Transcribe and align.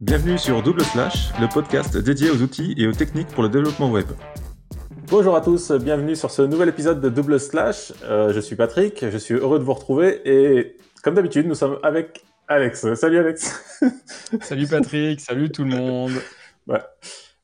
Bienvenue 0.00 0.38
sur 0.38 0.62
Double 0.62 0.80
Slash, 0.80 1.30
le 1.38 1.46
podcast 1.46 1.94
dédié 1.98 2.30
aux 2.30 2.40
outils 2.40 2.74
et 2.78 2.86
aux 2.86 2.92
techniques 2.92 3.28
pour 3.28 3.42
le 3.42 3.50
développement 3.50 3.90
web. 3.90 4.06
Bonjour 5.08 5.36
à 5.36 5.42
tous, 5.42 5.72
bienvenue 5.72 6.16
sur 6.16 6.30
ce 6.30 6.40
nouvel 6.40 6.70
épisode 6.70 7.02
de 7.02 7.10
Double 7.10 7.38
Slash. 7.38 7.92
Euh, 8.04 8.32
je 8.32 8.40
suis 8.40 8.56
Patrick, 8.56 9.04
je 9.10 9.18
suis 9.18 9.34
heureux 9.34 9.58
de 9.58 9.64
vous 9.64 9.74
retrouver 9.74 10.22
et 10.24 10.78
comme 11.04 11.16
d'habitude, 11.16 11.46
nous 11.46 11.54
sommes 11.54 11.78
avec 11.82 12.24
Alex. 12.48 12.94
Salut 12.94 13.18
Alex. 13.18 13.82
salut 14.40 14.66
Patrick, 14.66 15.20
salut 15.20 15.52
tout 15.52 15.64
le 15.64 15.76
monde. 15.76 16.12
Ouais. 16.66 16.80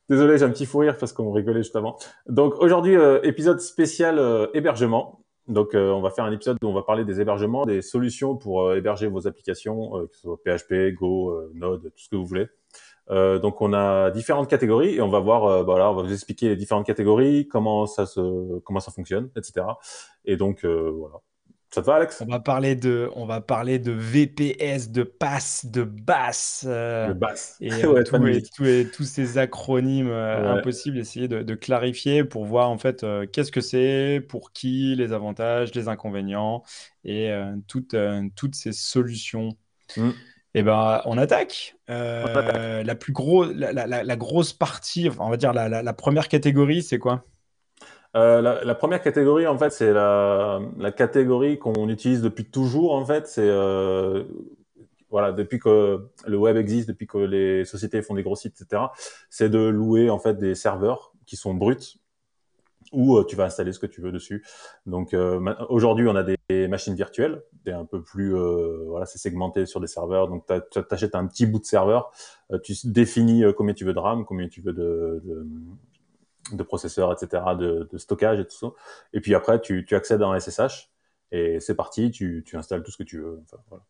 Désolé, 0.09 0.39
j'ai 0.39 0.45
un 0.45 0.49
petit 0.49 0.65
fou 0.65 0.79
rire 0.79 0.97
parce 0.97 1.13
qu'on 1.13 1.31
rigolait 1.31 1.61
juste 1.61 1.75
avant. 1.75 1.99
Donc 2.27 2.55
aujourd'hui, 2.59 2.95
euh, 2.95 3.19
épisode 3.21 3.61
spécial 3.61 4.17
euh, 4.17 4.47
hébergement. 4.55 5.19
Donc 5.47 5.69
on 5.73 6.01
va 6.01 6.09
faire 6.09 6.25
un 6.25 6.31
épisode 6.31 6.57
où 6.61 6.67
on 6.67 6.73
va 6.73 6.83
parler 6.83 7.05
des 7.05 7.21
hébergements, 7.21 7.65
des 7.65 7.81
solutions 7.81 8.35
pour 8.35 8.73
héberger 8.73 9.07
vos 9.07 9.27
applications, 9.27 9.91
que 10.07 10.15
ce 10.15 10.21
soit 10.21 10.37
PHP, 10.43 10.93
Go, 10.93 11.51
Node, 11.53 11.83
tout 11.83 12.03
ce 12.03 12.09
que 12.09 12.15
vous 12.15 12.25
voulez. 12.25 12.47
Euh, 13.09 13.39
donc 13.39 13.61
on 13.61 13.73
a 13.73 14.11
différentes 14.11 14.49
catégories 14.49 14.95
et 14.95 15.01
on 15.01 15.07
va 15.07 15.19
voir, 15.19 15.45
euh, 15.45 15.63
voilà, 15.63 15.89
on 15.91 15.95
va 15.95 16.03
vous 16.03 16.11
expliquer 16.11 16.49
les 16.49 16.55
différentes 16.55 16.85
catégories, 16.85 17.47
comment 17.47 17.85
ça 17.85 18.05
se, 18.05 18.59
comment 18.59 18.79
ça 18.79 18.91
fonctionne, 18.91 19.29
etc. 19.37 19.65
Et 20.25 20.35
donc 20.35 20.65
euh, 20.65 20.91
voilà. 20.93 21.15
Ça 21.69 21.81
te 21.81 21.87
va, 21.87 21.95
Alex? 21.95 22.21
On 22.21 22.31
va 22.31 22.39
parler 22.39 22.75
de, 22.75 23.09
on 23.15 23.25
va 23.25 23.41
parler 23.41 23.77
de 23.77 23.91
VPS, 23.91 24.89
de 24.89 25.03
pass, 25.03 25.65
de 25.65 25.83
bass, 25.83 26.65
de 26.65 27.13
bass. 27.13 27.57
et, 27.59 27.69
tous 28.95 29.03
ces 29.03 29.37
acronymes 29.37 30.11
impossibles, 30.11 30.97
essayer 30.97 31.27
de, 31.27 31.55
clarifier 31.55 32.23
pour 32.23 32.45
voir 32.45 32.69
en 32.69 32.77
fait 32.77 33.05
qu'est-ce 33.31 33.51
que 33.51 33.61
c'est, 33.61 34.25
pour 34.29 34.53
qui, 34.53 34.95
les 34.95 35.11
avantages, 35.11 35.73
les 35.75 35.87
inconvénients 35.87 36.63
et 37.03 37.31
toutes, 37.67 37.95
toutes 38.35 38.55
ces 38.55 38.71
solutions. 38.71 39.49
Mm. 39.97 40.11
Eh 40.59 40.63
ben, 40.63 41.01
on 41.05 41.19
attaque. 41.19 41.75
Euh, 41.89 42.83
la 42.83 42.95
plus 42.95 43.13
grosse, 43.13 43.51
la, 43.53 44.15
grosse 44.15 44.53
partie, 44.53 45.07
on 45.19 45.29
va 45.29 45.37
dire 45.37 45.53
la, 45.53 45.93
première 45.93 46.27
catégorie, 46.27 46.81
c'est 46.81 46.97
quoi? 46.97 47.25
Euh, 48.17 48.41
la, 48.41 48.75
première 48.75 49.01
catégorie, 49.01 49.47
en 49.47 49.57
fait, 49.57 49.69
c'est 49.71 49.93
la, 49.93 50.59
catégorie 50.95 51.57
qu'on 51.59 51.89
utilise 51.89 52.21
depuis 52.21 52.45
toujours. 52.45 52.93
En 52.93 53.05
fait, 53.05 53.27
c'est 53.27 53.47
euh, 53.47 54.23
voilà, 55.09 55.31
depuis 55.31 55.59
que 55.59 56.07
le 56.25 56.37
web 56.37 56.57
existe, 56.57 56.87
depuis 56.89 57.07
que 57.07 57.17
les 57.17 57.65
sociétés 57.65 58.01
font 58.01 58.15
des 58.15 58.23
gros 58.23 58.35
sites, 58.35 58.59
etc. 58.59 58.83
C'est 59.29 59.49
de 59.49 59.59
louer 59.59 60.09
en 60.09 60.19
fait 60.19 60.37
des 60.37 60.55
serveurs 60.55 61.13
qui 61.25 61.35
sont 61.35 61.53
bruts 61.53 61.99
ou 62.93 63.21
tu 63.25 63.35
vas 63.35 63.43
installer 63.45 63.73
ce 63.73 63.79
que 63.79 63.85
tu 63.85 64.01
veux 64.01 64.13
dessus. 64.13 64.45
Donc 64.85 65.13
aujourd'hui, 65.69 66.07
on 66.07 66.15
a 66.15 66.23
des 66.23 66.67
machines 66.67 66.95
virtuelles 66.95 67.41
un 67.71 67.85
peu 67.85 68.01
plus, 68.01 68.35
euh, 68.35 68.85
voilà, 68.87 69.05
c'est 69.05 69.17
segmenté 69.17 69.65
sur 69.65 69.79
des 69.79 69.87
serveurs. 69.87 70.27
Donc, 70.27 70.45
tu 70.71 70.79
achètes 70.89 71.15
un 71.15 71.25
petit 71.27 71.45
bout 71.45 71.59
de 71.59 71.65
serveur, 71.65 72.11
euh, 72.51 72.59
tu 72.59 72.73
définis 72.85 73.43
euh, 73.43 73.53
combien 73.53 73.73
tu 73.73 73.85
veux 73.85 73.93
de 73.93 73.99
RAM, 73.99 74.25
combien 74.25 74.47
tu 74.47 74.61
veux 74.61 74.73
de, 74.73 75.21
de, 75.23 75.47
processeurs, 76.63 77.11
etc., 77.11 77.43
de, 77.57 77.87
stockage 77.97 78.39
et 78.39 78.45
tout 78.45 78.57
ça. 78.57 78.67
Et 79.13 79.21
puis 79.21 79.35
après, 79.35 79.59
tu, 79.61 79.85
tu 79.85 79.95
accèdes 79.95 80.23
en 80.23 80.37
SSH 80.39 80.89
et 81.31 81.59
c'est 81.59 81.75
parti, 81.75 82.11
tu, 82.11 82.43
tu 82.45 82.57
installes 82.57 82.83
tout 82.83 82.91
ce 82.91 82.97
que 82.97 83.03
tu 83.03 83.19
veux. 83.19 83.41
Enfin, 83.43 83.61
voilà. 83.69 83.83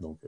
Donc, 0.00 0.18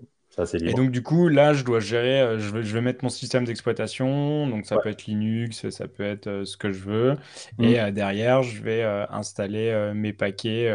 et 0.55 0.73
donc, 0.73 0.91
du 0.91 1.03
coup, 1.03 1.29
là, 1.29 1.53
je 1.53 1.63
dois 1.63 1.81
gérer, 1.81 2.21
euh, 2.21 2.39
je 2.39 2.51
vais, 2.51 2.63
je 2.63 2.75
vais 2.75 2.81
mettre 2.81 3.05
mon 3.05 3.11
système 3.11 3.45
d'exploitation. 3.45 4.47
Donc, 4.49 4.65
ça 4.65 4.79
peut 4.79 4.89
être 4.89 5.05
Linux, 5.05 5.69
ça 5.69 5.89
peut 5.89 6.05
être 6.05 6.27
euh, 6.27 6.45
ce 6.45 6.57
que 6.57 6.73
je 6.73 6.81
veux. 6.81 7.17
Mmh. 7.59 7.65
Et 7.65 7.81
euh, 7.81 7.91
derrière, 7.91 8.43
je 8.43 8.63
vais 8.63 8.83
installer 9.11 9.93
mes 9.95 10.13
paquets 10.13 10.75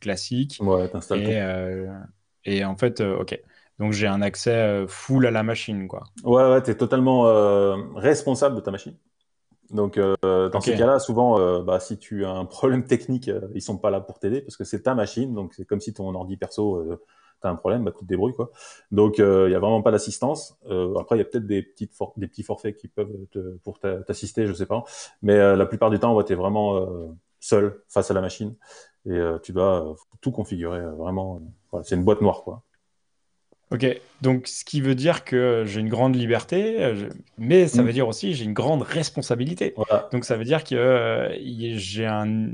classiques. 0.00 0.58
Ouais, 0.60 0.88
t'installes 0.88 1.20
et, 1.22 1.86
et 2.44 2.64
en 2.64 2.76
fait, 2.76 3.00
OK. 3.00 3.38
Donc, 3.78 3.92
j'ai 3.92 4.06
un 4.06 4.22
accès 4.22 4.84
full 4.88 5.26
à 5.26 5.30
la 5.30 5.42
machine, 5.42 5.88
quoi. 5.88 6.04
Ouais, 6.24 6.50
ouais, 6.50 6.62
tu 6.62 6.70
es 6.70 6.74
totalement 6.74 7.22
responsable 7.94 8.56
de 8.56 8.60
ta 8.60 8.70
machine. 8.70 8.94
Donc, 9.70 9.98
dans 9.98 10.60
ces 10.60 10.76
cas-là, 10.76 10.98
souvent, 10.98 11.60
bah, 11.62 11.80
si 11.80 11.98
tu 11.98 12.24
as 12.24 12.30
un 12.30 12.44
problème 12.44 12.84
technique, 12.84 13.30
ils 13.54 13.62
sont 13.62 13.78
pas 13.78 13.90
là 13.90 14.00
pour 14.00 14.18
t'aider 14.18 14.40
parce 14.40 14.56
que 14.56 14.64
c'est 14.64 14.82
ta 14.82 14.94
machine. 14.94 15.34
Donc, 15.34 15.54
c'est 15.54 15.64
comme 15.64 15.80
si 15.80 15.92
ton 15.92 16.14
ordi 16.14 16.36
perso 16.36 16.98
t'as 17.40 17.50
un 17.50 17.56
problème, 17.56 17.84
bah, 17.84 17.92
tu 17.92 18.04
te 18.04 18.08
débrouilles 18.08 18.34
quoi. 18.34 18.50
Donc 18.90 19.18
il 19.18 19.24
euh, 19.24 19.50
y 19.50 19.54
a 19.54 19.58
vraiment 19.58 19.82
pas 19.82 19.90
d'assistance. 19.90 20.58
Euh, 20.66 20.94
après 20.98 21.16
il 21.16 21.18
y 21.18 21.22
a 21.22 21.24
peut-être 21.24 21.46
des 21.46 21.62
petites 21.62 21.92
des 22.16 22.26
petits 22.28 22.42
forfaits 22.42 22.76
qui 22.76 22.88
peuvent 22.88 23.26
te, 23.30 23.56
pour 23.58 23.78
t'assister, 23.80 24.46
je 24.46 24.52
sais 24.52 24.66
pas. 24.66 24.84
Mais 25.22 25.34
euh, 25.34 25.56
la 25.56 25.66
plupart 25.66 25.90
du 25.90 25.98
temps, 25.98 26.20
tu 26.22 26.32
es 26.32 26.36
vraiment 26.36 26.86
seul 27.40 27.82
face 27.88 28.10
à 28.10 28.14
la 28.14 28.20
machine 28.20 28.54
et 29.06 29.18
tu 29.42 29.52
dois 29.52 29.96
tout 30.20 30.30
configurer 30.30 30.80
vraiment. 30.80 31.40
Voilà, 31.70 31.84
c'est 31.84 31.94
une 31.94 32.04
boîte 32.04 32.20
noire 32.20 32.42
quoi. 32.42 32.62
Ok, 33.70 33.86
donc 34.22 34.46
ce 34.46 34.64
qui 34.64 34.80
veut 34.80 34.94
dire 34.94 35.24
que 35.24 35.64
j'ai 35.66 35.80
une 35.80 35.88
grande 35.88 36.14
liberté, 36.14 36.82
euh, 36.82 37.08
mais 37.38 37.68
ça 37.68 37.82
veut 37.82 37.90
mm. 37.90 37.92
dire 37.92 38.08
aussi 38.08 38.34
j'ai 38.34 38.44
une 38.44 38.52
grande 38.52 38.82
responsabilité. 38.82 39.74
Donc 40.12 40.24
ça 40.24 40.36
veut 40.36 40.44
dire 40.44 40.64
que 40.64 40.74
euh, 40.74 41.34
j'ai 41.42 42.06
un, 42.06 42.50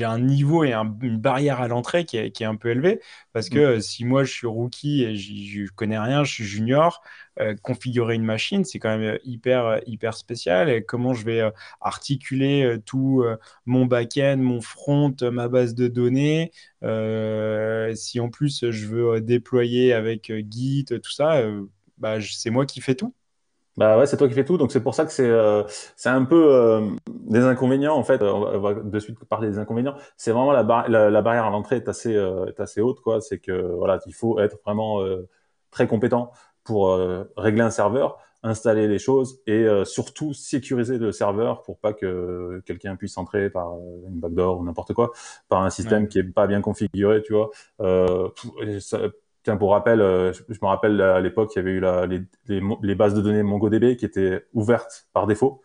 un 0.00 0.18
niveau 0.18 0.64
et 0.64 0.72
une 0.72 1.18
barrière 1.18 1.60
à 1.60 1.68
l'entrée 1.68 2.04
qui 2.04 2.16
est, 2.16 2.30
qui 2.30 2.42
est 2.44 2.46
un 2.46 2.56
peu 2.56 2.70
élevée, 2.70 3.00
parce 3.32 3.48
que 3.48 3.76
mm. 3.76 3.80
si 3.80 4.04
moi 4.04 4.24
je 4.24 4.32
suis 4.32 4.46
rookie 4.46 5.02
et 5.02 5.16
je 5.16 5.70
connais 5.74 5.98
rien, 5.98 6.24
je 6.24 6.32
suis 6.32 6.44
junior, 6.44 7.02
euh, 7.40 7.54
configurer 7.62 8.14
une 8.14 8.24
machine, 8.24 8.62
c'est 8.62 8.78
quand 8.78 8.90
même 8.90 9.14
euh, 9.14 9.18
hyper, 9.24 9.64
euh, 9.64 9.78
hyper 9.86 10.14
spécial. 10.14 10.68
Et 10.68 10.84
comment 10.84 11.14
je 11.14 11.24
vais 11.24 11.42
articuler 11.80 12.76
tout 12.84 13.24
mon 13.66 13.86
back-end, 13.86 14.36
mon 14.38 14.60
front, 14.60 15.14
ma 15.22 15.48
base 15.48 15.74
de 15.74 15.88
données. 15.88 16.52
si 17.94 18.20
en 18.20 18.28
plus 18.28 18.70
je 18.70 18.86
veux 18.86 19.20
déployer 19.20 19.92
avec 19.92 20.32
Git, 20.50 20.86
tout 20.98 21.12
ça, 21.12 21.40
bah, 21.98 22.20
c'est 22.20 22.50
moi 22.50 22.66
qui 22.66 22.80
fais 22.80 22.94
tout. 22.94 23.14
Bah 23.78 23.96
ouais, 23.96 24.04
c'est 24.04 24.18
toi 24.18 24.28
qui 24.28 24.34
fais 24.34 24.44
tout, 24.44 24.58
donc 24.58 24.70
c'est 24.70 24.82
pour 24.82 24.94
ça 24.94 25.06
que 25.06 25.12
c'est 25.12 25.32
c'est 25.96 26.10
un 26.10 26.24
peu 26.26 26.94
des 27.08 27.40
inconvénients 27.40 27.96
en 27.96 28.04
fait. 28.04 28.22
On 28.22 28.60
va, 28.60 28.74
de 28.74 28.98
suite 28.98 29.18
parler 29.24 29.48
des 29.48 29.58
inconvénients. 29.58 29.94
C'est 30.18 30.30
vraiment 30.30 30.52
la, 30.52 30.62
la, 30.62 31.22
barrière 31.22 31.46
à 31.46 31.50
l'entrée 31.50 31.76
est 31.76 31.88
assez 31.88 32.12
est 32.12 32.60
assez 32.60 32.82
haute 32.82 33.00
quoi. 33.00 33.22
C'est 33.22 33.38
que 33.38 33.52
voilà, 33.52 33.98
il 34.06 34.12
faut 34.12 34.38
être 34.40 34.58
vraiment 34.62 35.00
très 35.70 35.88
compétent 35.88 36.32
pour 36.64 36.90
euh, 36.90 37.24
régler 37.36 37.62
un 37.62 37.70
serveur, 37.70 38.18
installer 38.44 38.86
les 38.86 38.98
choses 38.98 39.40
et 39.46 39.52
euh, 39.52 39.84
surtout 39.84 40.32
sécuriser 40.32 40.98
le 40.98 41.12
serveur 41.12 41.62
pour 41.62 41.78
pas 41.78 41.92
que 41.92 42.62
quelqu'un 42.66 42.96
puisse 42.96 43.16
entrer 43.18 43.50
par 43.50 43.72
euh, 43.72 44.08
une 44.08 44.20
backdoor 44.20 44.60
ou 44.60 44.64
n'importe 44.64 44.92
quoi, 44.92 45.12
par 45.48 45.62
un 45.62 45.70
système 45.70 46.08
qui 46.08 46.18
est 46.18 46.24
pas 46.24 46.46
bien 46.46 46.60
configuré, 46.60 47.22
tu 47.22 47.34
vois. 47.34 47.50
Tiens, 49.42 49.56
pour 49.56 49.72
rappel, 49.72 49.98
je, 49.98 50.42
me 50.62 50.66
rappelle 50.66 51.00
à 51.00 51.20
l'époque, 51.20 51.52
il 51.54 51.58
y 51.58 51.60
avait 51.60 51.72
eu 51.72 51.80
les, 52.48 52.60
les, 52.82 52.94
bases 52.94 53.14
de 53.14 53.20
données 53.20 53.42
MongoDB 53.42 53.96
qui 53.96 54.04
étaient 54.04 54.46
ouvertes 54.52 55.06
par 55.12 55.26
défaut. 55.26 55.62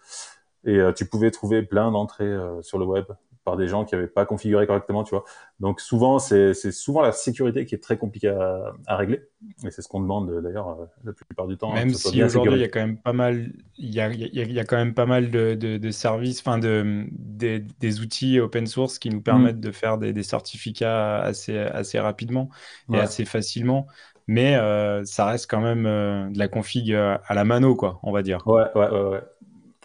Et 0.65 0.79
tu 0.95 1.05
pouvais 1.05 1.31
trouver 1.31 1.63
plein 1.63 1.91
d'entrées 1.91 2.35
sur 2.61 2.77
le 2.77 2.85
web 2.85 3.05
par 3.47 3.55
des 3.55 3.69
gens 3.69 3.85
qui 3.85 3.95
n'avaient 3.95 4.07
pas 4.07 4.25
configuré 4.25 4.67
correctement, 4.67 5.05
tu 5.05 5.11
vois. 5.11 5.23
Donc 5.61 5.79
souvent, 5.79 6.19
c'est 6.19 6.53
souvent 6.53 7.01
la 7.01 7.13
sécurité 7.13 7.63
qui 7.63 7.75
est 7.75 7.81
très 7.81 7.97
compliquée 7.97 8.27
à, 8.27 8.97
régler, 8.97 9.21
et 9.65 9.71
c'est 9.71 9.81
ce 9.81 9.87
qu'on 9.87 10.01
demande 10.01 10.41
d'ailleurs 10.41 10.67
euh, 10.67 10.85
la 11.05 11.13
plupart 11.13 11.47
du 11.47 11.55
temps. 11.55 11.73
Même 11.73 11.93
si 11.93 12.21
aujourd'hui 12.21 12.55
il 12.55 12.59
y 12.59 12.65
a 12.65 12.67
quand 12.67 12.81
même 12.81 12.97
pas 12.97 13.13
mal, 13.13 13.53
il 13.77 13.95
y 13.95 14.01
a, 14.01 14.11
il 14.11 14.51
y 14.51 14.59
a, 14.59 14.65
quand 14.65 14.75
même 14.75 14.93
pas 14.93 15.05
mal 15.05 15.31
de, 15.31 15.55
de, 15.55 15.91
services, 15.91 16.41
enfin 16.41 16.57
de, 16.57 17.05
des 17.09 18.01
outils 18.01 18.37
open 18.41 18.67
source 18.67 18.99
qui 18.99 19.09
nous 19.09 19.21
permettent 19.21 19.59
mm. 19.59 19.61
de 19.61 19.71
faire 19.71 19.97
des, 19.97 20.23
certificats 20.23 21.21
assez, 21.21 21.57
assez 21.57 22.01
rapidement 22.01 22.49
et 22.91 22.97
assez 22.97 23.23
facilement. 23.23 23.87
Mais 24.29 24.57
euh, 24.57 25.05
ça 25.05 25.25
reste 25.25 25.49
quand 25.49 25.61
même 25.61 25.85
euh, 25.85 26.29
de 26.29 26.37
la 26.37 26.49
config 26.49 26.93
à 26.93 27.33
la 27.33 27.45
mano, 27.45 27.75
quoi, 27.75 28.01
on 28.03 28.11
va 28.11 28.23
dire. 28.23 28.45
Ouais, 28.45 28.65
ouais, 28.75 28.89
ouais. 28.89 29.09
ouais. 29.11 29.21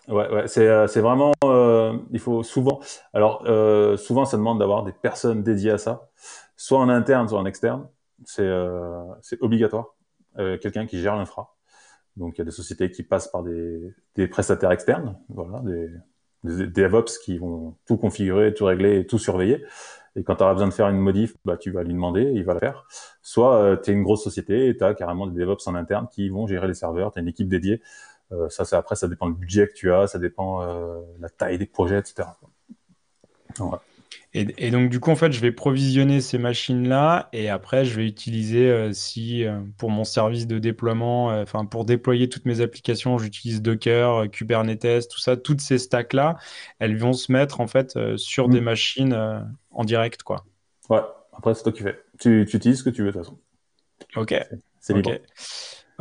Ouais, 0.09 0.29
ouais, 0.33 0.49
c'est 0.49 0.67
euh, 0.67 0.89
c'est 0.89 1.01
vraiment 1.01 1.31
euh, 1.45 1.97
il 2.11 2.19
faut 2.19 2.43
souvent 2.43 2.81
alors 3.13 3.45
euh, 3.47 3.97
souvent 3.97 4.25
ça 4.25 4.37
demande 4.37 4.59
d'avoir 4.59 4.83
des 4.83 4.91
personnes 4.91 5.45
dédiées 5.45 5.71
à 5.71 5.79
ça, 5.79 6.09
soit 6.57 6.81
en 6.81 6.89
interne 6.89 7.29
soit 7.29 7.39
en 7.39 7.47
externe, 7.47 7.87
c'est 8.25 8.43
euh, 8.43 9.05
obligatoire, 9.41 9.95
euh, 10.39 10.59
quelqu'un 10.59 10.87
qui 10.87 11.01
gère 11.01 11.15
l'infra. 11.15 11.55
Donc 12.17 12.37
il 12.37 12.41
y 12.41 12.43
a 12.43 12.45
des 12.45 12.51
sociétés 12.51 12.91
qui 12.91 13.05
passent 13.05 13.29
par 13.29 13.45
des 13.45 13.95
des 14.17 14.27
prestataires 14.27 14.73
externes, 14.73 15.17
voilà, 15.29 15.61
des 15.61 15.89
des, 16.45 16.67
DevOps 16.67 17.19
qui 17.25 17.39
vont 17.39 17.77
tout 17.87 17.97
configurer, 17.97 18.55
tout 18.55 18.65
régler 18.65 19.07
tout 19.07 19.19
surveiller. 19.19 19.65
Et 20.17 20.25
quand 20.25 20.37
tu 20.37 20.43
auras 20.43 20.53
besoin 20.53 20.69
de 20.69 20.75
faire 20.75 20.89
une 20.89 20.99
modif, 20.99 21.37
bah, 21.45 21.57
tu 21.57 21.71
vas 21.71 21.85
lui 21.85 21.95
demander, 21.95 22.23
il 22.35 22.45
va 22.45 22.55
la 22.55 22.61
faire. 22.61 22.87
Soit 23.23 23.79
tu 23.83 23.91
es 23.91 23.95
une 23.95 24.03
grosse 24.03 24.23
société 24.25 24.69
et 24.69 24.77
tu 24.77 24.85
as 24.85 24.95
carrément 24.95 25.27
des 25.27 25.41
DevOps 25.41 25.67
en 25.69 25.75
interne 25.75 26.09
qui 26.11 26.29
vont 26.29 26.47
gérer 26.47 26.67
les 26.67 26.75
serveurs, 26.75 27.13
tu 27.13 27.19
as 27.21 27.23
une 27.23 27.29
équipe 27.29 27.49
dédiée. 27.49 27.81
Euh, 28.33 28.49
ça, 28.49 28.65
après, 28.77 28.97
ça 28.97 29.09
dépend 29.09 29.29
du 29.29 29.35
budget 29.35 29.67
que 29.69 29.75
tu 29.75 29.93
as, 29.93 30.07
ça 30.07 30.19
dépend 30.19 30.63
euh, 30.63 31.01
la 31.21 31.29
taille 31.29 31.59
des 31.59 31.67
projets, 31.67 31.99
etc. 31.99 32.29
Et, 34.35 34.71
donc, 34.71 34.89
du 34.89 34.99
coup, 34.99 35.11
en 35.11 35.17
fait, 35.17 35.31
je 35.31 35.41
vais 35.41 35.53
provisionner 35.53 36.23
ces 36.23 36.39
machines-là 36.39 37.29
et 37.35 37.51
après, 37.51 37.85
je 37.85 37.95
vais 37.95 38.07
utiliser, 38.07 38.71
euh, 38.71 38.91
si 38.95 39.45
pour 39.77 39.91
mon 39.91 40.05
service 40.05 40.47
de 40.47 40.59
déploiement, 40.59 41.27
enfin, 41.27 41.67
pour 41.67 41.85
déployer 41.85 42.31
toutes 42.31 42.47
mes 42.47 42.63
applications, 42.63 43.19
j'utilise 43.19 43.61
Docker, 43.61 44.31
Kubernetes, 44.31 45.09
tout 45.11 45.21
ça, 45.21 45.37
toutes 45.37 45.61
ces 45.61 45.77
stacks-là, 45.77 46.39
elles 46.79 46.97
vont 46.97 47.13
se 47.13 47.31
mettre, 47.31 47.61
en 47.61 47.67
fait, 47.67 47.99
sur 48.17 48.49
des 48.49 48.63
mm. 48.63 48.65
machines 48.65 49.45
en 49.71 49.85
direct, 49.85 50.23
quoi. 50.23 50.47
Ouais, 50.89 51.03
après, 51.35 51.55
c'est 51.55 51.65
toi 51.65 51.73
qui 51.73 51.83
fais. 51.83 52.01
Tu, 52.19 52.41
utilises 52.41 52.79
ce 52.79 52.85
que 52.85 52.91
tu 52.91 53.03
veux, 53.03 53.13
de 53.13 53.19
toute 53.19 53.25
façon. 53.25 53.39
Ok. 54.17 54.35
C'est 54.81 54.95
libre. 54.95 55.13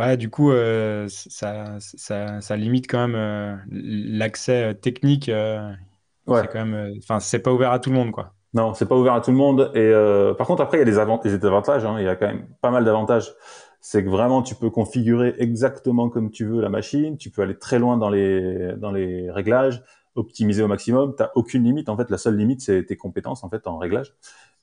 Ouais, 0.01 0.17
du 0.17 0.29
coup, 0.29 0.51
euh, 0.51 1.07
ça, 1.09 1.77
ça, 1.79 2.41
ça, 2.41 2.57
limite 2.57 2.89
quand 2.89 3.07
même 3.07 3.15
euh, 3.15 3.55
l'accès 3.69 4.73
technique. 4.75 5.27
ouais. 5.27 6.41
C'est 6.41 6.47
quand 6.47 6.65
même, 6.65 6.93
enfin, 6.97 7.19
c'est 7.19 7.39
pas 7.39 7.51
ouvert 7.51 7.71
à 7.71 7.79
tout 7.79 7.89
le 7.89 7.95
monde, 7.95 8.11
quoi. 8.11 8.33
Non, 8.53 8.73
c'est 8.73 8.87
pas 8.87 8.95
ouvert 8.95 9.13
à 9.13 9.21
tout 9.21 9.31
le 9.31 9.37
monde. 9.37 9.71
Et 9.75 9.91
par 10.37 10.47
contre, 10.47 10.61
après, 10.61 10.77
il 10.77 10.79
y 10.79 10.83
a 10.83 10.85
des, 10.85 10.99
avantages, 10.99 11.31
des 11.31 11.47
avantages. 11.47 11.85
Hein. 11.85 11.95
Il 11.99 12.05
y 12.05 12.09
a 12.09 12.15
quand 12.15 12.27
même 12.27 12.47
pas 12.61 12.71
mal 12.71 12.83
d'avantages. 12.83 13.33
C'est 13.79 14.03
que 14.03 14.09
vraiment, 14.09 14.41
tu 14.41 14.55
peux 14.55 14.69
configurer 14.69 15.35
exactement 15.39 16.09
comme 16.09 16.31
tu 16.31 16.45
veux 16.45 16.61
la 16.61 16.69
machine. 16.69 17.17
Tu 17.17 17.29
peux 17.29 17.41
aller 17.41 17.57
très 17.57 17.79
loin 17.79 17.97
dans 17.97 18.09
les 18.09 18.73
dans 18.77 18.91
les 18.91 19.31
réglages 19.31 19.83
optimiser 20.15 20.63
au 20.63 20.67
maximum. 20.67 21.15
Tu 21.15 21.23
aucune 21.35 21.63
limite. 21.63 21.89
En 21.89 21.97
fait, 21.97 22.09
la 22.09 22.17
seule 22.17 22.35
limite, 22.35 22.61
c'est 22.61 22.85
tes 22.85 22.97
compétences 22.97 23.43
en 23.43 23.49
fait 23.49 23.67
en 23.67 23.77
réglage. 23.77 24.13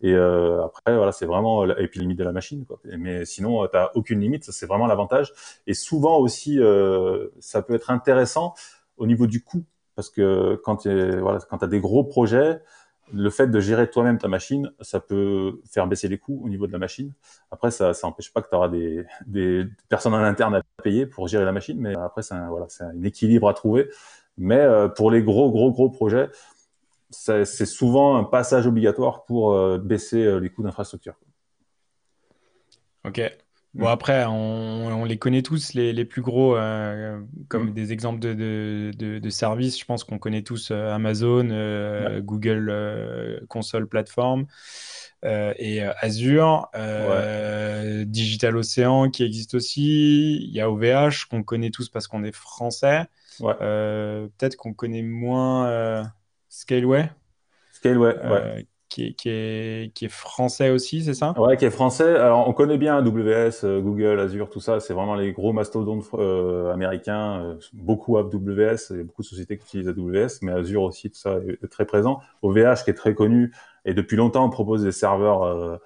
Et 0.00 0.12
euh, 0.15 0.65
après, 0.65 0.97
voilà, 0.97 1.12
c'est 1.12 1.27
vraiment 1.27 1.65
et 1.67 1.89
puis 1.89 2.00
limite 2.00 2.19
de 2.19 2.25
la 2.25 2.33
machine. 2.33 2.65
Quoi. 2.65 2.81
Mais 2.99 3.25
sinon, 3.25 3.67
tu 3.67 3.79
aucune 3.95 4.21
limite. 4.21 4.45
Ça, 4.45 4.53
c'est 4.53 4.67
vraiment 4.67 4.87
l'avantage. 4.87 5.33
Et 5.67 5.75
souvent 5.75 6.19
aussi, 6.19 6.61
euh, 6.61 7.29
ça 7.41 7.62
peut 7.62 7.75
être 7.75 7.91
intéressant 7.91 8.55
au 8.97 9.06
niveau 9.06 9.27
du 9.27 9.43
coût, 9.43 9.65
parce 9.95 10.11
que 10.11 10.61
quand 10.65 10.77
tu 10.77 11.19
voilà, 11.19 11.41
quand 11.49 11.62
as 11.62 11.67
des 11.67 11.81
gros 11.81 12.05
projets, 12.05 12.61
le 13.12 13.31
fait 13.31 13.47
de 13.47 13.61
gérer 13.61 13.89
toi-même 13.91 14.19
ta 14.19 14.29
machine, 14.29 14.71
ça 14.81 15.00
peut 15.00 15.61
faire 15.71 15.87
baisser 15.87 16.09
les 16.09 16.19
coûts 16.19 16.43
au 16.44 16.49
niveau 16.49 16.67
de 16.67 16.73
la 16.73 16.79
machine. 16.79 17.12
Après, 17.51 17.71
ça 17.71 17.93
n'empêche 18.03 18.33
pas 18.33 18.43
que 18.43 18.49
tu 18.49 18.55
auras 18.55 18.69
des, 18.69 19.05
des 19.27 19.65
personnes 19.89 20.15
en 20.15 20.19
interne 20.19 20.55
à 20.55 20.62
payer 20.83 21.06
pour 21.06 21.27
gérer 21.27 21.44
la 21.44 21.53
machine, 21.53 21.81
mais 21.81 21.97
après, 21.97 22.23
c'est 22.23 22.35
un, 22.35 22.49
voilà, 22.51 22.67
un 22.81 23.03
équilibre 23.03 23.49
à 23.49 23.55
trouver. 23.55 23.89
Mais 24.37 24.61
euh, 24.61 24.89
pour 24.89 25.11
les 25.11 25.23
gros, 25.23 25.51
gros, 25.51 25.73
gros 25.73 25.91
projets, 25.91 26.29
c'est 27.10 27.66
souvent 27.66 28.16
un 28.16 28.25
passage 28.25 28.66
obligatoire 28.66 29.25
pour 29.25 29.52
euh, 29.52 29.78
baisser 29.78 30.25
euh, 30.25 30.38
les 30.38 30.50
coûts 30.50 30.62
d'infrastructure. 30.62 31.14
Ok. 33.05 33.20
Bon, 33.75 33.87
après, 33.87 34.25
on, 34.26 35.05
les 35.05 35.19
connaît 35.19 35.43
tous, 35.43 35.75
les, 35.75 35.93
les 35.93 36.05
plus 36.05 36.22
gros, 36.22 36.56
comme 37.49 37.69
mm. 37.69 37.72
des 37.75 37.93
exemples 37.93 38.19
de, 38.19 38.32
de, 38.34 39.19
de, 39.19 39.31
services. 39.31 39.78
Je 39.78 39.84
pense 39.84 40.05
qu'on 40.05 40.19
connaît 40.19 40.43
tous 40.43 40.72
Amazon, 40.72 41.44
Google 42.20 43.44
Console 43.49 43.87
Platform 43.87 44.46
et 45.22 45.82
Azure. 45.82 46.69
Digital 48.06 48.56
Ocean 48.56 49.10
qui 49.10 49.22
existe 49.22 49.55
aussi. 49.55 50.38
Il 50.43 50.50
y 50.50 50.60
a 50.60 50.70
OVH 50.70 51.26
qu'on 51.31 51.44
connaît 51.44 51.70
tous 51.70 51.88
parce 51.88 52.08
qu'on 52.08 52.25
est 52.25 52.34
français. 52.34 53.06
Euh, 53.43 54.28
peut-être 54.38 54.56
qu'on 54.56 54.72
connaît 54.72 55.02
moins 55.02 55.69
euh, 55.69 56.02
Scaleway. 56.49 57.11
Scaleway, 57.73 58.17
euh, 58.25 58.55
ouais. 58.55 58.67
Qui 58.89 59.05
est, 59.05 59.12
qui, 59.12 59.29
est, 59.29 59.93
qui 59.95 60.06
est, 60.06 60.11
français 60.11 60.71
aussi, 60.71 61.05
c'est 61.05 61.12
ça? 61.12 61.39
Ouais, 61.39 61.59
qui 61.59 61.67
est 61.67 61.71
français. 61.71 62.17
Alors, 62.17 62.49
on 62.49 62.55
connaît 62.55 62.79
bien 62.79 62.97
AWS, 62.97 63.83
Google, 63.83 64.19
Azure, 64.19 64.49
tout 64.49 64.61
ça. 64.61 64.81
C'est 64.81 64.95
vraiment 64.95 65.15
les 65.15 65.33
gros 65.33 65.53
mastodontes 65.53 66.06
américains. 66.73 67.59
beaucoup 67.75 68.17
AWS, 68.17 68.77
il 68.91 68.97
y 68.97 69.00
a 69.00 69.05
beaucoup 69.05 69.21
de 69.21 69.27
sociétés 69.27 69.59
qui 69.59 69.65
utilisent 69.65 69.89
AWS, 69.89 70.39
mais 70.41 70.53
Azure 70.53 70.83
aussi, 70.83 71.11
tout 71.11 71.19
ça 71.19 71.37
est, 71.47 71.69
très 71.69 71.85
présent. 71.85 72.21
OVH, 72.41 72.85
qui 72.85 72.91
est 72.91 72.97
très 72.97 73.15
connu, 73.15 73.53
et 73.85 73.93
depuis 73.93 74.17
longtemps, 74.17 74.47
on 74.47 74.51
propose 74.51 74.85
des 74.85 74.93
serveurs 74.93 75.79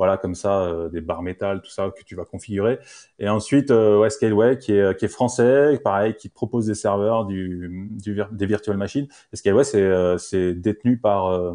voilà 0.00 0.16
comme 0.16 0.34
ça 0.34 0.62
euh, 0.62 0.88
des 0.88 1.02
barres 1.02 1.20
métal 1.20 1.60
tout 1.60 1.70
ça 1.70 1.90
que 1.94 2.02
tu 2.02 2.14
vas 2.16 2.24
configurer. 2.24 2.78
Et 3.18 3.28
ensuite 3.28 3.70
euh, 3.70 4.08
Scaleway 4.08 4.56
qui 4.56 4.72
est 4.72 4.98
qui 4.98 5.04
est 5.04 5.08
français 5.08 5.78
pareil 5.84 6.14
qui 6.14 6.30
te 6.30 6.34
propose 6.34 6.64
des 6.64 6.74
serveurs 6.74 7.26
du, 7.26 7.90
du 8.02 8.22
des 8.32 8.46
virtual 8.46 8.78
machines. 8.78 9.08
Et 9.30 9.36
Scaleway 9.36 9.62
c'est 9.62 9.82
euh, 9.82 10.16
c'est 10.16 10.54
détenu 10.54 10.96
par 10.96 11.26
euh, 11.26 11.54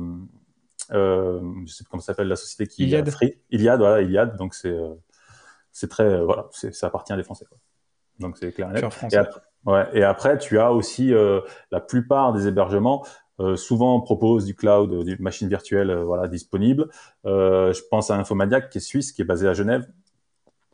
euh, 0.91 1.41
je 1.65 1.73
sais 1.73 1.83
pas 1.83 1.87
comment 1.89 2.03
s'appelle 2.03 2.27
la 2.27 2.35
société 2.35 2.67
qui 2.67 2.83
Iliad. 2.83 3.09
Free 3.09 3.33
Iliad 3.49 3.79
voilà 3.79 4.01
Iliad. 4.03 4.37
Donc 4.37 4.53
c'est 4.53 4.77
c'est 5.71 5.89
très 5.89 6.23
voilà 6.23 6.45
c'est 6.51 6.71
ça 6.71 6.85
appartient 6.85 7.13
à 7.13 7.17
des 7.17 7.23
français 7.23 7.45
quoi. 7.49 7.57
donc 8.19 8.37
c'est 8.37 8.51
clair 8.51 8.69
et, 8.75 8.81
et 9.11 9.17
après, 9.17 9.41
ouais, 9.65 9.87
et 9.93 10.03
après 10.03 10.37
tu 10.37 10.59
as 10.59 10.71
aussi 10.71 11.11
la 11.71 11.79
plupart 11.79 12.31
des 12.31 12.47
hébergements 12.47 13.03
euh, 13.39 13.55
souvent 13.55 13.95
on 13.95 14.01
propose 14.01 14.45
du 14.45 14.55
cloud, 14.55 14.93
euh, 14.93 15.03
du 15.03 15.17
machine 15.19 15.49
virtuelle, 15.49 15.89
euh, 15.89 16.03
voilà, 16.03 16.27
disponible. 16.27 16.89
je 17.25 17.81
pense 17.89 18.09
à 18.11 18.15
Infomaniac 18.17 18.69
qui 18.69 18.77
est 18.77 18.81
suisse, 18.81 19.11
qui 19.11 19.21
est 19.21 19.25
basé 19.25 19.47
à 19.47 19.53
Genève. 19.53 19.87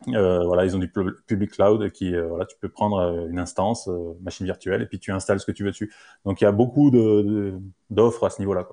voilà, 0.08 0.66
ils 0.66 0.75
ont 0.75 0.80
du 0.80 0.92
public 1.28 1.52
cloud 1.52 1.92
qui, 1.92 2.16
voilà, 2.16 2.46
tu 2.46 2.58
peux 2.60 2.69
prendre 2.69 3.28
une 3.30 3.40
instance 3.40 3.90
machine 4.22 4.46
virtuelle 4.46 4.81
et 4.81 4.86
puis 4.86 5.00
tu 5.00 5.12
installes 5.12 5.40
ce 5.40 5.46
que 5.46 5.52
tu 5.52 5.63
veux 5.63 5.72
dessus. 5.72 5.94
Donc 6.25 6.42
il 6.42 6.44
y 6.44 6.48
a 6.48 6.52
beaucoup 6.52 6.92
de 6.92 7.54
d'offres 7.90 8.25
à 8.25 8.30
ce 8.30 8.42
niveau-là. 8.42 8.68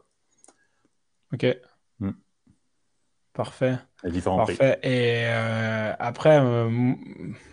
Ok. 1.33 1.47
Hmm. 2.01 2.13
Parfait. 3.39 3.77
Parfait. 4.03 4.81
Et 4.83 5.27
euh, 5.27 5.93
après, 6.01 6.41
euh, 6.43 6.93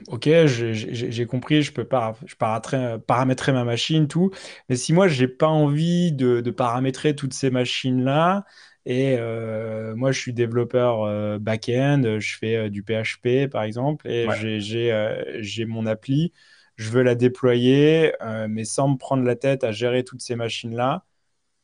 ok, 0.07 0.27
j'ai 0.47 1.25
compris, 1.27 1.61
je 1.61 1.71
peux 1.71 1.83
pas, 1.83 2.15
je 2.25 2.33
paramétrer, 2.35 3.51
ma 3.51 3.63
machine, 3.63 4.07
tout. 4.07 4.31
Mais 4.67 4.77
si 4.77 4.93
moi, 4.93 5.07
j'ai 5.07 5.27
pas 5.27 5.45
envie 5.45 6.11
de, 6.11 6.41
paramétrer 6.49 7.15
toutes 7.15 7.35
ces 7.35 7.51
machines-là, 7.51 8.45
et 8.87 9.15
euh, 9.19 9.95
moi, 9.95 10.11
je 10.11 10.19
suis 10.19 10.33
développeur 10.33 11.39
back-end, 11.39 12.17
je 12.17 12.35
fais 12.35 12.71
du 12.71 12.81
PHP, 12.81 13.47
par 13.47 13.61
exemple, 13.61 14.09
et 14.09 14.27
j'ai 14.59 15.65
mon 15.67 15.85
appli, 15.85 16.33
je 16.77 16.89
veux 16.89 17.03
la 17.03 17.13
déployer, 17.13 18.11
mais 18.49 18.65
sans 18.65 18.87
me 18.87 18.97
prendre 18.97 19.23
la 19.23 19.35
tête 19.35 19.63
à 19.63 19.71
gérer 19.71 20.03
toutes 20.03 20.21
ces 20.21 20.35
machines-là. 20.35 21.03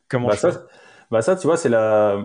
Comment 0.10 0.28
bah, 0.28 0.36
je 0.36 0.42
fais? 0.42 0.58
bah 1.10 1.24
ça, 1.24 1.36
tu 1.36 1.48
vois, 1.48 1.58
c'est 1.58 1.70
la. 1.70 2.24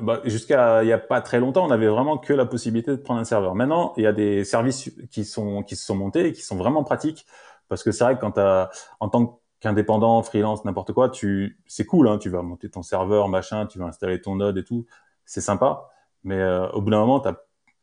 Bah, 0.00 0.20
jusqu'à 0.24 0.82
il 0.82 0.88
y 0.88 0.92
a 0.92 0.98
pas 0.98 1.20
très 1.20 1.38
longtemps, 1.38 1.66
on 1.66 1.70
avait 1.70 1.86
vraiment 1.86 2.16
que 2.16 2.32
la 2.32 2.46
possibilité 2.46 2.90
de 2.92 2.96
prendre 2.96 3.20
un 3.20 3.24
serveur. 3.24 3.54
Maintenant, 3.54 3.92
il 3.98 4.04
y 4.04 4.06
a 4.06 4.12
des 4.12 4.42
services 4.44 4.90
qui 5.10 5.24
sont 5.24 5.62
qui 5.62 5.76
se 5.76 5.84
sont 5.84 5.94
montés 5.96 6.28
et 6.28 6.32
qui 6.32 6.40
sont 6.40 6.56
vraiment 6.56 6.82
pratiques 6.82 7.26
parce 7.68 7.82
que 7.82 7.92
c'est 7.92 8.04
vrai 8.04 8.14
que 8.16 8.20
quand 8.20 8.38
as, 8.38 8.70
en 9.00 9.08
tant 9.10 9.40
qu'indépendant, 9.60 10.22
freelance, 10.22 10.64
n'importe 10.64 10.92
quoi, 10.92 11.10
tu 11.10 11.58
c'est 11.66 11.84
cool, 11.84 12.08
hein, 12.08 12.16
tu 12.18 12.30
vas 12.30 12.42
monter 12.42 12.70
ton 12.70 12.82
serveur, 12.82 13.28
machin, 13.28 13.66
tu 13.66 13.78
vas 13.78 13.84
installer 13.86 14.20
ton 14.20 14.36
node 14.36 14.56
et 14.58 14.64
tout, 14.64 14.86
c'est 15.26 15.40
sympa. 15.42 15.90
Mais 16.24 16.36
euh, 16.38 16.68
au 16.70 16.80
bout 16.80 16.90
d'un 16.90 17.00
moment, 17.00 17.20
t'as 17.20 17.34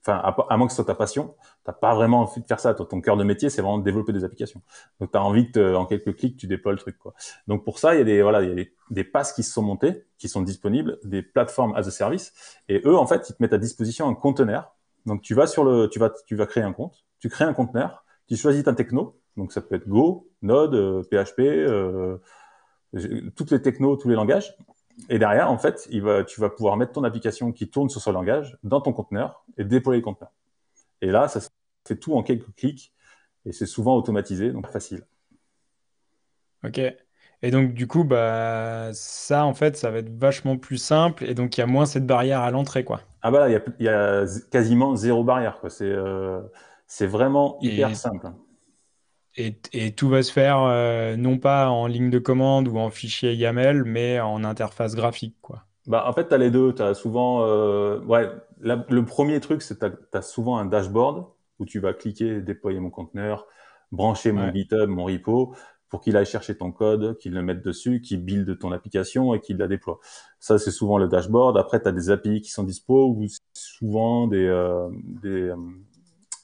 enfin, 0.02 0.22
à, 0.50 0.58
moins 0.58 0.68
que 0.68 0.72
ce 0.72 0.78
soit 0.78 0.86
ta 0.86 0.96
passion, 0.96 1.36
t'as 1.64 1.74
pas 1.74 1.94
vraiment 1.94 2.22
envie 2.22 2.42
de 2.42 2.46
faire 2.46 2.60
ça. 2.60 2.74
ton 2.74 3.02
cœur 3.02 3.18
de 3.18 3.24
métier, 3.24 3.50
c'est 3.50 3.62
vraiment 3.62 3.78
de 3.78 3.84
développer 3.84 4.14
des 4.14 4.24
applications. 4.24 4.62
Donc, 5.00 5.12
tu 5.12 5.18
as 5.18 5.24
envie 5.24 5.52
que, 5.52 5.76
en 5.76 5.86
quelques 5.86 6.16
clics, 6.16 6.38
tu 6.38 6.48
déploies 6.48 6.72
le 6.72 6.78
truc, 6.78 6.98
quoi. 6.98 7.14
Donc, 7.48 7.64
pour 7.66 7.80
ça, 7.80 7.96
il 7.96 8.00
y 8.00 8.02
a 8.02 8.04
des, 8.06 8.22
voilà, 8.22 8.42
il 8.42 8.50
y 8.50 8.52
a 8.52 8.56
des, 8.56 8.74
des 8.90 9.04
passes 9.04 9.34
qui 9.34 9.44
se 9.44 9.52
sont 9.52 9.62
montées, 9.62 10.06
qui 10.18 10.30
sont 10.30 10.42
disponibles, 10.42 11.00
des 11.04 11.22
plateformes 11.22 11.76
as 11.76 11.88
a 11.88 11.92
service. 11.92 12.34
Et 12.70 12.82
eux, 12.86 12.98
en 12.98 13.06
fait, 13.06 13.30
ils 13.30 13.34
te 13.34 13.42
mettent 13.42 13.54
à 13.54 13.58
disposition 13.58 14.08
un 14.08 14.16
conteneur. 14.16 14.76
Donc, 15.06 15.22
tu 15.22 15.34
vas 15.34 15.48
sur 15.48 15.64
le, 15.64 15.88
tu 15.90 16.00
vas, 16.00 16.12
tu 16.26 16.36
vas 16.36 16.46
créer 16.46 16.64
un 16.64 16.74
compte, 16.74 17.06
tu 17.20 17.30
crées 17.30 17.46
un 17.46 17.54
conteneur, 17.54 18.04
tu 18.28 18.36
choisis 18.36 18.64
ta 18.64 18.74
techno. 18.74 19.20
Donc, 19.38 19.52
ça 19.52 19.62
peut 19.62 19.76
être 19.76 19.88
Go, 19.88 20.30
Node, 20.42 21.04
PHP, 21.10 21.40
euh, 21.40 22.18
euh 22.96 23.32
toutes 23.36 23.52
les 23.52 23.62
technos, 23.62 23.98
tous 23.98 24.10
les 24.10 24.16
langages. 24.16 24.56
Et 25.10 25.20
derrière, 25.20 25.50
en 25.50 25.58
fait, 25.58 25.88
il 25.92 26.02
va, 26.02 26.24
tu 26.24 26.42
vas 26.42 26.50
pouvoir 26.50 26.78
mettre 26.78 26.92
ton 26.94 27.04
application 27.04 27.52
qui 27.52 27.70
tourne 27.70 27.90
sur 27.90 28.02
ce 28.02 28.10
langage 28.10 28.58
dans 28.64 28.82
ton 28.82 28.94
conteneur 28.94 29.46
et 29.58 29.64
déployer 29.64 30.02
le 30.02 30.06
conteneur. 30.06 30.32
Et 31.02 31.08
là, 31.08 31.28
ça 31.28 31.40
fait 31.88 31.96
tout 31.96 32.16
en 32.16 32.24
quelques 32.24 32.54
clics 32.56 32.94
et 33.46 33.52
c'est 33.52 33.66
souvent 33.66 33.96
automatisé, 33.96 34.52
donc 34.52 34.68
facile. 34.68 35.06
Ok. 36.64 36.82
Et 37.42 37.52
donc, 37.52 37.74
du 37.74 37.88
coup, 37.88 38.04
bah, 38.04 38.90
ça, 38.94 39.46
en 39.46 39.54
fait, 39.54 39.78
ça 39.78 39.92
va 39.92 40.00
être 40.00 40.10
vachement 40.10 40.58
plus 40.58 40.78
simple 40.78 41.24
et 41.24 41.34
donc 41.34 41.58
il 41.58 41.62
y 41.62 41.64
a 41.64 41.68
moins 41.68 41.86
cette 41.86 42.06
barrière 42.06 42.42
à 42.42 42.52
l'entrée, 42.52 42.84
quoi. 42.84 43.02
Ah 43.22 43.32
bah 43.32 43.48
là, 43.48 43.62
il 43.80 43.86
y 43.86 43.90
a, 43.90 44.26
quasiment 44.52 44.96
zéro 44.96 45.24
barrière, 45.24 45.60
quoi. 45.60 45.70
C'est 45.70 45.86
euh, 45.86 46.42
c'est 46.88 47.08
vraiment 47.08 47.58
hyper 47.62 47.96
simple. 47.96 48.32
Et, 49.36 49.92
tout 49.92 50.10
va 50.10 50.22
se 50.22 50.32
faire 50.32 50.62
euh, 50.64 51.16
non 51.16 51.38
pas 51.38 51.70
en 51.70 51.88
ligne 51.88 52.10
de 52.10 52.20
commande 52.20 52.68
ou 52.68 52.78
en 52.78 52.90
fichier 52.90 53.34
YAML, 53.36 53.84
mais 53.86 54.20
en 54.20 54.44
interface 54.44 54.96
graphique, 54.96 55.38
quoi. 55.42 55.64
Bah, 55.88 56.06
en 56.08 56.14
fait, 56.14 56.28
tu 56.28 56.34
as 56.34 56.38
les 56.38 56.52
deux. 56.52 56.74
Tu 56.74 56.82
as 56.82 56.94
souvent. 56.94 57.46
Euh, 57.46 58.00
ouais, 58.02 58.30
le 58.62 59.02
premier 59.02 59.40
truc, 59.40 59.62
c'est 59.62 59.80
que 59.80 59.86
tu 59.88 60.18
as, 60.18 60.22
souvent 60.22 60.58
un 60.58 60.66
dashboard 60.66 61.26
où 61.60 61.66
tu 61.66 61.80
vas 61.80 61.94
cliquer, 61.94 62.42
déployer 62.42 62.80
mon 62.80 62.90
conteneur, 62.90 63.48
brancher 63.92 64.32
mon 64.32 64.54
GitHub, 64.54 64.88
mon 64.88 65.06
repo, 65.06 65.56
pour 65.90 66.02
qu'il 66.02 66.16
aille 66.16 66.26
chercher 66.26 66.56
ton 66.56 66.72
code, 66.72 67.18
qu'il 67.18 67.34
le 67.34 67.42
mette 67.42 67.64
dessus, 67.64 68.02
qu'il 68.02 68.24
build 68.24 68.60
ton 68.60 68.72
application 68.72 69.34
et 69.34 69.40
qu'il 69.40 69.58
la 69.58 69.68
déploie. 69.68 70.00
Ça, 70.40 70.60
c'est 70.60 70.72
souvent 70.72 70.98
le 70.98 71.08
dashboard. 71.08 71.58
Après, 71.58 71.82
tu 71.82 71.88
as 71.88 71.92
des 71.92 72.12
API 72.12 72.42
qui 72.42 72.52
sont 72.52 72.64
dispo 72.64 73.08
ou 73.08 73.26
souvent 73.54 74.28
des, 74.28 74.46
euh, 74.46 74.90
des, 75.04 75.52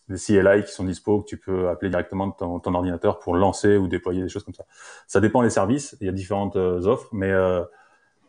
des 0.08 0.18
CLI 0.18 0.64
qui 0.64 0.72
sont 0.72 0.84
dispo 0.84 1.22
que 1.22 1.28
tu 1.28 1.38
peux 1.38 1.70
appeler 1.70 1.90
directement 1.90 2.28
de 2.28 2.34
ton, 2.38 2.60
ton, 2.60 2.74
ordinateur 2.74 3.20
pour 3.20 3.36
lancer 3.36 3.78
ou 3.78 3.88
déployer 3.88 4.22
des 4.22 4.30
choses 4.30 4.44
comme 4.44 4.54
ça. 4.54 4.66
Ça 5.08 5.20
dépend 5.20 5.42
des 5.42 5.50
services, 5.50 5.98
il 6.00 6.06
y 6.06 6.10
a 6.10 6.14
différentes 6.14 6.56
euh, 6.56 6.86
offres, 6.86 7.10
mais 7.12 7.32
euh, 7.32 7.64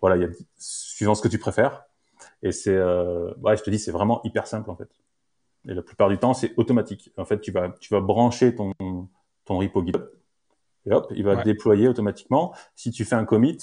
voilà, 0.00 0.16
il 0.16 0.22
y 0.22 0.24
a 0.24 0.28
suivant 0.56 1.14
ce 1.14 1.22
que 1.22 1.28
tu 1.28 1.38
préfères. 1.38 1.84
Et 2.42 2.52
c'est, 2.52 2.74
euh, 2.74 3.32
ouais, 3.42 3.56
je 3.56 3.62
te 3.62 3.70
dis, 3.70 3.78
c'est 3.78 3.92
vraiment 3.92 4.22
hyper 4.24 4.46
simple 4.46 4.70
en 4.70 4.76
fait. 4.76 4.88
Et 5.68 5.74
la 5.74 5.82
plupart 5.82 6.08
du 6.08 6.16
temps, 6.16 6.32
c'est 6.32 6.54
automatique. 6.56 7.10
En 7.16 7.24
fait, 7.24 7.40
tu 7.40 7.50
vas, 7.50 7.70
tu 7.80 7.92
vas 7.92 8.00
brancher 8.00 8.54
ton, 8.54 8.72
ton 9.44 9.58
repo 9.58 9.84
GitHub 9.84 10.06
et 10.86 10.92
hop, 10.92 11.12
il 11.14 11.24
va 11.24 11.42
déployer 11.42 11.88
automatiquement. 11.88 12.54
Si 12.76 12.90
tu 12.92 13.04
fais 13.04 13.16
un 13.16 13.24
commit, 13.24 13.58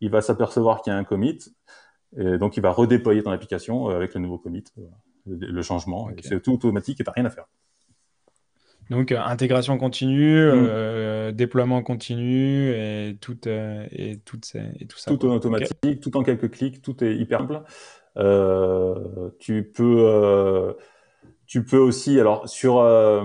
il 0.00 0.10
va 0.10 0.20
s'apercevoir 0.20 0.82
qu'il 0.82 0.92
y 0.92 0.96
a 0.96 0.98
un 0.98 1.04
commit 1.04 1.38
et 2.16 2.38
donc 2.38 2.56
il 2.56 2.60
va 2.60 2.70
redéployer 2.70 3.22
ton 3.22 3.30
application 3.30 3.88
avec 3.88 4.14
le 4.14 4.20
nouveau 4.20 4.38
commit 4.38 4.64
le 5.26 5.62
changement. 5.62 6.08
C'est 6.22 6.42
tout 6.42 6.52
automatique 6.52 7.00
et 7.00 7.04
t'as 7.04 7.12
rien 7.12 7.24
à 7.24 7.30
faire. 7.30 7.46
Donc, 8.90 9.10
intégration 9.10 9.78
continue, 9.78 10.46
mm. 10.46 11.32
déploiement 11.32 11.82
continu 11.82 12.70
et 12.70 13.16
tout, 13.20 13.36
et, 13.48 14.20
tout, 14.24 14.40
et 14.54 14.86
tout 14.86 14.98
ça. 14.98 15.10
Tout 15.10 15.26
en 15.26 15.34
automatique, 15.34 16.00
tout 16.00 16.16
en 16.16 16.22
quelques 16.22 16.50
clics, 16.50 16.82
tout 16.82 17.02
est 17.02 17.16
hyper 17.16 17.40
simple. 17.40 17.62
tu 19.40 19.64
peux 19.64 20.76
tu 21.46 21.64
peux 21.64 21.78
aussi, 21.78 22.18
alors 22.18 22.48
sur 22.48 22.80
euh, 22.80 23.24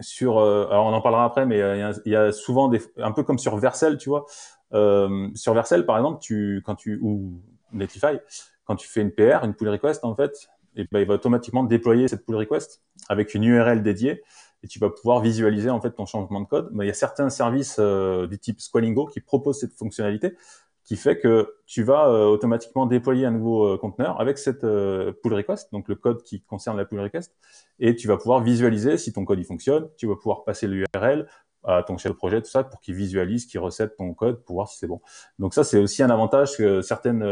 sur, 0.00 0.38
euh, 0.38 0.66
alors 0.66 0.86
on 0.86 0.92
en 0.92 1.00
parlera 1.00 1.24
après, 1.24 1.46
mais 1.46 1.58
il 2.04 2.12
y, 2.12 2.16
a, 2.16 2.32
souvent 2.32 2.68
des, 2.68 2.80
un 2.98 3.12
peu 3.12 3.22
comme 3.22 3.38
sur 3.38 3.56
Vercel, 3.56 3.98
tu 3.98 4.08
vois. 4.08 4.26
Euh, 4.74 5.28
sur 5.34 5.54
Vercel, 5.54 5.86
par 5.86 5.96
exemple, 5.96 6.20
tu 6.20 6.62
quand 6.64 6.74
tu 6.74 6.98
ou 7.00 7.40
Netlify, 7.72 8.18
quand 8.64 8.76
tu 8.76 8.88
fais 8.88 9.00
une 9.00 9.12
PR, 9.12 9.44
une 9.44 9.54
pull 9.54 9.68
request 9.68 10.04
en 10.04 10.16
fait, 10.16 10.48
et 10.76 10.86
ben, 10.90 11.00
il 11.00 11.06
va 11.06 11.14
automatiquement 11.14 11.64
déployer 11.64 12.08
cette 12.08 12.24
pull 12.24 12.36
request 12.36 12.82
avec 13.08 13.34
une 13.34 13.44
URL 13.44 13.82
dédiée 13.82 14.22
et 14.62 14.68
tu 14.68 14.78
vas 14.78 14.90
pouvoir 14.90 15.20
visualiser 15.20 15.70
en 15.70 15.80
fait 15.80 15.90
ton 15.90 16.06
changement 16.06 16.40
de 16.40 16.46
code. 16.46 16.68
Mais 16.72 16.84
il 16.84 16.88
y 16.88 16.90
a 16.90 16.94
certains 16.94 17.30
services 17.30 17.80
du 17.80 18.38
type 18.38 18.60
Squalingo 18.60 19.06
qui 19.06 19.20
proposent 19.20 19.58
cette 19.58 19.74
fonctionnalité 19.74 20.36
qui 20.84 20.96
fait 20.96 21.18
que 21.18 21.54
tu 21.66 21.82
vas 21.82 22.08
euh, 22.08 22.26
automatiquement 22.26 22.86
déployer 22.86 23.26
un 23.26 23.30
nouveau 23.30 23.66
euh, 23.66 23.78
conteneur 23.78 24.20
avec 24.20 24.38
cette 24.38 24.64
euh, 24.64 25.12
pull 25.22 25.34
request, 25.34 25.70
donc 25.72 25.88
le 25.88 25.94
code 25.94 26.22
qui 26.22 26.42
concerne 26.42 26.76
la 26.76 26.84
pull 26.84 27.00
request, 27.00 27.34
et 27.78 27.94
tu 27.94 28.08
vas 28.08 28.16
pouvoir 28.16 28.42
visualiser 28.42 28.98
si 28.98 29.12
ton 29.12 29.24
code 29.24 29.38
il 29.38 29.44
fonctionne, 29.44 29.88
tu 29.96 30.06
vas 30.06 30.16
pouvoir 30.16 30.44
passer 30.44 30.66
l'URL 30.66 31.26
à 31.64 31.84
ton 31.84 31.96
chef 31.96 32.10
de 32.10 32.16
projet, 32.16 32.42
tout 32.42 32.50
ça, 32.50 32.64
pour 32.64 32.80
qu'il 32.80 32.96
visualise, 32.96 33.46
qu'il 33.46 33.60
recette 33.60 33.96
ton 33.96 34.12
code 34.14 34.42
pour 34.44 34.56
voir 34.56 34.68
si 34.68 34.78
c'est 34.78 34.88
bon. 34.88 35.00
Donc 35.38 35.54
ça, 35.54 35.62
c'est 35.62 35.78
aussi 35.78 36.02
un 36.02 36.10
avantage 36.10 36.56
que 36.56 36.80
certaines, 36.80 37.24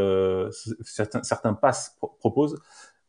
certains, 0.83 1.25
certains 1.25 1.55
passes 1.55 1.99
proposent 2.21 2.57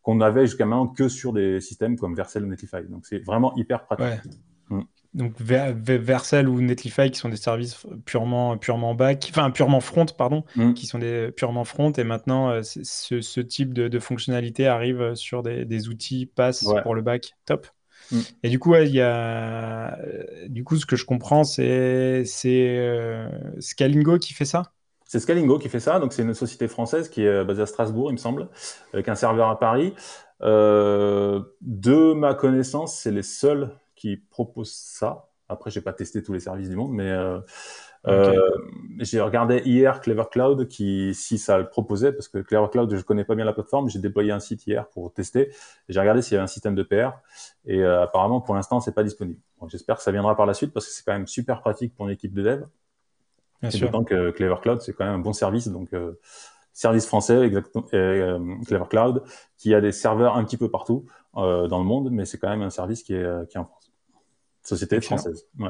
qu'on 0.02 0.22
avait 0.22 0.46
jusqu'à 0.48 0.66
maintenant 0.66 0.88
que 0.88 1.08
sur 1.08 1.34
des 1.34 1.62
systèmes 1.62 1.98
comme 1.98 2.16
Vercel 2.16 2.44
ou 2.44 2.48
Netlify. 2.48 2.84
Donc 2.90 3.06
c'est 3.06 3.20
vraiment 3.20 3.56
hyper 3.56 3.86
pratique. 3.86 4.32
Mm 4.70 4.82
donc 5.14 5.34
Vercel 5.40 6.48
ou 6.48 6.62
Netlify 6.62 7.12
qui 7.12 7.20
sont 7.20 7.30
des 7.30 7.38
services 7.38 7.86
purement 8.06 8.58
purement 8.58 8.96
back, 8.96 9.28
enfin 9.30 9.52
purement 9.52 9.82
front 9.82 10.06
pardon, 10.06 10.44
mm. 10.56 10.74
qui 10.74 10.86
sont 10.86 11.00
des 11.00 11.32
purement 11.32 11.66
front 11.66 11.92
et 11.92 12.04
maintenant 12.04 12.50
euh, 12.50 12.62
ce, 12.64 13.42
type 13.42 13.74
de, 13.74 14.00
fonctionnalité 14.00 14.68
arrive 14.68 15.16
sur 15.16 15.44
des, 15.44 15.90
outils 15.90 16.26
pass 16.26 16.66
pour 16.84 16.96
le 16.96 17.02
back, 17.02 17.34
top. 17.46 17.68
Mm. 18.12 18.20
Et 18.44 18.50
du 18.50 18.60
coup, 18.60 18.74
il 18.76 18.92
y 18.92 19.02
a 19.02 19.98
du 20.48 20.64
coup 20.64 20.78
ce 20.78 20.86
que 20.86 20.96
je 20.96 21.06
comprends 21.06 21.44
c'est 21.44 22.24
c'est 22.26 22.78
euh, 22.78 23.30
Scalingo 23.60 24.18
qui 24.18 24.34
fait 24.34 24.46
ça? 24.46 24.74
C'est 25.12 25.20
Scalingo 25.20 25.60
qui 25.60 25.68
fait 25.68 25.82
ça, 25.82 26.00
donc 26.00 26.14
c'est 26.14 26.22
une 26.22 26.34
société 26.34 26.70
française 26.70 27.10
qui 27.10 27.26
est 27.26 27.44
basée 27.44 27.64
à 27.64 27.66
Strasbourg, 27.66 28.12
il 28.12 28.14
me 28.14 28.18
semble, 28.18 28.48
avec 28.94 29.10
un 29.10 29.16
serveur 29.16 29.50
à 29.50 29.60
Paris. 29.60 29.94
Euh, 30.42 31.42
de 31.60 32.14
ma 32.14 32.34
connaissance, 32.34 32.96
c'est 32.96 33.12
les 33.12 33.22
seuls 33.22 33.72
qui 33.94 34.16
propose 34.16 34.72
ça. 34.72 35.28
Après, 35.50 35.70
j'ai 35.70 35.82
pas 35.82 35.92
testé 35.92 36.24
tous 36.24 36.32
les 36.32 36.40
services 36.40 36.70
du 36.70 36.78
monde, 36.78 36.94
mais 36.94 37.12
euh, 37.12 37.42
euh, 38.08 38.40
j'ai 39.00 39.20
regardé 39.20 39.62
hier 39.66 40.00
Clever 40.00 40.24
Cloud 40.32 40.70
qui, 40.70 41.14
si 41.14 41.38
ça 41.38 41.58
le 41.58 41.68
proposait, 41.68 42.14
parce 42.14 42.30
que 42.30 42.38
Clever 42.38 42.68
Cloud, 42.72 42.96
je 42.96 43.04
connais 43.04 43.26
pas 43.26 43.36
bien 43.36 43.44
la 43.44 43.52
plateforme, 43.52 43.90
j'ai 43.90 44.00
déployé 44.00 44.32
un 44.32 44.40
site 44.40 44.66
hier 44.66 44.88
pour 44.88 45.12
tester. 45.12 45.52
J'ai 45.90 46.00
regardé 46.00 46.22
s'il 46.22 46.36
y 46.36 46.36
avait 46.38 46.46
un 46.46 46.48
système 46.48 46.74
de 46.74 46.84
PR 46.84 47.20
et 47.66 47.84
euh, 47.84 48.04
apparemment, 48.04 48.40
pour 48.40 48.56
l'instant, 48.56 48.80
c'est 48.80 48.96
pas 48.96 49.04
disponible. 49.04 49.42
J'espère 49.68 49.98
que 49.98 50.04
ça 50.04 50.14
viendra 50.14 50.38
par 50.38 50.46
la 50.46 50.54
suite 50.54 50.72
parce 50.72 50.88
que 50.88 50.94
c'est 50.94 51.04
quand 51.04 51.12
même 51.12 51.28
super 51.28 51.60
pratique 51.60 51.94
pour 51.98 52.08
une 52.08 52.14
équipe 52.14 52.34
de 52.34 52.44
dev. 52.44 52.64
Bien 53.62 53.72
sûr. 53.72 53.88
D'autant 53.92 54.04
que 54.04 54.32
Clever 54.32 54.56
Cloud, 54.62 54.82
c'est 54.82 54.94
quand 54.94 55.06
même 55.06 55.16
un 55.16 55.20
bon 55.20 55.34
service, 55.34 55.68
donc 55.68 55.90
service 56.74 57.06
français, 57.06 57.42
exactement, 57.42 57.84
Clever 57.84 58.86
Cloud, 58.90 59.24
qui 59.58 59.76
a 59.76 59.82
des 59.82 59.92
serveurs 59.92 60.36
un 60.36 60.44
petit 60.44 60.58
peu 60.58 60.70
partout 60.70 61.06
dans 61.36 61.68
le 61.78 61.84
monde, 61.84 62.10
mais 62.12 62.26
c'est 62.26 62.40
quand 62.40 62.50
même 62.50 62.64
un 62.64 62.72
service 62.72 63.04
qui 63.04 63.14
est, 63.14 63.50
qui 63.50 63.58
est 63.58 63.60
en 63.60 63.66
France. 63.66 63.92
Société 64.64 65.02
française. 65.02 65.48
Ouais. 65.60 65.70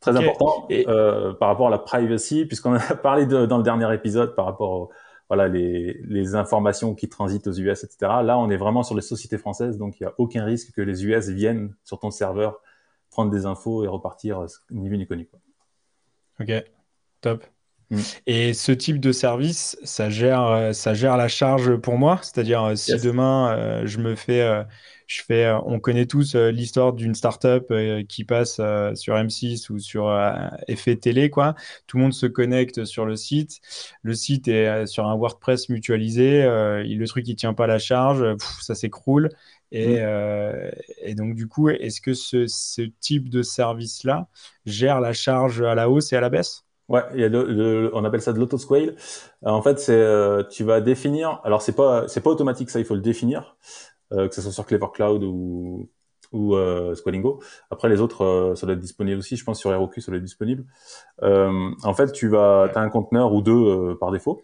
Très 0.00 0.16
important 0.16 0.66
et... 0.68 0.86
euh, 0.88 1.32
par 1.34 1.48
rapport 1.48 1.68
à 1.68 1.70
la 1.70 1.78
privacy, 1.78 2.44
puisqu'on 2.44 2.74
a 2.74 2.94
parlé 3.02 3.26
de, 3.26 3.46
dans 3.46 3.56
le 3.56 3.62
dernier 3.62 3.92
épisode 3.94 4.34
par 4.34 4.44
rapport 4.44 4.70
aux 4.70 4.90
voilà, 5.28 5.48
les, 5.48 6.00
les, 6.04 6.36
informations 6.36 6.94
qui 6.94 7.08
transitent 7.08 7.48
aux 7.48 7.52
US, 7.52 7.82
etc. 7.82 7.96
Là, 8.22 8.38
on 8.38 8.48
est 8.48 8.56
vraiment 8.56 8.84
sur 8.84 8.94
les 8.94 9.02
sociétés 9.02 9.38
françaises, 9.38 9.76
donc 9.76 9.98
il 9.98 10.04
n'y 10.04 10.06
a 10.06 10.14
aucun 10.18 10.44
risque 10.44 10.72
que 10.72 10.80
les 10.80 11.04
US 11.04 11.28
viennent 11.30 11.74
sur 11.82 11.98
ton 11.98 12.12
serveur 12.12 12.60
prendre 13.10 13.32
des 13.32 13.44
infos 13.44 13.82
et 13.82 13.88
repartir 13.88 14.40
euh, 14.40 14.46
ni 14.70 14.88
vu 14.88 14.98
ni 14.98 15.06
connu. 15.06 15.26
Quoi. 15.26 15.40
Ok, 16.40 16.64
top. 17.30 17.44
Mm. 17.90 18.00
Et 18.26 18.54
ce 18.54 18.72
type 18.72 19.00
de 19.00 19.12
service, 19.12 19.78
ça 19.84 20.10
gère, 20.10 20.42
euh, 20.46 20.72
ça 20.72 20.94
gère 20.94 21.16
la 21.16 21.28
charge 21.28 21.76
pour 21.76 21.98
moi. 21.98 22.18
C'est-à-dire, 22.22 22.62
euh, 22.62 22.74
si 22.74 22.96
demain 22.98 23.84
je 23.84 23.98
me 23.98 24.14
fais 24.14 24.64
je 25.06 25.22
fais, 25.22 25.44
euh, 25.44 25.58
on 25.64 25.78
connaît 25.78 26.06
tous 26.06 26.34
euh, 26.34 26.50
l'histoire 26.50 26.92
d'une 26.92 27.14
startup 27.14 27.66
euh, 27.70 28.02
qui 28.02 28.24
passe 28.24 28.60
sur 28.94 29.14
M6 29.14 29.70
ou 29.70 29.78
sur 29.78 30.12
effet 30.68 30.96
télé, 30.96 31.30
quoi. 31.30 31.54
Tout 31.86 31.98
le 31.98 32.04
monde 32.04 32.12
se 32.12 32.26
connecte 32.26 32.84
sur 32.84 33.06
le 33.06 33.16
site. 33.16 33.60
Le 34.02 34.14
site 34.14 34.48
est 34.48 34.86
sur 34.86 35.06
un 35.06 35.14
WordPress 35.16 35.68
mutualisé. 35.68 36.42
le 36.42 37.04
truc, 37.06 37.26
il 37.28 37.36
tient 37.36 37.54
pas 37.54 37.66
la 37.66 37.78
charge. 37.78 38.24
ça 38.60 38.74
s'écroule. 38.74 39.30
Et, 39.72 40.00
mmh. 40.00 40.70
et, 41.02 41.14
donc, 41.14 41.34
du 41.34 41.48
coup, 41.48 41.68
est-ce 41.68 42.00
que 42.00 42.14
ce, 42.14 42.46
ce, 42.46 42.82
type 43.00 43.28
de 43.28 43.42
service-là 43.42 44.28
gère 44.64 45.00
la 45.00 45.12
charge 45.12 45.62
à 45.62 45.74
la 45.74 45.90
hausse 45.90 46.12
et 46.12 46.16
à 46.16 46.20
la 46.20 46.30
baisse? 46.30 46.65
Ouais, 46.88 47.02
il 47.14 47.20
y 47.20 47.24
a 47.24 47.28
on 47.92 48.04
appelle 48.04 48.22
ça 48.22 48.32
de 48.32 48.38
l'autosquale. 48.38 48.94
en 49.42 49.62
fait, 49.62 49.80
c'est 49.80 50.48
tu 50.50 50.64
vas 50.64 50.80
définir. 50.80 51.40
Alors 51.44 51.62
c'est 51.62 51.74
pas 51.74 52.06
c'est 52.08 52.20
pas 52.20 52.30
automatique 52.30 52.70
ça, 52.70 52.78
il 52.78 52.84
faut 52.84 52.94
le 52.94 53.00
définir. 53.00 53.56
Euh, 54.12 54.28
que 54.28 54.34
ce 54.34 54.42
soit 54.42 54.52
sur 54.52 54.66
Clever 54.66 54.86
Cloud 54.94 55.24
ou, 55.24 55.88
ou 56.32 56.54
euh, 56.54 56.94
Squalingo. 56.94 57.42
Après, 57.70 57.88
les 57.88 58.00
autres, 58.00 58.22
euh, 58.24 58.54
ça 58.54 58.66
doit 58.66 58.74
être 58.74 58.80
disponible 58.80 59.18
aussi. 59.18 59.36
Je 59.36 59.44
pense 59.44 59.58
sur 59.58 59.72
Heroku, 59.72 60.00
ça 60.00 60.12
doit 60.12 60.18
être 60.18 60.24
disponible. 60.24 60.64
Euh, 61.22 61.70
en 61.82 61.94
fait, 61.94 62.12
tu 62.12 62.28
vas, 62.28 62.70
as 62.72 62.80
un 62.80 62.88
conteneur 62.88 63.32
ou 63.32 63.42
deux 63.42 63.96
par 63.98 64.12
défaut 64.12 64.42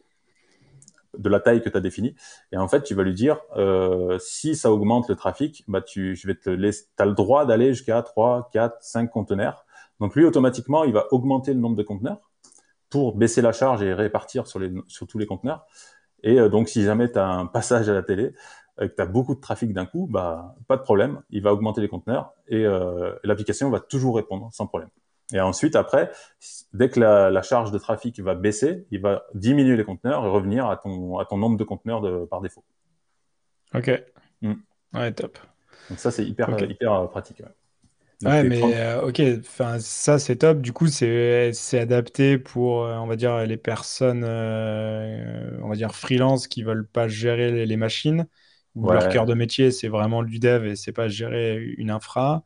de 1.16 1.28
la 1.28 1.40
taille 1.40 1.62
que 1.62 1.68
tu 1.68 1.76
as 1.76 1.80
définie. 1.80 2.14
Et 2.52 2.56
en 2.56 2.68
fait, 2.68 2.82
tu 2.82 2.94
vas 2.94 3.02
lui 3.02 3.14
dire, 3.14 3.38
euh, 3.56 4.18
si 4.18 4.56
ça 4.56 4.72
augmente 4.72 5.08
le 5.08 5.14
trafic, 5.14 5.62
bah 5.68 5.82
tu, 5.82 6.16
je 6.16 6.26
vais 6.26 6.34
te 6.34 6.48
laisser, 6.48 6.86
as 6.98 7.04
le 7.04 7.12
droit 7.12 7.44
d'aller 7.44 7.74
jusqu'à 7.74 8.00
3, 8.02 8.48
4, 8.52 8.76
5 8.80 9.10
conteneurs. 9.10 9.66
Donc 10.00 10.16
lui, 10.16 10.24
automatiquement, 10.24 10.84
il 10.84 10.92
va 10.92 11.06
augmenter 11.12 11.52
le 11.52 11.60
nombre 11.60 11.76
de 11.76 11.82
conteneurs 11.82 12.31
pour 12.92 13.16
baisser 13.16 13.42
la 13.42 13.52
charge 13.52 13.82
et 13.82 13.92
répartir 13.92 14.46
sur, 14.46 14.60
les, 14.60 14.70
sur 14.86 15.08
tous 15.08 15.18
les 15.18 15.26
conteneurs. 15.26 15.66
Et 16.22 16.36
donc, 16.48 16.68
si 16.68 16.84
jamais 16.84 17.10
tu 17.10 17.18
as 17.18 17.26
un 17.26 17.46
passage 17.46 17.88
à 17.88 17.94
la 17.94 18.02
télé, 18.02 18.32
et 18.80 18.88
que 18.88 18.94
tu 18.94 19.02
as 19.02 19.06
beaucoup 19.06 19.34
de 19.34 19.40
trafic 19.40 19.72
d'un 19.72 19.86
coup, 19.86 20.06
bah, 20.10 20.54
pas 20.66 20.76
de 20.76 20.82
problème, 20.82 21.20
il 21.30 21.42
va 21.42 21.52
augmenter 21.52 21.80
les 21.80 21.88
conteneurs 21.88 22.32
et 22.48 22.64
euh, 22.64 23.14
l'application 23.22 23.68
va 23.70 23.80
toujours 23.80 24.16
répondre 24.16 24.48
sans 24.52 24.66
problème. 24.66 24.88
Et 25.32 25.40
ensuite, 25.40 25.76
après, 25.76 26.10
dès 26.72 26.88
que 26.88 27.00
la, 27.00 27.42
charge 27.42 27.70
de 27.70 27.78
trafic 27.78 28.20
va 28.20 28.34
baisser, 28.34 28.86
il 28.90 29.00
va 29.00 29.24
diminuer 29.34 29.76
les 29.76 29.84
conteneurs 29.84 30.24
et 30.24 30.28
revenir 30.28 30.68
à 30.68 30.76
ton, 30.76 31.18
à 31.18 31.24
ton 31.24 31.38
nombre 31.38 31.56
de 31.56 31.64
conteneurs 31.64 32.00
de, 32.00 32.24
par 32.26 32.40
défaut. 32.40 32.64
Ok. 33.74 33.90
Mm. 34.42 34.52
Ouais, 34.94 35.12
top. 35.12 35.38
Donc 35.88 35.98
ça, 35.98 36.10
c'est 36.10 36.24
hyper, 36.24 36.58
hyper 36.62 36.92
euh, 36.92 37.06
pratique. 37.06 37.40
Ouais. 37.40 37.46
Mais 38.22 38.60
euh, 38.62 39.02
ok, 39.02 39.20
enfin 39.40 39.78
ça 39.80 40.18
c'est 40.18 40.36
top. 40.36 40.60
Du 40.60 40.72
coup, 40.72 40.86
c'est 40.86 41.52
adapté 41.74 42.38
pour, 42.38 42.78
on 42.78 43.06
va 43.06 43.16
dire, 43.16 43.38
les 43.46 43.56
personnes, 43.56 44.24
on 44.24 45.68
va 45.68 45.74
dire 45.74 45.94
freelance 45.94 46.46
qui 46.46 46.62
veulent 46.62 46.86
pas 46.86 47.08
gérer 47.08 47.66
les 47.66 47.76
machines 47.76 48.26
leur 48.74 49.08
cœur 49.08 49.26
de 49.26 49.34
métier, 49.34 49.70
c'est 49.70 49.88
vraiment 49.88 50.22
du 50.22 50.38
dev 50.38 50.66
et 50.66 50.76
c'est 50.76 50.92
pas 50.92 51.08
gérer 51.08 51.56
une 51.76 51.90
infra. 51.90 52.44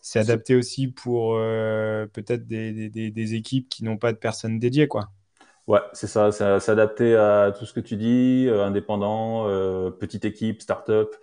C'est 0.00 0.18
adapté 0.18 0.54
aussi 0.54 0.88
pour 0.88 1.36
euh, 1.36 2.06
peut-être 2.06 2.46
des, 2.46 2.90
des, 2.90 3.10
des, 3.10 3.34
équipes 3.34 3.70
qui 3.70 3.84
n'ont 3.84 3.96
pas 3.96 4.12
de 4.12 4.18
personnes 4.18 4.58
dédiées, 4.58 4.86
quoi. 4.86 5.08
Ouais, 5.66 5.80
c'est 5.94 6.08
ça. 6.08 6.30
C'est 6.30 6.70
adapté 6.70 7.16
à 7.16 7.52
tout 7.58 7.64
ce 7.64 7.72
que 7.72 7.80
tu 7.80 7.96
dis, 7.96 8.46
euh, 8.46 8.62
indépendant, 8.66 9.48
euh, 9.48 9.90
petite 9.90 10.26
équipe, 10.26 10.60
start-up 10.60 11.14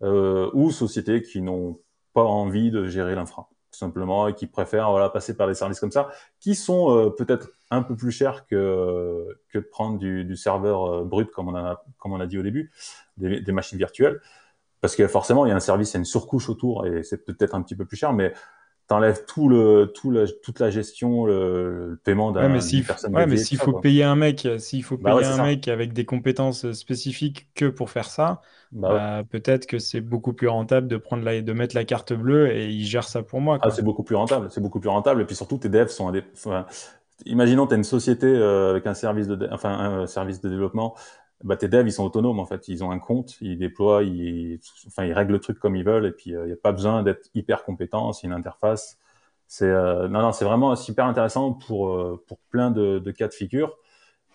ou 0.00 0.70
société 0.70 1.22
qui 1.22 1.42
n'ont 1.42 1.80
envie 2.24 2.70
de 2.70 2.86
gérer 2.86 3.14
l'infra 3.14 3.48
simplement 3.78 4.28
et 4.28 4.34
qui 4.34 4.46
préfèrent 4.46 5.10
passer 5.12 5.36
par 5.36 5.46
des 5.46 5.54
services 5.54 5.80
comme 5.80 5.92
ça, 5.92 6.08
qui 6.40 6.54
sont 6.54 6.90
euh, 6.90 7.10
peut-être 7.10 7.50
un 7.70 7.82
peu 7.82 7.96
plus 7.96 8.10
chers 8.10 8.46
que, 8.46 9.38
que 9.50 9.58
de 9.58 9.64
prendre 9.64 9.98
du, 9.98 10.24
du 10.24 10.36
serveur 10.36 10.84
euh, 10.84 11.04
brut, 11.04 11.30
comme 11.30 11.48
on, 11.48 11.54
a, 11.54 11.84
comme 11.98 12.12
on 12.12 12.20
a 12.20 12.26
dit 12.26 12.38
au 12.38 12.42
début, 12.42 12.72
des, 13.16 13.40
des 13.40 13.52
machines 13.52 13.78
virtuelles. 13.78 14.20
Parce 14.80 14.94
que 14.94 15.06
forcément, 15.08 15.44
il 15.44 15.48
y 15.48 15.52
a 15.52 15.56
un 15.56 15.60
service, 15.60 15.90
il 15.90 15.94
y 15.94 15.96
a 15.96 16.00
une 16.00 16.04
surcouche 16.04 16.48
autour 16.48 16.86
et 16.86 17.02
c'est 17.02 17.24
peut-être 17.24 17.54
un 17.54 17.62
petit 17.62 17.76
peu 17.76 17.84
plus 17.84 17.96
cher, 17.96 18.12
mais 18.12 18.32
t'enlèves 18.88 19.26
tout 19.26 19.48
le, 19.48 19.92
tout 19.94 20.10
la, 20.10 20.26
toute 20.26 20.58
la 20.60 20.70
gestion, 20.70 21.26
le, 21.26 22.00
paiement 22.04 22.32
d'un 22.32 22.42
ouais, 22.42 22.48
mais 22.48 22.60
s'il 22.60 22.84
ouais, 23.10 23.26
mais 23.26 23.36
s'il 23.36 23.58
faut 23.58 23.74
payer 23.74 24.02
un 24.02 24.16
mec, 24.16 24.48
s'il 24.58 24.82
faut 24.82 24.96
bah 24.96 25.14
payer 25.14 25.26
un 25.26 25.42
mec 25.42 25.68
avec 25.68 25.92
des 25.92 26.06
compétences 26.06 26.72
spécifiques 26.72 27.48
que 27.54 27.66
pour 27.66 27.90
faire 27.90 28.08
ça, 28.08 28.40
bah, 28.72 28.88
bah 28.88 29.24
peut-être 29.28 29.66
que 29.66 29.78
c'est 29.78 30.00
beaucoup 30.00 30.32
plus 30.32 30.48
rentable 30.48 30.88
de 30.88 30.96
prendre 30.96 31.22
la, 31.22 31.42
de 31.42 31.52
mettre 31.52 31.76
la 31.76 31.84
carte 31.84 32.14
bleue 32.14 32.50
et 32.50 32.70
il 32.70 32.84
gère 32.84 33.04
ça 33.04 33.22
pour 33.22 33.42
moi. 33.42 33.58
Ah, 33.60 33.70
c'est 33.70 33.82
beaucoup 33.82 34.02
plus 34.02 34.16
rentable, 34.16 34.48
c'est 34.50 34.62
beaucoup 34.62 34.80
plus 34.80 34.90
rentable. 34.90 35.20
Et 35.20 35.24
puis 35.26 35.36
surtout, 35.36 35.58
tes 35.58 35.68
devs 35.68 35.88
sont, 35.88 36.10
enfin, 36.34 36.64
imaginons, 37.26 37.66
tu 37.66 37.74
as 37.74 37.76
une 37.76 37.84
société 37.84 38.26
euh, 38.26 38.70
avec 38.70 38.86
un 38.86 38.94
service 38.94 39.28
de, 39.28 39.48
enfin, 39.52 39.70
un 39.70 40.06
service 40.06 40.40
de 40.40 40.48
développement 40.48 40.94
bah, 41.44 41.56
tes 41.56 41.68
devs, 41.68 41.86
ils 41.86 41.92
sont 41.92 42.04
autonomes 42.04 42.40
en 42.40 42.46
fait. 42.46 42.68
Ils 42.68 42.84
ont 42.84 42.90
un 42.90 42.98
compte, 42.98 43.36
ils 43.40 43.58
déploient, 43.58 44.02
ils, 44.02 44.60
enfin, 44.86 45.04
ils 45.04 45.12
règlent 45.12 45.32
le 45.32 45.40
truc 45.40 45.58
comme 45.58 45.76
ils 45.76 45.84
veulent 45.84 46.06
et 46.06 46.12
puis 46.12 46.30
il 46.30 46.38
n'y 46.44 46.52
a 46.52 46.56
pas 46.56 46.72
besoin 46.72 47.02
d'être 47.02 47.28
hyper 47.34 47.64
compétent. 47.64 48.12
C'est 48.12 48.26
une 48.26 48.32
interface. 48.32 48.98
C'est 49.46 49.72
non, 49.72 50.22
non, 50.22 50.32
c'est 50.32 50.44
vraiment 50.44 50.76
super 50.76 51.06
intéressant 51.06 51.52
pour 51.52 52.20
pour 52.26 52.38
plein 52.50 52.70
de, 52.70 52.98
de, 52.98 53.10
cas 53.12 53.28
de 53.28 53.34
figure. 53.34 53.78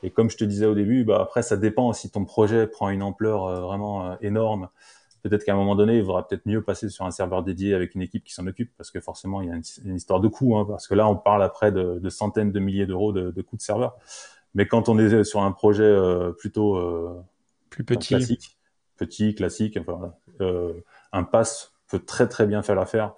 Et 0.03 0.11
comme 0.11 0.29
je 0.29 0.37
te 0.37 0.43
disais 0.43 0.65
au 0.65 0.75
début, 0.75 1.03
bah 1.05 1.19
après 1.21 1.43
ça 1.43 1.57
dépend 1.57 1.93
si 1.93 2.09
ton 2.11 2.25
projet 2.25 2.67
prend 2.67 2.89
une 2.89 3.03
ampleur 3.03 3.61
vraiment 3.61 4.19
énorme 4.21 4.69
peut-être 5.23 5.45
qu'à 5.45 5.53
un 5.53 5.55
moment 5.55 5.75
donné, 5.75 5.97
il 5.97 6.03
vaudra 6.03 6.27
peut-être 6.27 6.45
mieux 6.45 6.61
passer 6.61 6.89
sur 6.89 7.05
un 7.05 7.11
serveur 7.11 7.43
dédié 7.43 7.73
avec 7.73 7.95
une 7.95 8.01
équipe 8.01 8.23
qui 8.23 8.33
s'en 8.33 8.45
occupe, 8.45 8.71
parce 8.77 8.91
que 8.91 8.99
forcément, 8.99 9.41
il 9.41 9.47
y 9.47 9.51
a 9.51 9.55
une, 9.55 9.95
histoire 9.95 10.19
de 10.19 10.27
coût, 10.27 10.57
hein, 10.57 10.65
parce 10.67 10.87
que 10.87 10.93
là, 10.93 11.07
on 11.07 11.15
parle 11.15 11.41
après 11.43 11.71
de, 11.71 11.99
de 11.99 12.09
centaines 12.09 12.51
de 12.51 12.59
milliers 12.59 12.85
d'euros 12.85 13.13
de, 13.13 13.31
de 13.31 13.41
coûts 13.41 13.55
de 13.55 13.61
serveur. 13.61 13.95
Mais 14.53 14.67
quand 14.67 14.89
on 14.89 14.99
est 14.99 15.23
sur 15.23 15.41
un 15.41 15.51
projet 15.51 15.83
euh, 15.83 16.31
plutôt 16.31 16.75
euh, 16.75 17.21
plus 17.69 17.83
petit, 17.83 18.09
classique, 18.09 18.57
petit, 18.97 19.35
classique, 19.35 19.77
enfin, 19.79 20.13
euh, 20.41 20.73
un 21.11 21.23
pass 21.23 21.73
peut 21.87 21.99
très 21.99 22.27
très 22.27 22.45
bien 22.45 22.61
faire 22.61 22.75
l'affaire 22.75 23.13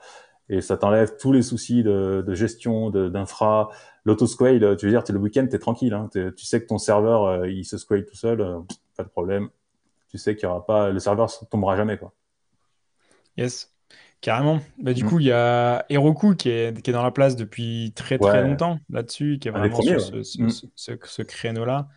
et 0.47 0.61
ça 0.61 0.77
t'enlève 0.77 1.17
tous 1.17 1.31
les 1.31 1.41
soucis 1.41 1.81
de, 1.83 2.23
de 2.25 2.35
gestion, 2.35 2.89
d'infra. 2.91 3.69
L'autosquale, 4.05 4.77
tu 4.77 4.85
veux 4.85 4.91
dire, 4.91 5.03
es 5.07 5.11
le 5.11 5.17
week-end, 5.17 5.47
t'es 5.49 5.57
tranquille. 5.57 5.93
Hein, 5.93 6.07
tu 6.13 6.45
sais 6.45 6.61
que 6.61 6.67
ton 6.67 6.77
serveur, 6.77 7.47
il 7.47 7.65
se 7.65 7.79
squale 7.79 8.05
tout 8.05 8.15
seul, 8.15 8.45
pas 8.95 9.03
de 9.03 9.09
problème 9.09 9.49
tu 10.15 10.21
sais 10.21 10.35
qu'il 10.35 10.43
y 10.43 10.49
aura 10.49 10.65
pas, 10.65 10.91
le 10.91 10.99
serveur 10.99 11.29
tombera 11.49 11.75
jamais, 11.75 11.97
quoi. 11.97 12.13
Yes, 13.35 13.74
carrément. 14.25 14.59
Bah, 14.79 14.93
du 14.93 15.03
mm. 15.03 15.07
coup, 15.07 15.19
il 15.19 15.27
y 15.27 15.31
a 15.31 15.85
Heroku 15.87 16.33
qui 16.33 16.49
est, 16.49 16.81
qui 16.81 16.89
est 16.89 16.93
dans 16.93 17.03
la 17.03 17.11
place 17.11 17.35
depuis 17.35 17.93
très 17.95 18.17
très 18.17 18.41
longtemps 18.41 18.79
là-dessus, 18.89 19.37
qui 19.39 19.49
est 19.49 19.51
vraiment 19.51 19.79
sur 19.79 20.17
mm. 20.17 20.49
ce, 20.49 20.93
ce, 21.05 21.21
créneau-là. 21.21 21.87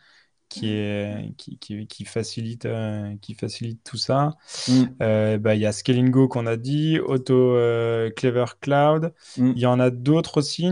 Qui, 0.51 0.73
est, 0.73 1.35
qui, 1.37 1.59
qui, 1.59 2.05
facilite, 2.07 2.65
euh, 2.65 3.15
qui 3.21 3.35
facilite 3.35 3.85
tout 3.85 3.99
ça. 3.99 4.37
Mm. 4.67 4.83
Euh, 5.03 5.39
bah, 5.39 5.55
il 5.55 5.61
y 5.61 5.67
a 5.67 5.73
Scalingo 5.73 6.27
qu'on 6.27 6.47
a 6.47 6.57
dit, 6.57 6.99
Auto 7.01 7.35
euh, 7.35 8.11
Clever 8.11 8.47
Cloud. 8.61 9.13
Il 9.37 9.59
y 9.59 9.67
en 9.67 9.79
a 9.79 9.91
d'autres 9.91 10.39
aussi. 10.39 10.71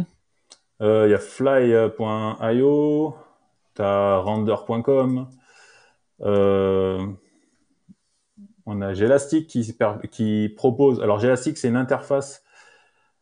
Il 0.81 1.09
y 1.11 1.15
a 1.15 1.19
fly.io, 1.19 3.15
tu 3.75 3.83
as 3.83 4.19
render.com. 4.19 5.29
On 8.67 8.83
a 8.83 8.95
Gelastic 8.95 9.47
qui, 9.47 9.77
qui 10.11 10.53
propose. 10.57 11.01
Alors 11.01 11.21
Gelastic, 11.21 11.57
c'est 11.57 11.69
une 11.69 11.77
interface. 11.77 12.43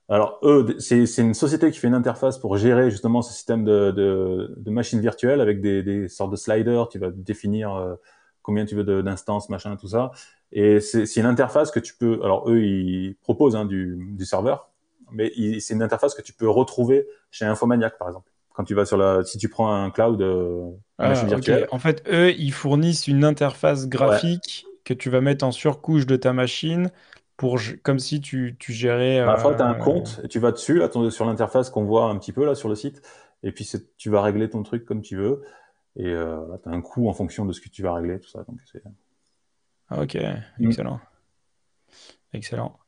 Alors 0.08 0.38
eux, 0.42 0.76
c'est 0.78 1.04
une 1.18 1.34
société 1.34 1.70
qui 1.70 1.78
fait 1.78 1.86
une 1.86 1.94
interface 1.94 2.38
pour 2.38 2.56
gérer 2.56 2.90
justement 2.90 3.22
ce 3.22 3.32
système 3.32 3.64
de, 3.64 3.90
de, 3.90 4.54
de 4.56 4.70
machines 4.70 5.00
virtuelles 5.00 5.40
avec 5.40 5.60
des, 5.60 5.82
des, 5.82 6.08
sortes 6.08 6.30
de 6.30 6.36
sliders. 6.36 6.88
Tu 6.88 6.98
vas 6.98 7.10
définir 7.10 7.74
euh, 7.74 7.94
combien 8.42 8.64
tu 8.64 8.74
veux 8.74 9.02
d'instances, 9.02 9.48
machin, 9.48 9.76
tout 9.76 9.88
ça. 9.88 10.10
Et 10.52 10.80
c'est 10.80 11.16
une 11.16 11.26
interface 11.26 11.70
que 11.70 11.80
tu 11.80 11.94
peux. 11.94 12.20
Alors 12.22 12.50
eux, 12.50 12.62
ils 12.62 13.16
proposent 13.22 13.56
hein, 13.56 13.64
du, 13.64 13.96
du 14.16 14.24
serveur, 14.24 14.70
mais 15.10 15.32
c'est 15.60 15.74
une 15.74 15.82
interface 15.82 16.14
que 16.14 16.22
tu 16.22 16.32
peux 16.32 16.48
retrouver 16.48 17.06
chez 17.30 17.44
Infomaniac, 17.44 17.98
par 17.98 18.08
exemple 18.08 18.30
quand 18.54 18.62
tu 18.62 18.74
vas 18.74 18.86
sur 18.86 18.96
la, 18.96 19.24
si 19.24 19.36
tu 19.36 19.48
prends 19.48 19.74
un 19.74 19.90
cloud 19.90 20.22
euh, 20.22 20.70
ah, 20.98 21.08
machine 21.08 21.26
virtuelle. 21.26 21.66
En 21.72 21.80
fait, 21.80 22.04
eux, 22.08 22.30
ils 22.38 22.52
fournissent 22.52 23.08
une 23.08 23.24
interface 23.24 23.88
graphique 23.88 24.64
que 24.84 24.94
tu 24.94 25.10
vas 25.10 25.20
mettre 25.20 25.44
en 25.44 25.52
surcouche 25.52 26.06
de 26.06 26.16
ta 26.16 26.32
machine 26.32 26.90
pour 27.36 27.58
comme 27.82 27.98
si 27.98 28.20
tu, 28.20 28.56
tu 28.58 28.72
gérais. 28.72 29.24
Bah, 29.24 29.36
tu 29.40 29.62
as 29.62 29.66
un 29.66 29.74
euh, 29.74 29.78
compte 29.78 30.20
et 30.22 30.28
tu 30.28 30.38
vas 30.38 30.52
dessus, 30.52 30.78
là, 30.78 30.88
sur 31.10 31.24
l'interface 31.24 31.70
qu'on 31.70 31.84
voit 31.84 32.04
un 32.04 32.18
petit 32.18 32.32
peu 32.32 32.44
là 32.44 32.54
sur 32.54 32.68
le 32.68 32.74
site, 32.74 33.02
et 33.42 33.52
puis 33.52 33.70
tu 33.96 34.10
vas 34.10 34.22
régler 34.22 34.48
ton 34.48 34.62
truc 34.62 34.84
comme 34.84 35.02
tu 35.02 35.16
veux. 35.16 35.42
Et 35.96 36.08
euh, 36.08 36.46
là, 36.48 36.58
tu 36.62 36.68
as 36.68 36.72
un 36.72 36.80
coût 36.80 37.08
en 37.08 37.12
fonction 37.12 37.44
de 37.44 37.52
ce 37.52 37.60
que 37.60 37.68
tu 37.68 37.82
vas 37.82 37.94
régler, 37.94 38.18
tout 38.20 38.28
ça. 38.28 38.44
Donc 38.48 38.58
ah, 39.88 40.02
ok, 40.02 40.16
mm. 40.58 40.66
excellent. 40.66 41.00
Excellent. 42.32 42.78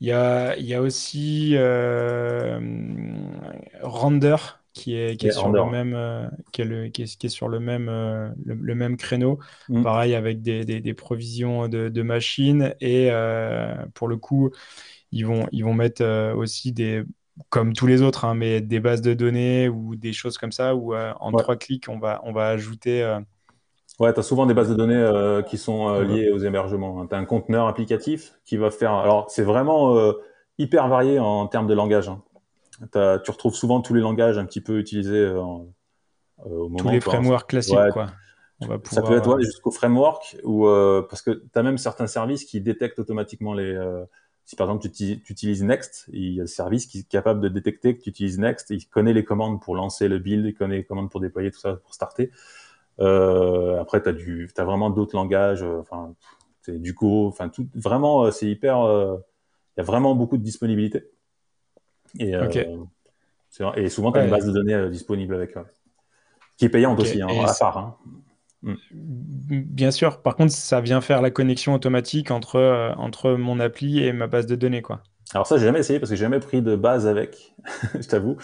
Il 0.00 0.08
y 0.08 0.12
a, 0.12 0.56
il 0.56 0.64
y 0.64 0.74
a 0.74 0.80
aussi 0.80 1.52
euh, 1.56 2.58
Render 3.82 4.36
qui 4.72 4.96
est, 4.96 5.16
qui 5.16 5.26
est 5.28 5.32
sur 5.32 5.50
le 5.50 5.64
même 5.66 5.94
euh, 5.94 6.26
qui, 6.52 6.62
est 6.62 6.64
le, 6.64 6.88
qui, 6.88 7.02
est, 7.02 7.18
qui 7.18 7.26
est 7.26 7.30
sur 7.30 7.48
le 7.48 7.60
même 7.60 7.88
euh, 7.88 8.30
le, 8.44 8.74
même 8.74 8.96
créneau 8.96 9.38
mm. 9.68 9.82
pareil 9.82 10.14
avec 10.14 10.42
des, 10.42 10.64
des, 10.64 10.80
des 10.80 10.94
provisions 10.94 11.68
de, 11.68 11.88
de, 11.88 12.02
machines 12.02 12.74
et 12.80 13.08
euh, 13.10 13.74
pour 13.94 14.08
le 14.08 14.16
coup 14.16 14.50
ils 15.10 15.26
vont 15.26 15.46
ils 15.52 15.64
vont 15.64 15.74
mettre 15.74 16.32
aussi 16.34 16.72
des 16.72 17.04
comme 17.50 17.74
tous 17.74 17.86
les 17.86 18.02
autres 18.02 18.24
hein, 18.24 18.34
mais 18.34 18.60
des 18.60 18.80
bases 18.80 19.02
de 19.02 19.14
données 19.14 19.68
ou 19.68 19.94
des 19.94 20.12
choses 20.12 20.38
comme 20.38 20.52
ça 20.52 20.74
où 20.74 20.94
en 20.94 21.32
trois 21.32 21.56
clics 21.56 21.88
on 21.88 21.98
va 21.98 22.20
on 22.24 22.32
va 22.32 22.48
ajouter 22.48 23.18
Ouais, 24.00 24.12
tu 24.12 24.20
as 24.20 24.22
souvent 24.22 24.46
des 24.46 24.54
bases 24.54 24.70
de 24.70 24.74
données 24.74 25.42
qui 25.48 25.58
sont 25.58 26.00
liées 26.00 26.30
aux 26.30 26.38
émergements. 26.38 27.00
Hein. 27.00 27.06
Tu 27.08 27.14
as 27.14 27.18
un 27.18 27.26
conteneur 27.26 27.68
applicatif 27.68 28.32
qui 28.46 28.56
va 28.56 28.70
faire. 28.70 28.94
Alors, 28.94 29.30
c'est 29.30 29.42
vraiment 29.42 30.14
hyper 30.58 30.88
varié 30.88 31.18
en 31.18 31.46
termes 31.46 31.66
de 31.66 31.74
langage. 31.74 32.08
Hein 32.08 32.22
tu 32.92 33.30
retrouves 33.30 33.54
souvent 33.54 33.80
tous 33.80 33.94
les 33.94 34.00
langages 34.00 34.38
un 34.38 34.44
petit 34.44 34.60
peu 34.60 34.78
utilisés 34.78 35.18
euh, 35.18 35.38
euh, 35.38 35.62
au 36.44 36.68
moment. 36.68 36.76
Tous 36.76 36.88
les 36.88 37.00
frameworks 37.00 37.48
classiques, 37.48 37.76
quoi. 37.92 38.06
Ça 38.60 39.02
peut 39.02 39.16
être 39.16 39.34
ouais, 39.34 39.42
jusqu'au 39.42 39.72
framework, 39.72 40.36
ou 40.44 40.68
euh, 40.68 41.04
parce 41.08 41.20
que 41.20 41.30
tu 41.30 41.58
as 41.58 41.62
même 41.64 41.78
certains 41.78 42.06
services 42.06 42.44
qui 42.44 42.60
détectent 42.60 43.00
automatiquement 43.00 43.54
les. 43.54 43.76
si 44.44 44.54
par 44.54 44.68
exemple 44.68 44.88
tu, 44.88 45.04
utilises 45.28 45.64
Next, 45.64 46.08
il 46.12 46.34
y 46.34 46.40
a 46.40 46.44
un 46.44 46.46
service 46.46 46.86
qui 46.86 47.00
est 47.00 47.08
capable 47.08 47.40
de 47.40 47.48
détecter 47.48 47.96
que 47.96 48.02
tu 48.02 48.10
utilises 48.10 48.38
Next, 48.38 48.70
il 48.70 48.86
connaît 48.86 49.14
les 49.14 49.24
commandes 49.24 49.60
pour 49.60 49.74
lancer 49.74 50.06
le 50.06 50.20
build, 50.20 50.46
il 50.46 50.54
connaît 50.54 50.76
les 50.76 50.84
commandes 50.84 51.10
pour 51.10 51.20
déployer 51.20 51.50
tout 51.50 51.58
ça, 51.58 51.74
pour 51.74 51.92
starter. 51.92 52.30
après, 52.98 54.00
tu 54.00 54.08
as, 54.08 54.60
as 54.60 54.64
vraiment 54.64 54.90
d'autres 54.90 55.16
langages, 55.16 55.64
enfin, 55.64 56.14
du 56.68 56.92
Go, 56.92 57.26
enfin, 57.26 57.48
tout, 57.48 57.66
vraiment, 57.74 58.30
c'est 58.30 58.46
hyper. 58.46 58.76
Il 59.76 59.80
y 59.80 59.82
a 59.82 59.84
vraiment 59.84 60.14
beaucoup 60.14 60.36
de 60.36 60.44
disponibilité. 60.44 61.10
Et, 62.18 62.34
euh, 62.34 62.48
et 63.76 63.88
souvent, 63.88 64.12
tu 64.12 64.18
as 64.18 64.24
une 64.24 64.30
base 64.30 64.46
de 64.46 64.52
données 64.52 64.74
euh, 64.74 64.88
disponible 64.88 65.34
avec, 65.34 65.54
qui 66.56 66.64
est 66.64 66.68
payante 66.68 67.00
aussi, 67.00 67.22
hein, 67.22 67.28
à 67.46 67.54
part. 67.54 67.78
Hein. 67.78 67.96
Mm. 68.62 68.74
Bien 69.50 69.90
sûr. 69.90 70.22
Par 70.22 70.36
contre, 70.36 70.52
ça 70.52 70.80
vient 70.80 71.00
faire 71.00 71.22
la 71.22 71.30
connexion 71.30 71.74
automatique 71.74 72.30
entre, 72.30 72.56
euh, 72.56 72.92
entre 72.94 73.32
mon 73.32 73.60
appli 73.60 74.02
et 74.02 74.12
ma 74.12 74.26
base 74.26 74.46
de 74.46 74.54
données. 74.54 74.82
Quoi. 74.82 75.02
Alors 75.34 75.46
ça, 75.46 75.58
j'ai 75.58 75.66
jamais 75.66 75.80
essayé 75.80 75.98
parce 75.98 76.10
que 76.10 76.16
j'ai 76.16 76.24
jamais 76.24 76.40
pris 76.40 76.62
de 76.62 76.76
base 76.76 77.06
avec, 77.06 77.54
je 77.94 78.06
t'avoue. 78.06 78.36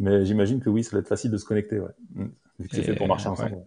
Mais 0.00 0.24
j'imagine 0.24 0.60
que 0.60 0.70
oui, 0.70 0.84
ça 0.84 0.92
va 0.92 1.00
être 1.00 1.08
facile 1.08 1.30
de 1.30 1.38
se 1.38 1.44
connecter, 1.44 1.80
ouais. 1.80 1.90
Mm. 2.14 2.26
Vu 2.60 2.68
que 2.68 2.76
c'est 2.76 2.82
fait 2.82 2.94
pour 2.94 3.08
marcher 3.08 3.28
ensemble. 3.28 3.58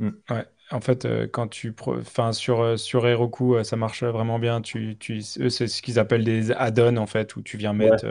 Ouais. 0.00 0.10
ouais. 0.30 0.44
En 0.72 0.80
fait, 0.80 1.04
euh, 1.04 1.28
quand 1.30 1.46
tu, 1.46 1.74
enfin 1.80 2.32
sur 2.32 2.60
euh, 2.60 2.76
sur 2.76 3.06
Heroku, 3.06 3.54
euh, 3.54 3.62
ça 3.62 3.76
marche 3.76 4.02
vraiment 4.02 4.40
bien. 4.40 4.60
Tu, 4.60 4.96
tu, 4.98 5.22
eux, 5.38 5.48
c'est 5.48 5.68
ce 5.68 5.80
qu'ils 5.80 6.00
appellent 6.00 6.24
des 6.24 6.50
add-ons 6.50 6.96
en 6.96 7.06
fait, 7.06 7.36
où 7.36 7.42
tu 7.42 7.56
viens 7.56 7.72
mettre 7.72 8.04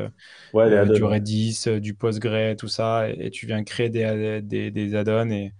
du 0.53 1.03
Redis, 1.03 1.65
du 1.81 1.93
Postgre, 1.93 2.55
tout 2.57 2.69
ça, 2.69 3.09
et, 3.09 3.29
tu 3.29 3.45
viens 3.45 3.63
créer 3.65 3.89
des 3.89 4.41
des, 4.41 4.71
des 4.71 4.95
add-ons 4.95 5.31
et, 5.31 5.53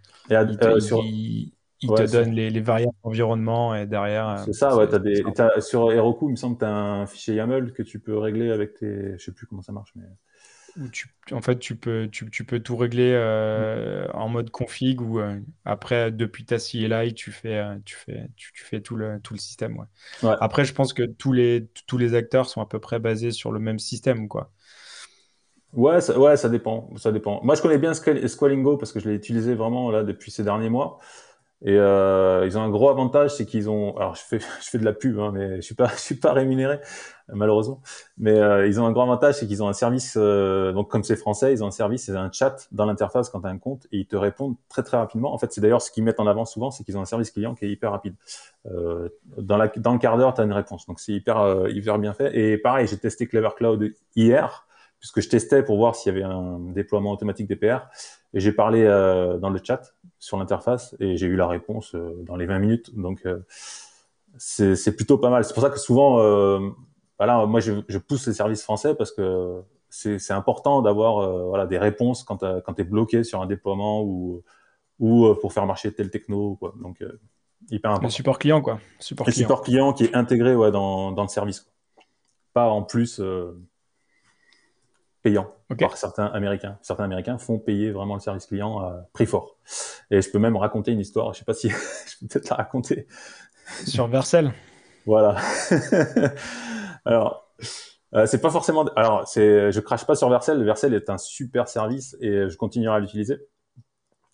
ils 1.81 1.89
te, 1.89 2.09
donnent 2.09 2.31
les, 2.31 2.49
les, 2.49 2.61
variables 2.61 2.95
d'environnement 3.03 3.75
et 3.75 3.85
derrière. 3.85 4.41
C'est 4.45 4.53
ça, 4.53 4.75
ouais. 4.77 4.91
As 4.91 4.99
des, 4.99 5.21
sur 5.59 5.91
Heroku, 5.91 6.29
il 6.29 6.31
me 6.31 6.35
semble 6.37 6.55
que 6.55 6.59
tu 6.59 6.65
as 6.65 6.73
un 6.73 7.05
fichier 7.05 7.35
YAML 7.35 7.73
que 7.73 7.83
tu 7.83 7.99
peux 7.99 8.17
régler 8.17 8.49
avec 8.49 8.75
tes, 8.75 9.17
je 9.17 9.23
sais 9.23 9.33
plus 9.33 9.45
comment 9.45 9.61
ça 9.61 9.73
marche, 9.73 9.91
mais 9.95 10.05
tu, 10.91 11.09
en 11.31 11.41
fait, 11.41 11.59
tu 11.59 11.75
peux, 11.75 12.09
tu, 12.11 12.29
tu 12.29 12.43
peux 12.43 12.59
tout 12.59 12.75
régler 12.75 13.13
euh, 13.13 14.07
en 14.13 14.27
mode 14.27 14.49
config 14.49 15.01
ou 15.01 15.19
euh, 15.19 15.39
après, 15.63 16.11
depuis 16.11 16.45
ta 16.45 16.57
CLI, 16.57 17.13
tu 17.13 17.31
fais, 17.31 17.57
euh, 17.57 17.77
tu 17.85 17.95
fais, 17.95 18.27
tu, 18.35 18.51
tu, 18.53 18.63
fais 18.63 18.81
tout 18.81 18.95
le, 18.95 19.19
tout 19.21 19.33
le 19.33 19.39
système. 19.39 19.77
Ouais. 19.77 20.35
Après, 20.41 20.65
je 20.65 20.73
pense 20.73 20.93
que 20.93 21.03
tous 21.03 21.31
les, 21.31 21.67
tous 21.87 21.97
les 21.97 22.13
acteurs 22.13 22.49
sont 22.49 22.61
à 22.61 22.65
peu 22.65 22.79
près 22.79 22.99
basés 22.99 23.31
sur 23.31 23.51
le 23.51 23.59
même 23.59 23.79
système. 23.79 24.27
Quoi. 24.27 24.51
Ouais, 25.71 26.01
ça, 26.01 26.19
ouais, 26.19 26.35
ça 26.35 26.49
dépend. 26.49 26.89
Ça 26.97 27.11
dépend. 27.11 27.41
Moi, 27.43 27.55
je 27.55 27.61
connais 27.61 27.77
bien 27.77 27.93
Squalingo 27.93 28.77
parce 28.77 28.91
que 28.91 28.99
je 28.99 29.09
l'ai 29.09 29.15
utilisé 29.15 29.55
vraiment 29.55 29.91
là 29.91 30.03
depuis 30.03 30.31
ces 30.31 30.43
derniers 30.43 30.69
mois. 30.69 30.99
Et 31.65 31.77
euh, 31.77 32.45
ils 32.45 32.57
ont 32.57 32.61
un 32.61 32.69
gros 32.69 32.89
avantage, 32.89 33.31
c'est 33.35 33.45
qu'ils 33.45 33.69
ont. 33.69 33.97
Alors, 33.97 34.15
je 34.15 34.21
fais, 34.21 34.39
je 34.61 34.69
fais 34.69 34.77
de 34.77 34.85
la 34.85 34.93
pub, 34.93 35.19
hein, 35.19 35.31
mais 35.33 35.57
je 35.57 35.61
suis 35.61 35.75
pas, 35.75 35.87
je 35.95 35.99
suis 35.99 36.15
pas 36.15 36.31
rémunéré 36.31 36.79
malheureusement. 37.33 37.81
Mais 38.17 38.37
euh, 38.37 38.67
ils 38.67 38.79
ont 38.79 38.85
un 38.85 38.91
grand 38.91 39.03
avantage, 39.03 39.35
c'est 39.35 39.47
qu'ils 39.47 39.63
ont 39.63 39.67
un 39.67 39.73
service. 39.73 40.15
Euh, 40.17 40.71
donc, 40.73 40.89
comme 40.89 41.03
c'est 41.03 41.15
français, 41.15 41.53
ils 41.53 41.63
ont 41.63 41.67
un 41.67 41.71
service, 41.71 42.05
c'est 42.05 42.15
un 42.15 42.31
chat 42.31 42.67
dans 42.71 42.85
l'interface 42.85 43.29
quand 43.29 43.41
tu 43.41 43.47
as 43.47 43.49
un 43.49 43.57
compte, 43.57 43.87
et 43.91 43.99
ils 43.99 44.05
te 44.05 44.15
répondent 44.15 44.55
très 44.69 44.83
très 44.83 44.97
rapidement. 44.97 45.33
En 45.33 45.37
fait, 45.37 45.51
c'est 45.51 45.61
d'ailleurs 45.61 45.81
ce 45.81 45.91
qu'ils 45.91 46.03
mettent 46.03 46.19
en 46.19 46.27
avant 46.27 46.45
souvent, 46.45 46.71
c'est 46.71 46.83
qu'ils 46.83 46.97
ont 46.97 47.01
un 47.01 47.05
service 47.05 47.31
client 47.31 47.55
qui 47.55 47.65
est 47.65 47.69
hyper 47.69 47.91
rapide. 47.91 48.15
Euh, 48.67 49.09
dans, 49.37 49.57
la, 49.57 49.67
dans 49.67 49.93
le 49.93 49.99
quart 49.99 50.17
d'heure, 50.17 50.33
tu 50.33 50.41
as 50.41 50.43
une 50.43 50.53
réponse. 50.53 50.85
Donc, 50.85 50.99
c'est 50.99 51.13
hyper 51.13 51.39
euh, 51.39 51.69
hyper 51.69 51.97
bien 51.99 52.13
fait. 52.13 52.37
Et 52.37 52.57
pareil, 52.57 52.87
j'ai 52.87 52.97
testé 52.97 53.27
Clever 53.27 53.49
Cloud 53.55 53.93
hier, 54.15 54.67
puisque 54.99 55.21
je 55.21 55.29
testais 55.29 55.63
pour 55.63 55.77
voir 55.77 55.95
s'il 55.95 56.13
y 56.13 56.15
avait 56.15 56.25
un 56.25 56.59
déploiement 56.59 57.11
automatique 57.11 57.47
DPR. 57.47 57.87
Et 58.33 58.39
j'ai 58.39 58.51
parlé 58.51 58.85
dans 59.39 59.49
le 59.49 59.59
chat 59.63 59.94
sur 60.25 60.37
l'interface 60.37 60.95
et 60.99 61.17
j'ai 61.17 61.27
eu 61.27 61.35
la 61.35 61.47
réponse 61.47 61.93
euh, 61.93 62.23
dans 62.25 62.35
les 62.35 62.47
20 62.47 62.57
minutes. 62.57 62.95
Donc 62.97 63.21
euh, 63.27 63.45
c'est 64.37 64.95
plutôt 64.95 65.19
pas 65.19 65.29
mal. 65.29 65.45
C'est 65.45 65.53
pour 65.53 65.61
ça 65.61 65.69
que 65.69 65.77
souvent, 65.77 66.19
euh, 66.19 66.59
voilà, 67.19 67.45
moi 67.45 67.59
je, 67.59 67.73
je, 67.87 67.99
pousse 67.99 68.25
les 68.25 68.33
services 68.33 68.63
français 68.63 68.95
parce 68.95 69.11
que 69.11 69.61
c'est 69.89 70.31
important 70.31 70.81
d'avoir 70.81 71.47
voilà 71.47 71.67
des 71.67 71.77
réponses 71.77 72.23
quand, 72.23 72.39
quand 72.39 72.73
tu 72.73 72.81
es 72.81 72.83
bloqué 72.83 73.23
sur 73.23 73.41
un 73.41 73.45
déploiement 73.45 74.01
ou 74.03 74.43
ou 74.99 75.33
pour 75.35 75.53
faire 75.53 75.65
marcher 75.65 75.93
tel 75.93 76.09
techno. 76.09 76.55
Quoi. 76.55 76.73
Donc, 76.81 77.01
hyper 77.69 77.91
important. 77.91 78.07
Le 78.07 78.11
support 78.11 78.39
client, 78.39 78.61
quoi. 78.61 78.79
Support 78.99 79.27
le 79.27 79.31
support 79.31 79.61
client 79.61 79.93
qui 79.93 80.05
est 80.05 80.15
intégré 80.15 80.53
ouais, 80.55 80.71
dans, 80.71 81.11
dans 81.11 81.21
le 81.21 81.29
service. 81.29 81.61
Quoi. 81.61 82.03
Pas 82.53 82.69
en 82.69 82.81
plus 82.81 83.21
payant 85.25 85.51
par 85.79 85.97
certains 85.97 86.27
Américains. 86.27 86.77
Certains 86.83 87.05
Américains 87.05 87.39
font 87.39 87.57
payer 87.57 87.89
vraiment 87.89 88.13
le 88.13 88.19
service 88.19 88.45
client 88.45 88.77
à 88.77 89.07
prix 89.11 89.25
fort. 89.25 89.57
Et 90.11 90.21
je 90.21 90.29
peux 90.29 90.37
même 90.37 90.55
raconter 90.55 90.91
une 90.91 90.99
histoire, 90.99 91.33
je 91.33 91.39
sais 91.39 91.45
pas 91.45 91.55
si 91.55 91.69
je 91.69 92.19
peux 92.19 92.27
peut-être 92.27 92.47
la 92.47 92.57
raconter. 92.57 93.07
Sur 93.87 94.05
Vercel 94.05 94.53
Voilà. 95.07 95.35
alors, 97.05 97.51
euh, 98.13 98.27
c'est 98.27 98.39
pas 98.39 98.51
forcément... 98.51 98.85
Alors, 98.95 99.27
c'est, 99.27 99.71
je 99.71 99.79
crache 99.79 100.05
pas 100.05 100.13
sur 100.13 100.29
Vercel. 100.29 100.63
Vercel 100.63 100.93
est 100.93 101.09
un 101.09 101.17
super 101.17 101.67
service 101.67 102.15
et 102.21 102.47
je 102.47 102.55
continuerai 102.55 102.97
à 102.97 102.99
l'utiliser. 102.99 103.39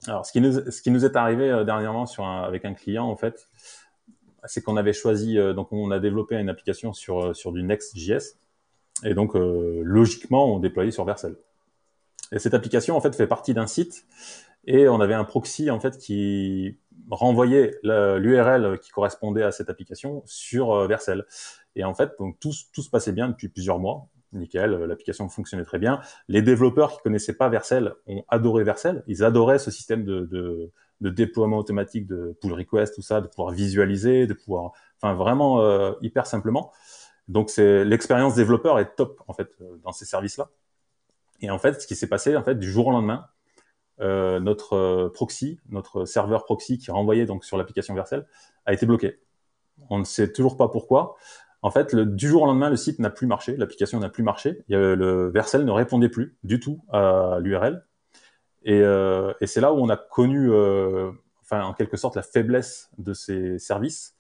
Alors, 0.08 0.26
ce 0.26 0.34
qui 0.34 0.42
nous, 0.42 0.70
ce 0.70 0.82
qui 0.82 0.92
nous 0.92 1.06
est 1.06 1.16
arrivé 1.16 1.50
euh, 1.50 1.64
dernièrement 1.64 2.06
sur 2.06 2.28
avec 2.28 2.66
un 2.66 2.74
client, 2.74 3.06
en 3.06 3.16
fait, 3.16 3.48
c'est 4.44 4.62
qu'on 4.62 4.76
avait 4.76 4.92
choisi, 4.92 5.38
euh, 5.38 5.54
donc 5.54 5.72
on 5.72 5.90
a 5.90 6.00
développé 6.00 6.36
une 6.36 6.50
application 6.50 6.92
sur, 6.92 7.34
sur 7.34 7.54
du 7.54 7.64
Next.js 7.64 8.36
et 9.04 9.14
donc, 9.14 9.36
euh, 9.36 9.82
logiquement, 9.84 10.54
on 10.54 10.60
déployait 10.60 10.92
sur 10.92 11.06
Vercel. 11.06 11.36
Et 12.32 12.40
cette 12.40 12.54
application, 12.54 12.96
en 12.96 13.02
fait, 13.02 13.16
fait 13.16 13.28
partie 13.28 13.54
d'un 13.54 13.68
site. 13.68 14.06
Et 14.66 14.88
on 14.88 15.00
avait 15.02 15.14
un 15.14 15.24
proxy, 15.24 15.70
en 15.72 15.80
fait, 15.80 15.98
qui 15.98 16.78
renvoyait 17.10 17.78
l'URL 17.84 18.80
qui 18.80 18.92
correspondait 18.92 19.44
à 19.44 19.52
cette 19.52 19.70
application 19.70 20.24
sur 20.26 20.72
euh, 20.72 20.88
Vercel. 20.88 21.26
Et 21.76 21.84
en 21.84 21.94
fait, 21.94 22.12
donc, 22.20 22.40
tout, 22.40 22.52
tout 22.74 22.82
se 22.82 22.90
passait 22.90 23.12
bien 23.12 23.28
depuis 23.28 23.50
plusieurs 23.50 23.80
mois. 23.80 24.08
Nickel, 24.34 24.72
l'application 24.72 25.28
fonctionnait 25.28 25.66
très 25.66 25.80
bien. 25.80 26.00
Les 26.30 26.42
développeurs 26.42 26.94
qui 26.94 27.00
connaissaient 27.04 27.36
pas 27.36 27.50
Vercel 27.50 27.94
ont 28.08 28.24
adoré 28.30 28.64
Vercel. 28.64 29.04
Ils 29.08 29.26
adoraient 29.26 29.60
ce 29.60 29.72
système 29.72 30.06
de, 30.06 30.22
de, 30.22 30.72
de 31.02 31.10
déploiement 31.10 31.58
automatique 31.58 32.08
de 32.08 32.38
pull 32.40 32.54
request, 32.54 32.96
tout 32.96 33.02
ça, 33.02 33.20
de 33.20 33.28
pouvoir 33.28 33.54
visualiser, 33.54 34.28
de 34.28 34.34
pouvoir, 34.34 34.72
enfin 35.02 35.16
vraiment 35.16 35.60
euh, 35.62 35.94
hyper 36.02 36.28
simplement. 36.28 36.72
Donc 37.28 37.50
c'est 37.50 37.86
l'expérience 37.86 38.36
développeur 38.36 38.80
est 38.80 38.96
top 38.96 39.22
en 39.28 39.34
fait 39.34 39.50
euh, 39.62 39.78
dans 39.84 39.92
ces 39.92 40.06
services-là. 40.06 40.50
Et 41.42 41.50
en 41.50 41.58
fait, 41.58 41.82
ce 41.82 41.88
qui 41.88 41.96
s'est 41.96 42.08
passé 42.08 42.36
en 42.36 42.44
fait 42.44 42.56
du 42.56 42.70
jour 42.70 42.88
au 42.88 42.92
lendemain, 42.92 43.28
euh, 44.00 44.40
notre 44.40 44.74
euh, 44.74 45.10
proxy, 45.10 45.60
notre 45.70 46.06
serveur 46.06 46.46
proxy 46.46 46.78
qui 46.78 46.92
renvoyait 46.92 47.26
donc 47.26 47.46
sur 47.46 47.58
l'application 47.58 47.94
Vercel, 47.94 48.26
a 48.66 48.74
été 48.74 48.86
bloqué. 48.86 49.20
On 49.90 50.00
ne 50.00 50.04
sait 50.04 50.32
toujours 50.32 50.58
pas 50.58 50.68
pourquoi. 50.68 51.16
En 51.64 51.70
fait, 51.70 51.96
du 51.96 52.28
jour 52.28 52.44
au 52.44 52.46
lendemain, 52.48 52.70
le 52.70 52.76
site 52.76 52.98
n'a 53.00 53.12
plus 53.12 53.28
marché, 53.28 53.56
l'application 53.56 54.00
n'a 54.00 54.10
plus 54.10 54.24
marché. 54.24 54.64
Le 54.68 55.30
Vercel 55.30 55.64
ne 55.64 55.72
répondait 55.72 56.10
plus 56.10 56.36
du 56.44 56.60
tout 56.60 56.82
à 56.92 57.38
l'URL. 57.40 57.84
Et, 58.64 58.82
euh, 58.82 59.34
et 59.42 59.48
c'est 59.48 59.62
là 59.62 59.74
où 59.74 59.78
on 59.78 59.90
a 59.90 59.98
connu, 59.98 60.52
euh, 60.52 61.12
enfin 61.42 61.64
en 61.64 61.74
quelque 61.74 61.98
sorte, 61.98 62.16
la 62.16 62.22
faiblesse 62.22 62.90
de 62.98 63.14
ces 63.14 63.58
services 63.60 64.16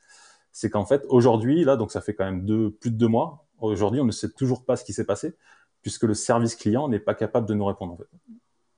c'est 0.51 0.69
qu'en 0.69 0.85
fait, 0.85 1.03
aujourd'hui, 1.09 1.63
là, 1.63 1.75
donc 1.75 1.91
ça 1.91 2.01
fait 2.01 2.13
quand 2.13 2.25
même 2.25 2.45
deux, 2.45 2.71
plus 2.71 2.91
de 2.91 2.97
deux 2.97 3.07
mois, 3.07 3.45
aujourd'hui, 3.59 4.01
on 4.01 4.05
ne 4.05 4.11
sait 4.11 4.29
toujours 4.29 4.65
pas 4.65 4.75
ce 4.75 4.83
qui 4.83 4.93
s'est 4.93 5.05
passé, 5.05 5.35
puisque 5.81 6.03
le 6.03 6.13
service 6.13 6.55
client 6.55 6.87
n'est 6.87 6.99
pas 6.99 7.15
capable 7.15 7.47
de 7.47 7.53
nous 7.53 7.65
répondre, 7.65 7.93
en 7.93 7.97
fait. 7.97 8.09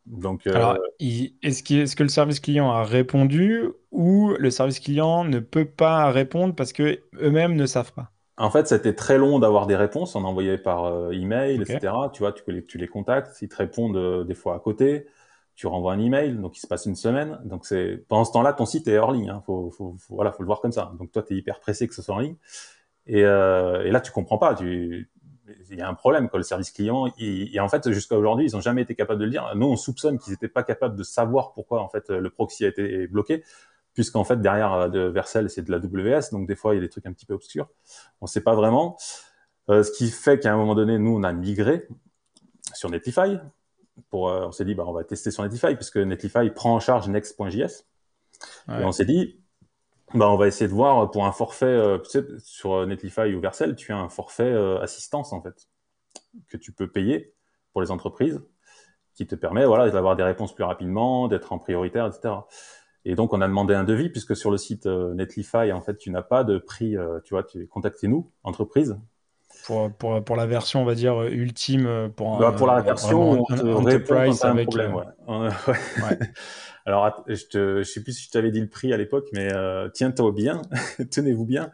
Donc, 0.06 0.48
euh, 0.48 0.76
est-ce 1.00 1.74
est 1.74 1.96
que 1.96 2.04
le 2.04 2.10
service 2.10 2.42
client 2.42 2.70
a 2.72 2.84
répondu 2.84 3.70
ou 3.92 4.34
le 4.38 4.52
service 4.52 4.80
client 4.82 5.24
ne 5.24 5.40
peut 5.40 5.66
pas 5.66 6.12
répondre 6.12 6.54
parce 6.56 6.74
que 6.74 7.00
eux-mêmes 7.22 7.56
ne 7.56 7.66
savent 7.66 7.94
pas? 7.94 8.12
En 8.36 8.50
fait, 8.50 8.70
été 8.72 8.96
très 8.96 9.18
long 9.18 9.40
d'avoir 9.40 9.66
des 9.66 9.76
réponses. 9.76 10.16
On 10.16 10.26
envoyait 10.26 10.58
par 10.58 10.86
euh, 10.86 11.12
email, 11.12 11.62
etc. 11.62 11.94
Tu 12.12 12.20
vois, 12.20 12.34
tu, 12.34 12.44
tu 12.66 12.78
les 12.78 12.88
contactes, 12.88 13.42
ils 13.42 13.48
te 13.48 13.56
répondent 13.56 13.96
euh, 13.96 14.24
des 14.24 14.34
fois 14.34 14.56
à 14.56 14.60
côté 14.60 15.06
tu 15.56 15.68
renvoies 15.68 15.94
un 15.94 16.00
email, 16.00 16.36
donc 16.38 16.58
il 16.58 16.60
se 16.60 16.68
passe 16.68 16.86
une 16.86 16.96
semaine. 16.96 17.40
Donc 17.46 17.66
c'est 17.66 18.04
pendant 18.08 18.26
ce 18.26 18.32
temps-là, 18.34 18.54
ton 18.54 18.66
site 18.66 18.88
est 18.88 18.98
hors 18.98 19.12
ligne. 19.12 19.30
Hein. 19.30 19.44
Faut, 19.46 19.70
faut, 19.72 19.96
voilà, 20.10 20.32
faut 20.32 20.44
le 20.44 20.48
voir 20.48 20.62
comme 20.62 20.72
ça. 20.72 20.94
Donc 21.00 21.12
toi, 21.12 21.24
tu 21.24 21.34
es 21.34 21.38
hyper 21.38 21.60
pressé 21.60 21.88
que 21.88 21.94
ce 21.94 22.02
soit 22.02 22.16
en 22.16 22.20
ligne. 22.20 22.36
Et, 23.06 23.24
euh, 23.24 23.84
et 23.84 23.92
là, 23.92 24.02
tu 24.02 24.12
comprends 24.12 24.38
pas. 24.38 24.56
Tu, 24.56 25.10
il 25.70 25.78
y 25.78 25.82
a 25.82 25.90
un 25.90 25.94
problème 25.94 26.30
quoi. 26.30 26.40
Le 26.40 26.44
service 26.44 26.72
client, 26.72 27.12
et 27.18 27.60
en 27.60 27.68
fait, 27.70 27.92
jusqu'à 27.92 28.18
aujourd'hui, 28.18 28.46
ils 28.46 28.56
ont 28.56 28.62
jamais 28.62 28.82
été 28.82 28.96
capables 28.96 29.20
de 29.20 29.26
le 29.26 29.32
dire. 29.32 29.52
Nous, 29.56 29.68
on 29.68 29.76
soupçonne 29.76 30.18
qu'ils 30.18 30.32
n'étaient 30.32 30.48
pas 30.48 30.64
capables 30.64 30.96
de 30.96 31.04
savoir 31.04 31.54
pourquoi 31.54 31.82
en 31.82 31.90
fait 31.90 32.10
le 32.10 32.30
proxy 32.30 32.66
a 32.66 32.70
été 32.70 33.08
bloqué, 33.08 33.44
puisqu'en 33.94 34.24
fait 34.24 34.42
derrière 34.42 34.90
de 34.90 35.02
Vercel, 35.02 35.50
c'est 35.50 35.62
de 35.62 35.72
la 35.72 35.78
WS, 35.78 36.32
donc 36.32 36.48
des 36.48 36.56
fois 36.56 36.74
il 36.74 36.78
y 36.78 36.80
a 36.80 36.82
des 36.82 36.90
trucs 36.90 37.06
un 37.06 37.14
petit 37.14 37.26
peu 37.26 37.34
obscurs. 37.34 37.70
On 38.22 38.26
sait 38.28 38.42
pas 38.42 38.56
vraiment. 38.56 38.98
Euh, 39.70 39.84
ce 39.84 39.92
qui 39.92 40.10
fait 40.10 40.40
qu'à 40.40 40.54
un 40.54 40.58
moment 40.58 40.76
donné, 40.76 40.98
nous, 40.98 41.16
on 41.16 41.24
a 41.24 41.32
migré 41.32 41.88
sur 42.74 42.90
Netlify, 42.90 43.40
pour, 44.10 44.30
euh, 44.30 44.48
on 44.48 44.52
s'est 44.52 44.66
dit, 44.66 44.76
bah, 44.76 44.86
on 44.88 44.94
va 44.94 45.04
tester 45.04 45.32
sur 45.32 45.44
Netlify, 45.44 45.76
puisque 45.76 45.98
Netlify 45.98 46.50
prend 46.50 46.76
en 46.76 46.80
charge 46.80 47.08
Next.js. 47.08 47.86
Et 48.68 48.84
on 48.84 48.92
s'est 48.92 49.06
dit, 49.06 49.40
bah, 50.14 50.30
on 50.30 50.36
va 50.36 50.48
essayer 50.48 50.68
de 50.68 50.74
voir 50.74 51.10
pour 51.12 51.26
un 51.26 51.32
forfait, 51.32 51.66
euh, 51.66 51.98
tu 52.00 52.10
sais, 52.10 52.26
sur 52.40 52.86
Netlify 52.86 53.34
ou 53.34 53.40
Vercel, 53.40 53.76
tu 53.76 53.92
as 53.92 53.98
un 53.98 54.10
forfait 54.10 54.44
euh, 54.44 54.80
assistance, 54.82 55.34
en 55.34 55.42
fait, 55.42 55.68
que 56.50 56.58
tu 56.58 56.72
peux 56.72 56.88
payer 56.88 57.34
pour 57.72 57.82
les 57.82 57.92
entreprises, 57.92 58.42
qui 59.16 59.28
te 59.28 59.36
permet, 59.36 59.66
voilà, 59.66 59.90
d'avoir 59.90 60.16
des 60.16 60.24
réponses 60.24 60.54
plus 60.54 60.64
rapidement, 60.64 61.28
d'être 61.28 61.54
en 61.54 61.60
prioritaire, 61.60 62.08
etc. 62.08 62.34
Et 63.06 63.16
donc, 63.16 63.34
on 63.34 63.42
a 63.42 63.48
demandé 63.48 63.74
un 63.74 63.84
devis, 63.84 64.10
puisque 64.10 64.36
sur 64.36 64.50
le 64.50 64.58
site 64.58 64.86
Netlify, 64.86 65.72
en 65.72 65.82
fait, 65.82 65.98
tu 65.98 66.10
n'as 66.10 66.22
pas 66.22 66.44
de 66.44 66.58
prix, 66.58 66.96
tu 67.26 67.34
vois, 67.34 67.44
tu 67.44 67.68
contactez-nous, 67.68 68.32
entreprise, 68.44 68.98
pour, 69.66 69.92
pour, 69.94 70.24
pour, 70.24 70.36
la 70.36 70.46
version, 70.46 70.82
on 70.82 70.86
va 70.86 70.96
dire, 70.96 71.22
ultime. 71.24 72.12
Pour, 72.16 72.38
bah, 72.38 72.52
pour 72.52 72.68
la 72.68 72.82
version 72.82 73.46
un, 73.50 73.60
un, 73.60 73.74
enterprise 73.74 74.44
avec. 74.44 74.68
Problème, 74.68 74.96
ouais. 74.96 75.04
Euh, 75.30 75.50
ouais. 75.98 76.20
Alors, 76.86 77.24
je 77.28 77.78
ne 77.78 77.84
sais 77.84 78.04
plus 78.04 78.14
si 78.14 78.26
je 78.26 78.32
t'avais 78.32 78.52
dit 78.52 78.60
le 78.60 78.68
prix 78.68 78.92
à 78.94 78.98
l'époque, 78.98 79.28
mais 79.32 79.54
euh, 79.54 79.90
tiens-toi 79.90 80.32
bien, 80.32 80.62
tenez-vous 81.12 81.46
bien. 81.46 81.72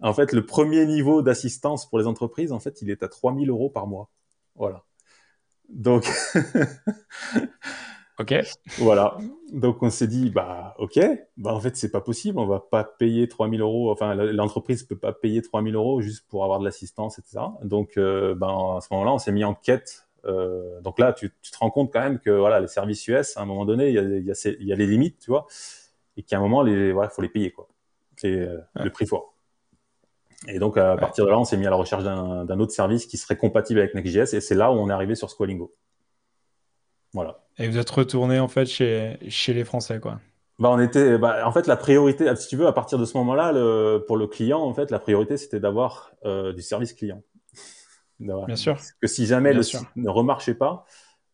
En 0.00 0.14
fait, 0.14 0.32
le 0.32 0.44
premier 0.44 0.86
niveau 0.86 1.22
d'assistance 1.22 1.88
pour 1.88 1.98
les 1.98 2.06
entreprises, 2.06 2.52
en 2.52 2.60
fait, 2.60 2.80
il 2.82 2.90
est 2.90 3.02
à 3.02 3.08
3000 3.08 3.50
euros 3.50 3.70
par 3.70 3.86
mois. 3.86 4.10
Voilà. 4.54 4.84
Donc, 5.68 6.08
Ok. 8.18 8.34
Voilà. 8.78 9.18
Donc 9.52 9.82
on 9.82 9.90
s'est 9.90 10.06
dit 10.06 10.30
bah 10.30 10.74
ok, 10.78 10.98
bah 11.36 11.52
en 11.52 11.60
fait 11.60 11.76
c'est 11.76 11.90
pas 11.90 12.00
possible, 12.00 12.38
on 12.38 12.46
va 12.46 12.60
pas 12.60 12.82
payer 12.82 13.28
3000 13.28 13.60
euros, 13.60 13.90
enfin 13.90 14.14
l'entreprise 14.14 14.84
peut 14.84 14.96
pas 14.96 15.12
payer 15.12 15.42
3000 15.42 15.74
euros 15.74 16.00
juste 16.00 16.26
pour 16.28 16.42
avoir 16.42 16.58
de 16.58 16.64
l'assistance, 16.64 17.18
etc. 17.18 17.40
Donc 17.62 17.98
euh, 17.98 18.34
ben 18.34 18.76
à 18.76 18.80
ce 18.80 18.88
moment-là 18.92 19.12
on 19.12 19.18
s'est 19.18 19.32
mis 19.32 19.44
en 19.44 19.54
quête. 19.54 20.08
Euh, 20.24 20.80
donc 20.80 20.98
là 20.98 21.12
tu, 21.12 21.32
tu, 21.42 21.52
te 21.52 21.58
rends 21.58 21.70
compte 21.70 21.92
quand 21.92 22.00
même 22.00 22.18
que 22.18 22.30
voilà 22.30 22.58
les 22.58 22.66
services 22.66 23.06
US 23.06 23.36
à 23.36 23.42
un 23.42 23.44
moment 23.44 23.64
donné 23.64 23.90
il 23.90 23.94
y 23.94 23.98
a, 23.98 24.02
il 24.02 24.24
y 24.24 24.30
a, 24.32 24.50
y 24.60 24.72
a 24.72 24.76
les 24.76 24.86
limites, 24.86 25.18
tu 25.20 25.30
vois, 25.30 25.46
et 26.16 26.22
qu'à 26.22 26.38
un 26.38 26.40
moment 26.40 26.62
les 26.62 26.92
voilà 26.92 27.10
faut 27.10 27.22
les 27.22 27.28
payer 27.28 27.52
quoi. 27.52 27.68
C'est 28.16 28.32
euh, 28.32 28.58
le 28.76 28.90
prix 28.90 29.06
fort. 29.06 29.34
Et 30.48 30.58
donc 30.58 30.78
à 30.78 30.96
partir 30.96 31.26
de 31.26 31.30
là 31.30 31.38
on 31.38 31.44
s'est 31.44 31.58
mis 31.58 31.66
à 31.66 31.70
la 31.70 31.76
recherche 31.76 32.02
d'un 32.02 32.60
autre 32.60 32.72
service 32.72 33.04
qui 33.04 33.18
serait 33.18 33.36
compatible 33.36 33.80
avec 33.80 33.94
Next.js 33.94 34.34
et 34.34 34.40
c'est 34.40 34.54
là 34.54 34.72
où 34.72 34.76
on 34.76 34.88
est 34.88 34.92
arrivé 34.92 35.14
sur 35.14 35.30
Squalingo. 35.30 35.74
Voilà. 37.16 37.38
Et 37.58 37.66
vous 37.68 37.78
êtes 37.78 37.88
retourné 37.88 38.38
en 38.38 38.48
fait 38.48 38.66
chez, 38.66 39.16
chez 39.28 39.54
les 39.54 39.64
Français, 39.64 40.00
quoi. 40.00 40.20
Bah, 40.58 40.70
on 40.70 40.78
était, 40.78 41.18
bah, 41.18 41.46
en 41.46 41.52
fait, 41.52 41.66
la 41.66 41.76
priorité, 41.76 42.34
si 42.36 42.48
tu 42.48 42.56
veux, 42.56 42.66
à 42.66 42.72
partir 42.72 42.98
de 42.98 43.04
ce 43.04 43.16
moment-là, 43.18 43.52
le, 43.52 44.04
pour 44.06 44.16
le 44.16 44.26
client, 44.26 44.60
en 44.60 44.72
fait, 44.72 44.90
la 44.90 44.98
priorité, 44.98 45.36
c'était 45.36 45.60
d'avoir 45.60 46.12
euh, 46.24 46.52
du 46.52 46.62
service 46.62 46.92
client. 46.92 47.22
Bien 48.18 48.56
sûr. 48.56 48.76
que 49.00 49.06
si 49.06 49.26
jamais 49.26 49.52
le 49.52 49.62
site 49.62 49.80
ne 49.96 50.08
remarchait 50.08 50.54
pas, 50.54 50.86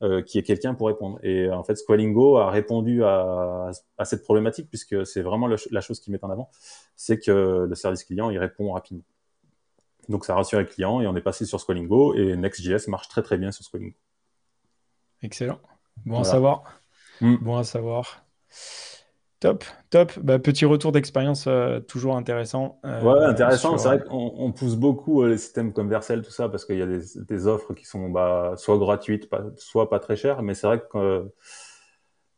euh, 0.03 0.23
qu'il 0.23 0.39
y 0.39 0.41
ait 0.41 0.45
quelqu'un 0.45 0.75
pour 0.75 0.89
répondre. 0.89 1.21
Et 1.23 1.49
en 1.51 1.63
fait, 1.63 1.77
Squalingo 1.77 2.39
a 2.39 2.51
répondu 2.51 3.05
à, 3.05 3.71
à 3.99 4.05
cette 4.05 4.25
problématique 4.25 4.69
puisque 4.69 5.07
c'est 5.07 5.23
vraiment 5.23 5.47
la 5.49 5.81
chose 5.81 6.01
qui 6.01 6.11
met 6.11 6.19
en 6.25 6.31
avant, 6.31 6.51
c'est 6.97 7.21
que 7.21 7.67
le 7.69 7.75
service 7.77 8.03
client, 8.03 8.31
il 8.31 8.39
répond 8.39 8.73
rapidement. 8.73 9.05
Donc, 10.09 10.25
ça 10.25 10.33
a 10.33 10.37
rassuré 10.37 10.63
le 10.63 10.69
client 10.69 11.01
et 11.01 11.07
on 11.07 11.15
est 11.15 11.23
passé 11.23 11.45
sur 11.45 11.61
Squalingo 11.61 12.15
et 12.15 12.37
Next.js 12.37 12.89
marche 12.89 13.07
très 13.09 13.23
très 13.23 13.39
bien 13.39 13.53
sur 13.53 13.65
Squalingo. 13.65 13.95
Excellent. 15.23 15.61
Bon 16.05 16.21
à 16.21 16.25
savoir. 16.25 16.65
Mm. 17.21 17.37
Bon 17.37 17.57
à 17.57 17.65
savoir. 17.65 18.25
Top, 19.43 19.65
top. 19.91 20.13
Bah, 20.21 20.39
petit 20.39 20.65
retour 20.65 20.93
d'expérience 20.93 21.47
euh, 21.49 21.81
toujours 21.81 22.17
intéressant. 22.17 22.79
Euh, 22.85 23.03
ouais, 23.03 23.25
intéressant. 23.25 23.77
C'est 23.77 23.89
vrai 23.89 24.01
qu'on 24.01 24.53
pousse 24.53 24.77
beaucoup 24.77 25.23
euh, 25.23 25.31
les 25.31 25.39
systèmes 25.39 25.73
comme 25.73 25.89
Vercel, 25.89 26.23
tout 26.23 26.31
ça, 26.31 26.49
parce 26.49 26.65
qu'il 26.65 26.79
y 26.79 26.83
a 26.83 26.87
des, 26.87 27.47
offres 27.49 27.75
qui 27.75 27.85
sont 27.85 28.09
bah, 28.09 28.53
soit 28.57 28.79
gratuites, 28.79 29.29
soit 29.57 29.91
pas 29.91 29.99
très 29.99 30.15
chères. 30.15 30.43
Mais 30.43 30.55
c'est 30.55 30.69
vrai 30.69 30.81
que 30.81 31.29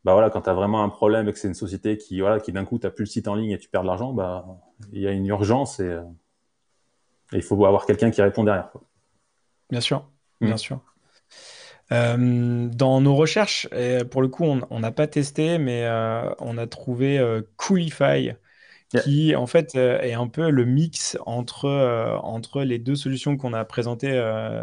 bah, 0.03 0.15
voilà, 0.15 0.31
quand 0.31 0.41
tu 0.41 0.49
as 0.49 0.55
vraiment 0.55 0.83
un 0.83 0.89
problème 0.89 1.29
et 1.29 1.35
que 1.35 1.39
c'est 1.39 1.49
une 1.49 1.53
société 1.53 1.99
qui, 1.99 2.23
voilà, 2.23 2.41
qui 2.41 2.53
d'un 2.53 2.65
coup, 2.65 2.79
tu 2.79 2.89
plus 2.89 3.05
le 3.05 3.11
site 3.11 3.29
en 3.29 3.35
ligne 3.35 3.51
et 3.51 3.59
tu 3.59 3.69
perds 3.69 3.83
de 3.83 3.89
l'argent, 3.89 4.15
bah, 4.15 4.47
il 4.91 5.03
y 5.03 5.07
a 5.07 5.11
une 5.11 5.27
urgence 5.27 5.81
et, 5.81 5.99
il 7.33 7.43
faut 7.43 7.63
avoir 7.67 7.85
quelqu'un 7.85 8.11
qui 8.11 8.23
répond 8.23 8.45
derrière. 8.45 8.71
Bien 9.69 9.83
sûr, 9.83 10.07
mm. 10.41 10.47
bien 10.47 10.57
sûr. 10.57 10.81
Euh, 11.93 12.69
dans 12.69 13.01
nos 13.01 13.15
recherches, 13.15 13.69
et 13.73 14.05
pour 14.05 14.23
le 14.23 14.29
coup, 14.29 14.45
on 14.45 14.81
n'a 14.81 14.91
pas 14.91 15.07
testé, 15.07 15.59
mais 15.59 15.85
euh, 15.85 16.31
on 16.39 16.57
a 16.57 16.67
trouvé 16.67 17.19
euh, 17.19 17.43
Coolify, 17.57 18.33
qui 19.05 19.35
en 19.35 19.47
fait 19.47 19.75
est 19.75 20.13
un 20.15 20.29
peu 20.29 20.51
le 20.51 20.65
mix 20.65 21.19
entre, 21.27 21.69
entre 22.23 22.63
les 22.63 22.79
deux 22.79 22.95
solutions 22.95 23.37
qu'on 23.37 23.53
a 23.53 23.65
présentées, 23.65 24.13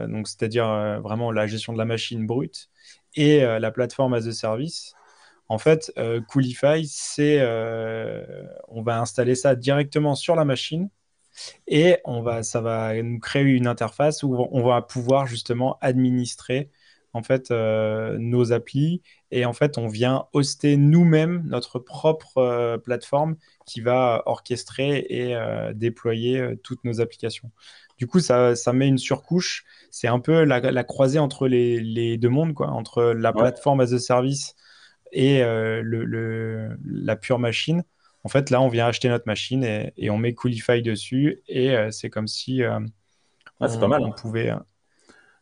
donc 0.08 0.30
c'est-à-dire 0.30 1.02
vraiment 1.02 1.34
la 1.34 1.48
gestion 1.48 1.74
de 1.74 1.78
la 1.78 1.84
machine 1.84 2.26
brute 2.26 2.70
et 3.16 3.42
la 3.42 3.72
plateforme 3.72 4.14
as 4.14 4.28
a 4.28 4.32
service. 4.32 4.94
En 5.50 5.58
fait, 5.58 5.92
Coolify, 6.30 6.88
c'est 6.88 7.42
on 8.70 8.82
va 8.82 9.02
installer 9.02 9.36
ça 9.36 9.54
directement 9.56 10.16
sur 10.16 10.38
la 10.38 10.46
machine 10.46 10.90
et 11.68 11.98
on 12.06 12.22
va, 12.22 12.42
ça 12.44 12.62
va 12.62 13.02
nous 13.02 13.20
créer 13.20 13.44
une 13.44 13.68
interface 13.68 14.24
où 14.24 14.48
on 14.50 14.64
va 14.64 14.82
pouvoir 14.82 15.28
justement 15.28 15.78
administrer 15.82 16.70
en 17.14 17.24
fait 17.24 17.52
euh, 17.52 18.18
nos 18.20 18.54
applis 18.54 19.02
et 19.32 19.46
en 19.46 19.54
fait 19.54 19.78
on 19.78 19.88
vient 19.88 20.26
hoster 20.34 20.78
nous-mêmes 20.78 21.44
notre 21.48 21.80
propre 21.80 22.38
euh, 22.38 22.78
plateforme 22.78 23.36
qui 23.66 23.82
va 23.82 24.24
orchestrer 24.26 25.06
et 25.10 25.36
euh, 25.36 25.74
déployer 25.74 26.56
toutes 26.64 26.84
nos 26.84 27.02
applications. 27.02 27.52
Du 27.98 28.08
coup, 28.08 28.20
ça, 28.20 28.56
ça 28.56 28.74
met 28.74 28.88
une 28.88 28.98
surcouche. 28.98 29.64
C'est 29.92 30.08
un 30.08 30.20
peu 30.20 30.44
la, 30.44 30.84
croisée 30.84 31.20
entre 31.20 31.48
les, 31.48 32.18
deux 32.18 32.30
mondes, 32.30 32.56
quoi, 32.56 32.70
entre 32.70 33.04
la 33.04 33.32
plateforme 33.32 33.80
as 33.80 33.94
a 33.94 34.00
service 34.00 34.56
et 35.12 35.42
le, 35.44 36.76
la 36.84 37.16
pure 37.16 37.38
machine. 37.38 37.84
En 38.24 38.30
fait, 38.30 38.50
là, 38.50 38.60
on 38.60 38.70
vient 38.70 38.88
acheter 38.88 39.08
notre 39.08 39.28
machine 39.28 39.64
et, 39.64 40.10
on 40.10 40.18
met 40.18 40.34
Coolify 40.34 40.82
dessus 40.82 41.44
et 41.48 41.76
c'est 41.92 42.10
comme 42.10 42.28
si 42.28 42.64
c'est 43.68 43.80
pas 43.80 43.88
mal. 43.88 44.02
on 44.02 44.12
pouvait 44.12 44.52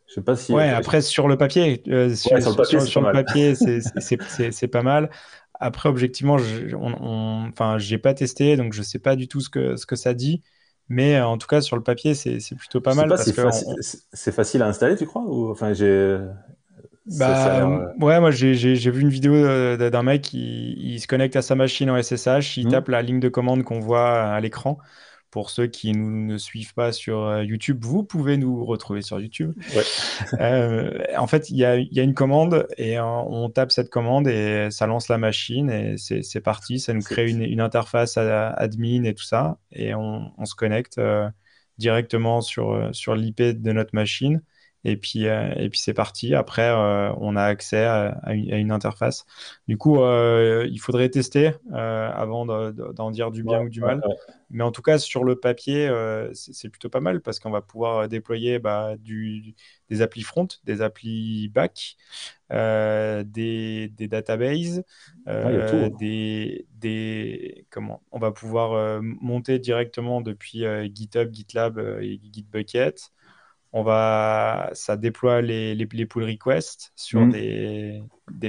je 0.10 0.16
sais 0.16 0.22
pas 0.22 0.36
si. 0.36 0.52
Ouais, 0.52 0.70
après, 0.70 1.02
sur 1.02 1.28
le 1.28 1.38
papier, 1.38 1.84
euh, 1.88 2.14
sur, 2.16 2.34
le 2.36 3.12
papier, 3.12 3.54
c'est 4.52 4.68
pas 4.68 4.82
mal. 4.82 5.12
Après, 5.60 5.88
objectivement, 5.88 6.38
je 6.40 6.76
enfin, 6.76 7.78
j'ai 7.78 8.00
pas 8.00 8.16
testé, 8.16 8.58
donc 8.58 8.74
je 8.74 8.82
sais 8.82 8.98
pas 8.98 9.16
du 9.16 9.28
tout 9.28 9.40
ce 9.40 9.50
que, 9.50 9.76
ce 9.76 9.86
que 9.86 9.96
ça 9.96 10.16
dit. 10.16 10.42
Mais 10.88 11.18
euh, 11.18 11.28
en 11.28 11.38
tout 11.38 11.46
cas, 11.46 11.62
sur 11.62 11.76
le 11.76 11.84
papier, 11.84 12.16
c'est 12.16 12.40
plutôt 12.56 12.82
pas 12.82 12.96
mal. 12.96 13.14
C'est 14.12 14.32
facile 14.32 14.64
à 14.64 14.68
installer, 14.68 14.96
tu 14.96 15.06
crois? 15.06 15.22
Ou 15.22 15.52
enfin, 15.52 15.74
j'ai. 15.74 16.18
Bah, 17.18 17.64
euh, 17.64 17.88
ouais, 18.00 18.20
moi 18.20 18.30
j'ai 18.30 18.76
vu 18.76 19.02
une 19.02 19.10
vidéo 19.10 19.34
d'un 19.78 20.04
mec 20.04 20.22
qui 20.24 20.76
il 20.78 21.00
se 21.00 21.08
connecte 21.08 21.36
à 21.36 21.42
sa 21.42 21.56
machine 21.56 21.90
en 21.90 22.02
SSH, 22.02 22.58
il 22.58 22.68
mmh. 22.68 22.72
tape 22.72 22.88
la 22.88 23.02
ligne 23.02 23.20
de 23.20 23.30
commande 23.30 23.64
qu'on 23.64 23.80
voit 23.80 24.22
à 24.22 24.40
l'écran. 24.40 24.80
Pour 25.32 25.52
ceux 25.52 25.68
qui 25.68 25.92
nous, 25.92 26.26
ne 26.26 26.38
suivent 26.38 26.74
pas 26.74 26.92
sur 26.92 27.20
euh, 27.20 27.44
YouTube, 27.44 27.84
vous 27.84 28.04
pouvez 28.04 28.38
nous 28.38 28.66
retrouver 28.66 29.02
sur 29.02 29.20
YouTube. 29.20 29.54
Euh, 30.40 31.00
en 31.18 31.28
fait, 31.28 31.50
il 31.50 31.58
y 31.58 31.66
a, 31.66 31.76
une 31.76 32.14
commande 32.14 32.68
et 32.78 32.98
euh, 33.00 33.04
on 33.04 33.50
tape 33.50 33.72
cette 33.72 33.90
commande 33.90 34.28
et 34.28 34.70
ça 34.70 34.86
lance 34.86 35.08
la 35.08 35.18
machine 35.18 35.70
et 35.70 35.96
c'est 35.98 36.42
parti. 36.42 36.80
Ça 36.80 36.94
nous 36.94 37.02
crée 37.02 37.30
une, 37.30 37.62
interface 37.62 38.18
admin 38.18 39.04
et 39.04 39.14
tout 39.14 39.24
ça. 39.24 39.58
Et 39.72 39.96
on, 39.96 40.32
se 40.46 40.56
connecte 40.56 41.00
directement 41.78 42.42
sur, 42.42 42.90
sur 42.94 43.16
l'IP 43.16 43.42
de 43.42 43.72
notre 43.72 43.96
machine. 43.96 44.42
Et 44.86 44.96
puis, 44.96 45.28
euh, 45.28 45.54
et 45.56 45.70
puis 45.70 45.80
c'est 45.80 45.94
parti. 45.94 46.34
Après, 46.36 46.70
euh, 46.70 47.12
on 47.18 47.36
a 47.36 47.44
accès 47.44 47.84
à, 47.84 48.18
une, 48.34 48.72
interface. 48.72 49.26
Du 49.68 49.78
coup, 49.78 50.02
euh, 50.02 50.68
il 50.72 50.80
faudrait 50.80 51.10
tester 51.10 51.52
avant 51.74 52.46
d'en 52.46 53.12
dire 53.12 53.32
du 53.32 53.44
bien 53.44 53.62
ou 53.62 53.70
du 53.70 53.82
mal. 53.82 54.02
Mais 54.52 54.64
en 54.64 54.72
tout 54.72 54.82
cas, 54.82 54.98
sur 54.98 55.24
le 55.24 55.36
papier, 55.36 55.92
c'est 56.34 56.70
plutôt 56.70 56.90
pas 56.90 57.02
mal 57.02 57.22
parce 57.22 57.40
qu'on 57.40 57.52
va 57.52 57.62
pouvoir 57.62 58.08
déployer 58.08 58.60
bah, 58.60 58.96
du, 58.98 59.54
des 59.90 60.02
applis 60.02 60.24
front, 60.24 60.48
des 60.64 60.82
applis 60.82 61.50
back, 61.50 61.98
des, 62.50 63.92
des, 63.96 64.08
databases, 64.08 64.84
hein. 65.28 65.90
des, 66.00 66.66
des, 66.78 67.66
comment 67.70 68.02
On 68.12 68.20
va 68.20 68.32
pouvoir 68.32 69.02
monter 69.02 69.60
directement 69.60 70.22
depuis 70.22 70.64
GitHub, 70.94 71.34
GitLab 71.34 71.80
et 72.02 72.20
Gitbucket 72.32 73.12
on 73.72 73.84
va, 73.84 74.70
ça 74.74 74.98
déploie 74.98 75.42
les, 75.42 75.76
les, 75.76 76.06
pull 76.06 76.24
requests 76.24 76.92
sur 76.96 77.22
mm. 77.22 77.32
des, 77.32 78.04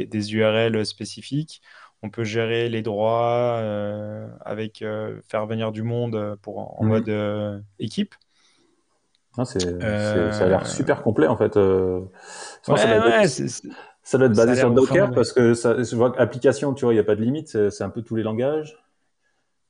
des, 0.06 0.34
URL 0.34 0.84
spécifiques. 0.86 1.60
On 2.02 2.08
peut 2.08 2.24
gérer 2.24 2.70
les 2.70 2.80
droits 2.80 3.58
euh, 3.58 4.26
avec 4.40 4.80
euh, 4.80 5.20
faire 5.28 5.46
venir 5.46 5.72
du 5.72 5.82
monde 5.82 6.38
pour, 6.40 6.80
en 6.80 6.84
mm. 6.84 6.88
mode 6.88 7.08
euh, 7.10 7.60
équipe. 7.78 8.14
Ah, 9.36 9.44
ça 9.44 9.58
a 9.58 10.48
l'air 10.48 10.66
super 10.66 11.02
complet 11.02 11.26
en 11.26 11.36
fait. 11.36 11.54
ça, 11.54 11.60
doit 14.18 14.26
être, 14.26 14.36
basé 14.36 14.56
sur 14.56 14.72
Docker 14.72 15.12
parce 15.12 15.32
que 15.32 15.54
ça, 15.54 15.82
je 15.82 15.96
vois 15.96 16.18
application, 16.18 16.74
tu 16.74 16.84
vois, 16.84 16.94
il 16.94 16.96
n'y 16.96 17.00
a 17.00 17.04
pas 17.04 17.14
de 17.14 17.22
limite, 17.22 17.70
c'est 17.70 17.84
un 17.84 17.90
peu 17.90 18.02
tous 18.02 18.16
les 18.16 18.22
langages. 18.22 18.76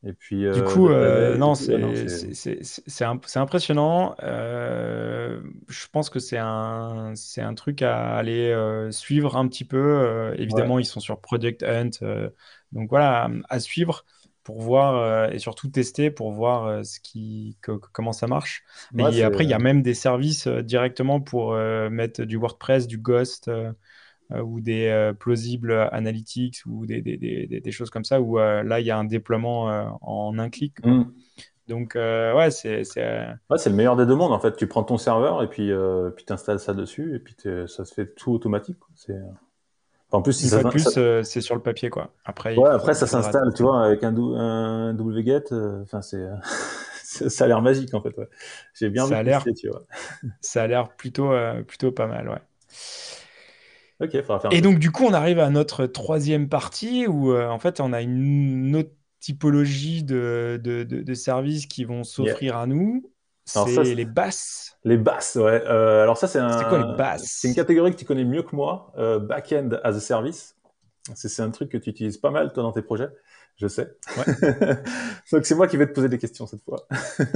Et 0.02 0.14
puis, 0.14 0.50
du 0.50 0.62
coup, 0.62 0.88
non, 0.88 1.54
c'est 1.54 3.04
impressionnant. 3.36 4.14
Euh, 4.22 5.42
je 5.68 5.86
pense 5.92 6.08
que 6.08 6.18
c'est 6.18 6.38
un, 6.38 7.12
un 7.36 7.54
truc 7.54 7.82
à 7.82 8.16
aller 8.16 8.50
euh, 8.50 8.90
suivre 8.90 9.36
un 9.36 9.46
petit 9.46 9.64
peu. 9.64 9.76
Euh, 9.78 10.34
évidemment, 10.38 10.78
ils 10.78 10.86
sont 10.86 11.00
sur 11.00 11.20
Project 11.20 11.62
Hunt. 11.62 11.90
donc 12.72 12.88
voilà, 12.88 13.30
à 13.50 13.60
suivre 13.60 14.04
pour 14.42 14.62
voir 14.62 15.30
et 15.32 15.38
surtout 15.38 15.68
tester 15.68 16.10
pour 16.10 16.32
voir 16.32 16.82
ce 16.84 16.98
qui, 16.98 17.58
comment 17.60 18.12
ça 18.12 18.26
marche. 18.26 18.64
Mais 18.94 19.22
après, 19.22 19.44
il 19.44 19.50
y 19.50 19.54
a 19.54 19.58
même 19.58 19.82
des 19.82 19.94
services 19.94 20.48
directement 20.48 21.20
pour 21.20 21.54
mettre 21.90 22.24
du 22.24 22.36
WordPress, 22.36 22.86
du 22.86 22.96
Ghost. 22.96 23.50
Euh, 24.32 24.42
ou 24.42 24.60
des 24.60 24.86
euh, 24.86 25.12
plausibles 25.12 25.72
analytics 25.90 26.62
ou 26.64 26.86
des, 26.86 27.00
des, 27.02 27.16
des, 27.16 27.60
des, 27.60 27.72
choses 27.72 27.90
comme 27.90 28.04
ça 28.04 28.20
où 28.20 28.38
euh, 28.38 28.62
là 28.62 28.78
il 28.78 28.86
y 28.86 28.90
a 28.92 28.96
un 28.96 29.02
déploiement 29.02 29.98
en 30.02 30.38
un 30.38 30.50
clic. 30.50 30.74
Mm. 30.84 31.04
Donc 31.66 31.94
ouais, 31.96 32.50
c'est 32.50 32.82
ouais, 32.96 33.58
c'est 33.58 33.70
le 33.70 33.76
meilleur 33.76 33.96
des 33.96 34.06
deux 34.06 34.14
mondes 34.14 34.32
en 34.32 34.38
fait. 34.38 34.56
Tu 34.56 34.68
prends 34.68 34.84
ton 34.84 34.98
serveur 34.98 35.42
et 35.42 35.48
puis 35.48 35.72
puis 36.16 36.24
installes 36.28 36.60
ça 36.60 36.74
dessus 36.74 37.16
et 37.16 37.18
puis 37.18 37.34
ça 37.66 37.84
se 37.84 37.92
fait 37.92 38.14
tout 38.14 38.32
automatique. 38.32 38.78
C'est 38.94 39.18
en 40.12 40.22
plus, 40.22 40.32
si 40.32 40.48
ça, 40.48 40.64
plus, 40.64 40.88
c'est 41.22 41.40
sur 41.40 41.54
le 41.54 41.62
papier, 41.62 41.88
quoi. 41.88 42.12
Après, 42.24 42.56
ouais, 42.56 42.68
après 42.68 42.94
ça 42.94 43.06
s'installe, 43.06 43.54
tu 43.54 43.62
vois, 43.62 43.84
avec 43.84 44.02
un, 44.02 44.12
un 44.16 44.98
wget. 44.98 45.52
Enfin, 45.52 46.02
c'est, 46.02 46.26
ça 47.04 47.44
a 47.44 47.46
l'air 47.46 47.62
magique, 47.62 47.94
en 47.94 48.00
fait. 48.00 48.16
Ouais. 48.18 48.28
J'ai 48.74 48.90
bien 48.90 49.06
ça 49.06 49.22
vu 49.22 49.54
tu 49.54 49.68
vois. 49.68 49.84
ça 50.40 50.64
a 50.64 50.66
l'air 50.66 50.88
plutôt, 50.96 51.30
plutôt 51.68 51.92
pas 51.92 52.08
mal, 52.08 52.28
ouais. 52.28 52.40
Et 54.50 54.60
donc, 54.60 54.78
du 54.78 54.90
coup, 54.90 55.04
on 55.04 55.12
arrive 55.12 55.38
à 55.38 55.50
notre 55.50 55.86
troisième 55.86 56.48
partie 56.48 57.06
où, 57.06 57.32
euh, 57.32 57.48
en 57.48 57.58
fait, 57.58 57.80
on 57.80 57.92
a 57.92 58.00
une 58.00 58.74
autre 58.76 58.90
typologie 59.20 60.02
de, 60.02 60.60
de, 60.62 61.14
services 61.14 61.66
qui 61.66 61.84
vont 61.84 62.04
s'offrir 62.04 62.56
à 62.56 62.66
nous. 62.66 63.10
C'est 63.44 63.94
les 63.94 64.04
basses. 64.04 64.78
Les 64.84 64.96
basses, 64.96 65.36
ouais. 65.36 65.62
Euh, 65.66 66.02
alors 66.02 66.16
ça, 66.16 66.28
c'est 66.28 66.38
un... 66.38 66.64
quoi 66.64 66.78
les 66.78 66.96
basses? 66.96 67.24
C'est 67.26 67.48
une 67.48 67.54
catégorie 67.54 67.90
que 67.90 67.96
tu 67.96 68.04
connais 68.04 68.24
mieux 68.24 68.42
que 68.42 68.54
moi, 68.54 68.92
euh, 68.96 69.18
back-end 69.18 69.70
as 69.82 69.96
a 69.96 70.00
service. 70.00 70.56
C'est 71.14 71.42
un 71.42 71.50
truc 71.50 71.70
que 71.70 71.78
tu 71.78 71.90
utilises 71.90 72.18
pas 72.18 72.30
mal, 72.30 72.52
toi, 72.52 72.62
dans 72.62 72.72
tes 72.72 72.82
projets. 72.82 73.08
Je 73.56 73.66
sais. 73.66 73.90
Ouais. 74.16 74.24
Donc 75.32 75.44
c'est 75.44 75.54
moi 75.54 75.66
qui 75.66 75.76
vais 75.76 75.86
te 75.86 75.92
poser 75.92 76.08
des 76.08 76.18
questions 76.18 76.46
cette 76.46 76.62
fois. 76.62 76.86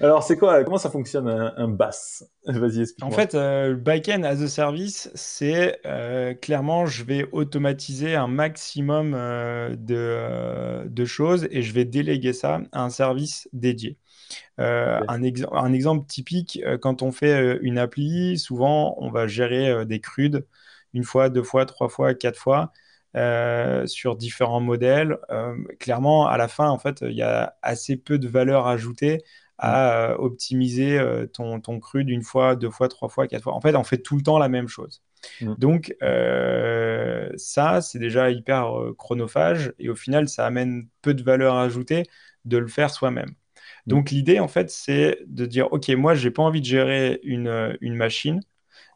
Alors, 0.00 0.22
c'est 0.22 0.36
quoi 0.36 0.64
Comment 0.64 0.78
ça 0.78 0.90
fonctionne 0.90 1.28
un, 1.28 1.68
BAS 1.68 2.24
Vas-y, 2.46 2.80
explique. 2.80 3.04
En 3.04 3.10
fait, 3.10 3.34
euh, 3.34 3.70
le 3.70 3.76
backend 3.76 4.24
as 4.24 4.42
a 4.42 4.48
service, 4.48 5.10
c'est 5.14 5.80
euh, 5.86 6.34
clairement, 6.34 6.86
je 6.86 7.04
vais 7.04 7.26
automatiser 7.32 8.14
un 8.14 8.26
maximum 8.26 9.14
euh, 9.14 9.76
de, 9.76 10.88
de, 10.88 11.04
choses 11.04 11.46
et 11.50 11.62
je 11.62 11.72
vais 11.72 11.84
déléguer 11.84 12.32
ça 12.32 12.60
à 12.72 12.82
un 12.82 12.90
service 12.90 13.48
dédié. 13.52 13.96
un, 14.58 15.06
un, 15.08 15.72
exemple 15.72 16.06
typique, 16.06 16.60
quand 16.80 17.02
on 17.02 17.12
fait 17.12 17.58
une 17.62 17.78
appli, 17.78 18.38
souvent, 18.38 18.96
on 18.98 19.10
va 19.10 19.26
gérer 19.26 19.86
des 19.86 20.00
crudes 20.00 20.46
une 20.92 21.04
fois, 21.04 21.28
deux 21.28 21.42
fois, 21.42 21.66
trois 21.66 21.88
fois, 21.88 22.14
quatre 22.14 22.38
fois. 22.38 22.72
Euh, 23.16 23.86
sur 23.86 24.16
différents 24.16 24.60
modèles. 24.60 25.18
Euh, 25.30 25.54
clairement, 25.78 26.26
à 26.26 26.36
la 26.36 26.48
fin, 26.48 26.68
en 26.68 26.78
fait, 26.78 27.02
il 27.02 27.12
y 27.12 27.22
a 27.22 27.56
assez 27.62 27.96
peu 27.96 28.18
de 28.18 28.26
valeur 28.26 28.66
ajoutée 28.66 29.22
à 29.64 30.10
euh, 30.10 30.16
optimiser 30.18 31.00
ton, 31.32 31.60
ton 31.60 31.80
cru 31.80 32.04
d'une 32.04 32.22
fois, 32.22 32.54
deux 32.54 32.70
fois, 32.70 32.88
trois 32.88 33.08
fois, 33.08 33.26
quatre 33.26 33.42
fois. 33.42 33.54
En 33.54 33.60
fait, 33.60 33.74
on 33.76 33.84
fait 33.84 33.98
tout 33.98 34.16
le 34.16 34.22
temps 34.22 34.38
la 34.38 34.48
même 34.48 34.68
chose. 34.68 35.02
Mm. 35.40 35.54
Donc, 35.58 35.96
ça, 37.36 37.80
c'est 37.80 37.98
déjà 37.98 38.30
hyper 38.30 38.70
chronophage 38.98 39.72
et 39.78 39.88
au 39.88 39.96
final, 39.96 40.28
ça 40.28 40.46
amène 40.46 40.88
peu 41.02 41.14
de 41.14 41.22
valeur 41.22 41.56
ajoutée 41.56 42.04
de 42.44 42.58
le 42.58 42.68
faire 42.68 42.90
soi-même. 42.90 43.30
Mm. 43.30 43.32
Donc, 43.86 44.10
l'idée, 44.10 44.38
en 44.38 44.48
fait, 44.48 44.70
c'est 44.70 45.18
de 45.26 45.46
dire, 45.46 45.72
OK, 45.72 45.88
moi, 45.90 46.14
j'ai 46.14 46.30
pas 46.30 46.42
envie 46.42 46.60
de 46.60 46.66
gérer 46.66 47.20
une, 47.22 47.76
une 47.80 47.94
machine. 47.94 48.40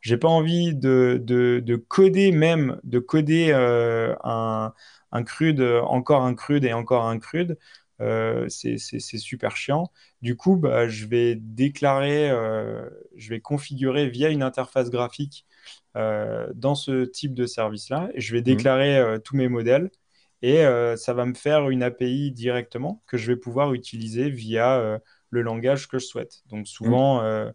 J'ai 0.02 0.16
pas 0.16 0.28
envie 0.28 0.74
de, 0.74 1.20
de, 1.24 1.76
coder 1.76 2.31
même, 2.33 2.81
de 2.85 2.98
coder 2.98 3.50
euh, 3.52 4.14
un, 4.22 4.72
un, 5.12 5.22
crude, 5.24 5.61
encore 5.61 6.22
un 6.24 6.35
crude 6.35 6.64
et 6.64 6.72
encore 6.72 7.04
un 7.07 7.18
crude. 7.18 7.59
Euh, 8.00 8.48
c'est 8.48 8.78
super 8.78 9.56
chiant. 9.56 9.90
Du 10.22 10.37
coup, 10.37 10.56
bah, 10.56 10.88
je 10.88 11.06
vais 11.06 11.34
déclarer, 11.34 12.30
euh, 12.30 12.88
je 13.16 13.30
vais 13.30 13.40
configurer 13.40 14.08
via 14.08 14.30
une 14.30 14.42
interface 14.42 14.90
graphique 14.90 15.46
dans 15.94 16.76
ce 16.76 17.04
type 17.04 17.34
de 17.34 17.44
service-là. 17.44 18.11
Je 18.14 18.32
vais 18.32 18.40
mmh. 18.40 18.44
déclarer 18.44 19.18
tous 19.24 19.34
mes 19.34 19.48
modèles 19.48 19.90
et 20.42 20.62
ça 20.96 21.12
va 21.12 21.26
me 21.26 21.34
faire 21.34 21.70
une 21.70 21.82
API 21.82 22.30
directement 22.30 23.02
que 23.08 23.16
je 23.16 23.26
vais 23.32 23.37
pouvoir 23.37 23.74
utiliser 23.74 24.30
via 24.30 25.00
le 25.30 25.42
langage 25.42 25.88
que 25.88 25.98
je 25.98 26.06
souhaite. 26.06 26.42
Donc 26.46 26.68
souvent, 26.68 27.20
mmh. 27.20 27.52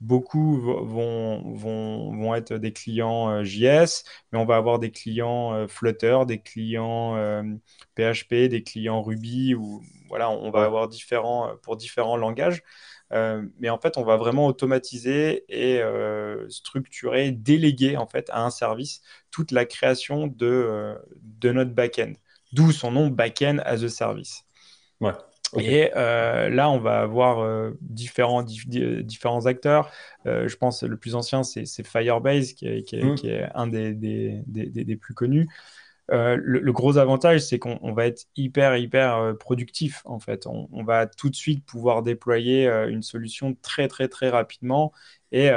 Beaucoup 0.00 0.60
vont, 0.60 1.54
vont, 1.54 2.14
vont, 2.14 2.34
être 2.34 2.54
des 2.54 2.72
clients 2.72 3.44
JS, 3.44 4.04
mais 4.32 4.38
on 4.38 4.44
va 4.44 4.56
avoir 4.56 4.78
des 4.78 4.90
clients 4.90 5.66
Flutter, 5.68 6.18
des 6.26 6.40
clients 6.40 7.16
PHP, 7.96 8.48
des 8.48 8.62
clients 8.62 9.02
Ruby, 9.02 9.54
ou 9.54 9.82
voilà, 10.08 10.30
on 10.30 10.50
va 10.50 10.64
avoir 10.64 10.88
différents 10.88 11.56
pour 11.62 11.76
différents 11.76 12.16
langages. 12.16 12.62
mais 13.10 13.70
en 13.70 13.78
fait, 13.78 13.96
on 13.96 14.04
va 14.04 14.16
vraiment 14.16 14.46
automatiser 14.46 15.44
et 15.48 15.82
structurer, 16.48 17.32
déléguer 17.32 17.96
en 17.96 18.06
fait 18.06 18.30
à 18.30 18.44
un 18.44 18.50
service 18.50 19.02
toute 19.30 19.50
la 19.50 19.64
création 19.64 20.26
de, 20.26 20.94
de 21.22 21.52
notre 21.52 21.72
backend. 21.72 22.14
D'où 22.52 22.72
son 22.72 22.92
nom 22.92 23.08
backend 23.08 23.60
as 23.64 23.82
a 23.82 23.88
service. 23.88 24.44
Ouais. 25.00 25.12
Et 25.56 25.90
euh, 25.96 26.48
là, 26.48 26.70
on 26.70 26.78
va 26.78 27.00
avoir 27.00 27.40
euh, 27.40 27.70
différents, 27.80 28.42
différents 28.42 29.46
acteurs. 29.46 29.90
Euh, 30.26 30.48
je 30.48 30.56
pense 30.56 30.80
que 30.80 30.86
le 30.86 30.96
plus 30.96 31.14
ancien, 31.14 31.42
c'est 31.44 31.86
Firebase, 31.86 32.52
qui 32.52 32.66
est, 32.66 32.82
qui, 32.82 32.96
est, 32.96 33.04
mmh. 33.04 33.14
qui 33.14 33.28
est, 33.28 33.46
un 33.54 33.66
des, 33.66 33.92
des, 33.94 34.42
des, 34.46 34.66
des 34.66 34.96
plus 34.96 35.14
connus. 35.14 35.48
Le, 36.08 36.36
le, 36.36 36.72
gros 36.72 36.98
avantage, 36.98 37.40
c'est 37.40 37.58
qu'on 37.58 37.92
va 37.92 38.06
être 38.06 38.26
hyper, 38.36 38.76
hyper 38.76 39.34
productif, 39.40 40.02
en 40.04 40.20
fait. 40.20 40.46
On, 40.46 40.68
on, 40.72 40.84
va 40.84 41.06
tout 41.06 41.30
de 41.30 41.34
suite 41.34 41.64
pouvoir 41.64 42.02
déployer 42.04 42.68
une 42.88 43.02
solution 43.02 43.56
très, 43.60 43.88
très, 43.88 44.06
très 44.06 44.28
rapidement. 44.28 44.92
Et 45.32 45.50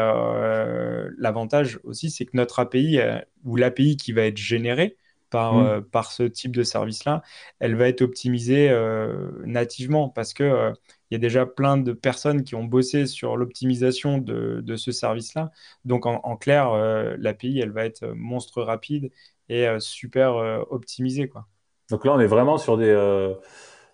l'avantage 1.18 1.80
aussi, 1.84 2.10
c'est 2.10 2.26
que 2.26 2.36
notre 2.36 2.60
API, 2.60 3.00
ou 3.44 3.58
l'API 3.58 3.96
qui 3.98 4.12
va 4.12 4.24
être 4.24 4.38
générée, 4.38 4.98
par, 5.30 5.54
mmh. 5.54 5.68
euh, 5.68 5.82
par 5.82 6.12
ce 6.12 6.24
type 6.24 6.56
de 6.56 6.64
service-là, 6.64 7.22
elle 7.60 7.76
va 7.76 7.88
être 7.88 8.02
optimisée 8.02 8.70
euh, 8.70 9.32
nativement 9.46 10.10
parce 10.10 10.34
que 10.34 10.44
euh, 10.44 10.74
il 11.10 11.14
y 11.14 11.18
a 11.18 11.20
déjà 11.20 11.46
plein 11.46 11.78
de 11.78 11.94
personnes 11.94 12.44
qui 12.44 12.56
ont 12.56 12.64
bossé 12.64 13.06
sur 13.06 13.38
l'optimisation 13.38 14.18
de, 14.18 14.62
de, 14.62 14.76
ce 14.76 14.92
service-là. 14.92 15.52
Donc 15.86 16.06
en, 16.06 16.38
clair, 16.38 16.72
l'API, 17.18 17.60
elle 17.60 17.72
va 17.72 17.86
être 17.86 18.06
monstre 18.16 18.62
rapide 18.62 19.10
et 19.50 19.68
super 19.80 20.36
optimisée. 20.70 21.28
Quoi. 21.28 21.48
Donc 21.90 22.06
là, 22.06 22.14
on 22.14 22.20
est 22.20 22.28
vraiment 22.28 22.60
sur 22.60 22.78
des... 22.78 22.94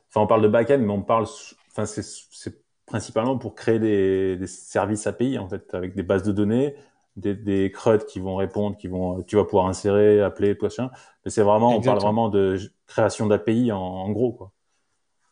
Enfin, 0.09 0.25
on 0.25 0.27
parle 0.27 0.41
de 0.41 0.49
back-end, 0.49 0.79
mais 0.79 0.91
on 0.91 1.03
parle... 1.03 1.25
Enfin, 1.71 1.85
c'est 1.85 2.57
principalement 2.85 3.37
pour 3.37 3.55
créer 3.55 3.79
des, 3.79 4.35
des, 4.35 4.47
services 4.47 5.07
API, 5.07 5.37
en 5.37 5.47
fait, 5.47 5.73
avec 5.73 5.95
des 5.95 6.03
bases 6.03 6.23
de 6.23 6.33
données, 6.33 6.75
des, 7.15 7.35
des 7.35 7.71
CRUD 7.71 8.05
qui 8.05 8.19
vont 8.19 8.35
répondre, 8.35 8.77
qui 8.77 8.87
vont, 8.87 9.21
tu 9.23 9.35
vas 9.35 9.45
pouvoir 9.45 9.67
insérer, 9.67 10.21
appeler, 10.21 10.57
machin. 10.61 10.89
Mais 11.23 11.31
c'est 11.31 11.43
vraiment, 11.43 11.75
on 11.75 11.81
parle 11.81 11.99
vraiment 11.99 12.29
de 12.29 12.57
création 12.87 13.27
d'API 13.27 13.71
en, 13.71 14.09
gros, 14.11 14.33
quoi. 14.33 14.51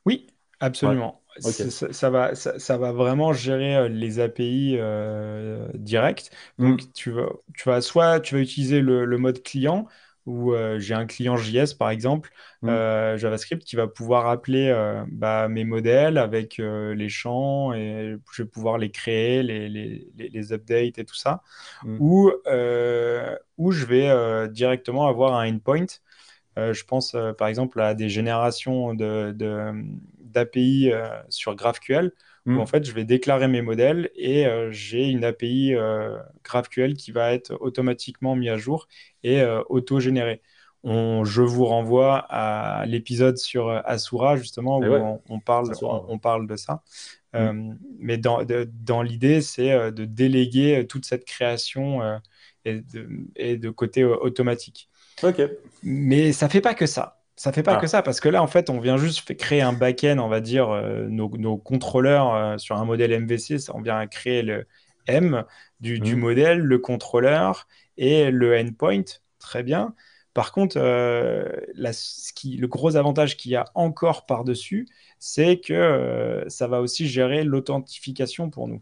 Oui, 0.05 0.27
absolument. 0.59 1.21
Ça, 1.39 2.09
va, 2.11 2.35
ça, 2.35 2.77
va 2.77 2.91
vraiment 2.91 3.33
gérer 3.33 3.75
euh, 3.75 3.87
les 3.87 4.19
API 4.19 4.75
euh, 4.77 5.67
directs. 5.73 6.29
Donc, 6.59 6.83
mm. 6.83 6.91
tu, 6.93 7.11
vas, 7.11 7.29
tu 7.55 7.69
vas 7.69 7.81
soit 7.81 8.19
tu 8.19 8.35
vas 8.35 8.41
utiliser 8.41 8.81
le, 8.81 9.05
le 9.05 9.17
mode 9.17 9.41
client, 9.41 9.87
où 10.25 10.53
euh, 10.53 10.79
j'ai 10.79 10.93
un 10.93 11.05
client 11.05 11.35
JS 11.35 11.73
par 11.77 11.89
exemple, 11.89 12.31
mmh. 12.61 12.69
euh, 12.69 13.17
JavaScript, 13.17 13.63
qui 13.63 13.75
va 13.75 13.87
pouvoir 13.87 14.27
appeler 14.27 14.69
euh, 14.69 15.03
bah, 15.09 15.47
mes 15.49 15.65
modèles 15.65 16.17
avec 16.17 16.57
les 16.57 17.09
champs 17.09 17.73
et 17.73 18.15
je 18.31 18.43
vais 18.43 18.49
pouvoir 18.49 18.77
les 18.77 18.91
créer, 18.91 19.43
les, 19.43 19.69
les, 19.69 20.07
les 20.17 20.53
updates 20.53 20.97
et 20.97 21.05
tout 21.05 21.15
ça. 21.15 21.41
Mmh. 21.83 21.97
Ou, 21.99 23.71
je 23.71 23.85
vais 23.85 24.49
directement 24.49 25.07
avoir 25.07 25.33
un 25.35 25.49
endpoint. 25.53 25.85
je 26.57 26.83
pense 26.83 27.15
par 27.37 27.47
exemple 27.47 27.81
à 27.81 27.93
des 27.93 28.09
générations 28.09 28.93
d'API 28.93 29.33
de, 30.89 30.95
sur 31.29 31.55
GraphQL 31.55 32.11
où 32.45 32.51
hmm. 32.51 32.59
en 32.59 32.65
fait 32.65 32.83
je 32.83 32.91
vais 32.91 33.05
déclarer 33.05 33.47
mes 33.47 33.61
modèles 33.61 34.09
et 34.15 34.45
euh, 34.45 34.71
j'ai 34.71 35.07
une 35.09 35.23
API 35.23 35.73
euh, 35.75 36.17
GraphQL 36.43 36.95
qui 36.95 37.11
va 37.11 37.33
être 37.33 37.55
automatiquement 37.61 38.35
mise 38.35 38.49
à 38.49 38.57
jour 38.57 38.87
et 39.23 39.41
euh, 39.41 39.61
auto-générée. 39.69 40.41
je 40.83 41.41
vous 41.41 41.65
renvoie 41.65 42.17
à 42.29 42.85
l'épisode 42.85 43.37
sur 43.37 43.69
Asura 43.85 44.35
justement 44.35 44.79
où 44.79 45.19
on, 45.29 45.39
parle, 45.39 45.71
on, 45.81 46.19
parle 46.19 46.47
de 46.47 46.57
ça. 46.57 46.83
Hmm. 47.33 47.75
mais 47.97 48.17
dans, 48.17 48.43
dans 48.73 49.01
l'idée, 49.01 49.41
c'est 49.41 49.91
de 49.91 50.05
déléguer 50.05 50.85
toute 50.87 51.05
cette 51.05 51.25
création 51.25 52.01
et 52.65 52.81
de, 52.81 53.09
et, 53.35 53.57
de, 53.57 53.69
côté 53.69 54.03
automatique. 54.03 54.89
Mais 55.81 56.31
ça 56.33 56.49
fait 56.49 56.61
pas 56.61 56.75
que 56.75 56.85
ça. 56.85 57.22
Ça 57.35 57.51
fait 57.51 57.63
pas 57.63 57.75
ah. 57.77 57.81
que 57.81 57.87
ça, 57.87 58.01
parce 58.03 58.19
que 58.19 58.29
là, 58.29 58.43
en 58.43 58.47
fait, 58.47 58.69
on 58.69 58.79
vient 58.79 58.97
juste 58.97 59.35
créer 59.35 59.61
un 59.61 59.73
back-end, 59.73 60.19
on 60.19 60.27
va 60.27 60.39
dire, 60.39 60.69
euh, 60.69 61.07
nos, 61.07 61.57
contrôleurs 61.57 62.33
euh, 62.33 62.57
sur 62.57 62.77
un 62.77 62.85
modèle 62.85 63.19
MVC, 63.19 63.69
on 63.73 63.81
vient 63.81 64.05
créer 64.05 64.43
le 64.43 64.67
M 65.07 65.43
du, 65.79 65.99
mmh. 65.99 66.15
modèle, 66.15 66.59
le 66.59 66.77
contrôleur 66.77 67.67
et 67.97 68.29
le 68.29 68.55
endpoint. 68.57 69.03
Très 69.39 69.63
bien. 69.63 69.95
Par 70.33 70.51
contre, 70.51 70.77
euh, 70.77 71.43
le 71.75 72.65
gros 72.65 72.95
avantage 72.95 73.35
qu'il 73.35 73.51
y 73.51 73.55
a 73.55 73.65
encore 73.73 74.25
par-dessus, 74.25 74.87
c'est 75.19 75.59
que 75.59 76.45
ça 76.47 76.67
va 76.67 76.81
aussi 76.81 77.07
gérer 77.07 77.43
l'authentification 77.43 78.49
pour 78.49 78.67
nous. 78.67 78.81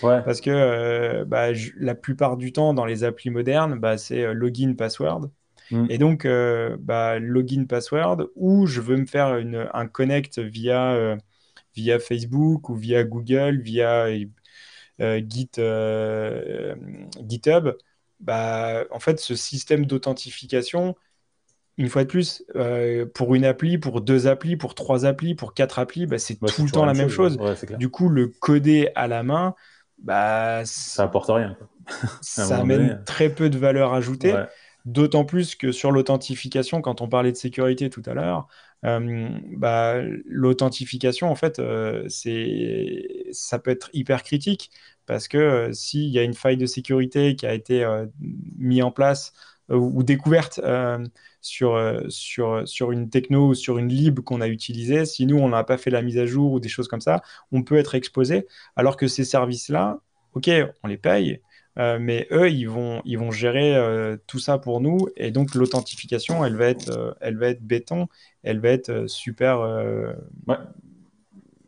Parce 0.00 0.40
que 0.40 1.22
bah, 1.24 1.48
la 1.76 1.94
plupart 1.94 2.36
du 2.36 2.52
temps, 2.52 2.74
dans 2.74 2.84
les 2.84 3.04
applis 3.04 3.30
modernes, 3.30 3.78
bah, 3.78 3.98
c'est 3.98 4.32
login, 4.34 4.74
password. 4.74 5.28
Mm. 5.70 5.86
Et 5.88 5.98
donc, 5.98 6.24
euh, 6.24 6.76
bah, 6.80 7.18
login 7.18 7.64
password, 7.66 8.28
ou 8.36 8.66
je 8.66 8.80
veux 8.80 8.96
me 8.96 9.06
faire 9.06 9.36
une, 9.36 9.68
un 9.72 9.86
connect 9.86 10.38
via, 10.38 10.92
euh, 10.92 11.16
via 11.74 11.98
Facebook 11.98 12.68
ou 12.68 12.74
via 12.74 13.04
Google, 13.04 13.60
via 13.60 14.06
euh, 15.00 15.20
Git, 15.28 15.50
GitHub. 17.26 17.70
Bah, 18.20 18.84
en 18.90 19.00
fait, 19.00 19.20
ce 19.20 19.34
système 19.34 19.86
d'authentification, 19.86 20.94
une 21.76 21.88
fois 21.88 22.04
de 22.04 22.08
plus, 22.08 22.44
pour 23.14 23.34
une 23.34 23.44
appli, 23.44 23.78
pour 23.78 24.00
deux 24.00 24.26
applis, 24.26 24.56
pour 24.56 24.74
trois 24.74 25.06
applis, 25.06 25.34
pour 25.34 25.54
quatre 25.54 25.78
applis, 25.78 26.06
bah, 26.06 26.18
c'est 26.18 26.36
tout 26.36 26.64
le 26.64 26.70
temps 26.70 26.84
la 26.84 26.94
même 26.94 27.08
chose. 27.08 27.38
du 27.78 27.88
coup, 27.88 28.08
le 28.08 28.28
coder 28.28 28.90
à 28.94 29.08
la 29.08 29.22
main, 29.22 29.54
bah, 29.98 30.62
ça 30.64 31.04
apporte 31.04 31.30
rien. 31.30 31.56
ça 32.22 32.58
amène 32.58 33.02
très 33.04 33.28
peu 33.28 33.50
de 33.50 33.58
valeur 33.58 33.92
ajoutée. 33.92 34.34
D'autant 34.84 35.24
plus 35.24 35.54
que 35.54 35.72
sur 35.72 35.92
l'authentification, 35.92 36.82
quand 36.82 37.00
on 37.00 37.08
parlait 37.08 37.32
de 37.32 37.36
sécurité 37.38 37.88
tout 37.88 38.02
à 38.04 38.12
l'heure, 38.12 38.48
euh, 38.84 39.28
bah, 39.56 40.02
l'authentification, 40.26 41.30
en 41.30 41.34
fait, 41.36 41.58
euh, 41.58 42.06
ça 43.32 43.58
peut 43.58 43.70
être 43.70 43.88
hyper 43.94 44.22
critique 44.22 44.70
parce 45.06 45.26
que 45.28 45.38
euh, 45.38 45.72
s'il 45.72 46.08
y 46.10 46.18
a 46.18 46.22
une 46.22 46.34
faille 46.34 46.58
de 46.58 46.66
sécurité 46.66 47.34
qui 47.34 47.46
a 47.46 47.54
été 47.54 47.86
mise 48.58 48.82
en 48.82 48.90
place 48.90 49.32
ou 49.70 50.02
découverte 50.02 50.60
sur, 51.40 52.02
sur, 52.08 52.68
sur 52.68 52.92
une 52.92 53.08
techno 53.10 53.48
ou 53.48 53.54
sur 53.54 53.78
une 53.78 53.88
lib 53.88 54.20
qu'on 54.20 54.40
a 54.42 54.48
utilisée, 54.48 55.06
si 55.06 55.26
nous, 55.26 55.38
on 55.38 55.48
n'a 55.48 55.64
pas 55.64 55.78
fait 55.78 55.90
la 55.90 56.02
mise 56.02 56.18
à 56.18 56.26
jour 56.26 56.52
ou 56.52 56.60
des 56.60 56.68
choses 56.68 56.88
comme 56.88 57.00
ça, 57.00 57.22
on 57.52 57.62
peut 57.62 57.76
être 57.76 57.94
exposé. 57.94 58.46
Alors 58.76 58.96
que 58.98 59.08
ces 59.08 59.24
services-là, 59.24 60.00
OK, 60.34 60.50
on 60.82 60.88
les 60.88 60.98
paye, 60.98 61.40
euh, 61.78 61.98
mais 62.00 62.26
eux, 62.30 62.50
ils 62.50 62.68
vont, 62.68 63.02
ils 63.04 63.18
vont 63.18 63.30
gérer 63.30 63.74
euh, 63.74 64.16
tout 64.26 64.38
ça 64.38 64.58
pour 64.58 64.80
nous. 64.80 65.08
Et 65.16 65.30
donc, 65.30 65.54
l'authentification, 65.54 66.44
elle, 66.44 66.56
va 66.56 66.66
être, 66.66 66.90
euh, 66.90 67.12
elle 67.20 67.36
va 67.36 67.48
être 67.48 67.62
béton, 67.62 68.06
elle 68.42 68.60
va 68.60 68.70
être 68.70 69.06
super 69.08 69.58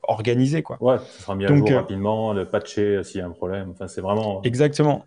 organisée. 0.03 0.63
Quoi. 0.63 0.77
Ouais, 0.81 0.99
ça 0.99 1.23
sera 1.23 1.35
mis 1.35 1.45
à 1.45 1.55
jour 1.55 1.69
rapidement, 1.71 2.33
le 2.33 2.45
patcher 2.45 3.03
s'il 3.03 3.21
y 3.21 3.23
a 3.23 3.27
un 3.27 3.31
problème. 3.31 3.71
Enfin, 3.71 3.89
c'est 3.89 4.01
vraiment. 4.01 4.43
Exactement. 4.43 5.05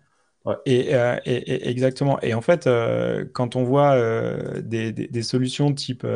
Et, 0.64 0.92
et, 1.26 1.68
exactement. 1.68 2.18
Et 2.22 2.34
en 2.34 2.40
fait, 2.40 2.68
quand 3.32 3.56
on 3.56 3.64
voit 3.64 3.96
des, 4.60 4.92
des, 4.92 5.22
solutions 5.22 5.72
type 5.72 6.06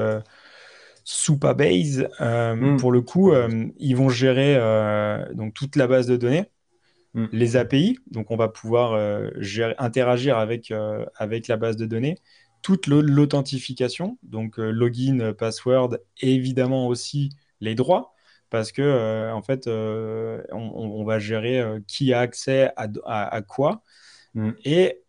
Supabase, 1.05 2.09
hmm. 2.20 2.77
pour 2.79 2.90
le 2.90 3.01
coup, 3.01 3.33
ils 3.79 3.94
vont 3.94 4.09
gérer 4.09 4.59
donc 5.35 5.55
toute 5.55 5.77
la 5.77 5.87
base 5.87 6.07
de 6.07 6.16
données. 6.16 6.47
Mm. 7.14 7.27
les 7.31 7.57
API, 7.57 7.98
donc 8.11 8.33
on 8.33 8.37
va 8.37 8.48
pouvoir 8.48 8.92
euh, 8.92 9.31
interagir 9.79 10.37
avec, 10.37 10.72
euh, 10.72 11.07
avec 11.14 11.46
la 11.46 11.57
base 11.57 11.77
de 11.77 11.87
données, 11.87 12.18
toute 12.61 12.88
l'authentification, 12.88 14.19
donc 14.25 14.58
euh, 14.58 14.71
login, 14.71 15.33
password, 15.33 15.98
et 16.21 16.35
évidemment 16.35 16.88
aussi 16.88 17.31
les 17.60 17.77
droits, 17.77 18.15
parce 18.50 18.73
que 18.73 19.31
en 19.33 19.42
fait, 19.42 19.67
on, 19.69 21.04
va 21.04 21.19
gérer 21.19 21.62
qui 21.88 22.12
a 22.12 22.21
accès 22.21 22.71
à, 22.77 23.42
quoi. 23.42 23.83
Mm. 24.35 24.50
Et, 24.65 25.00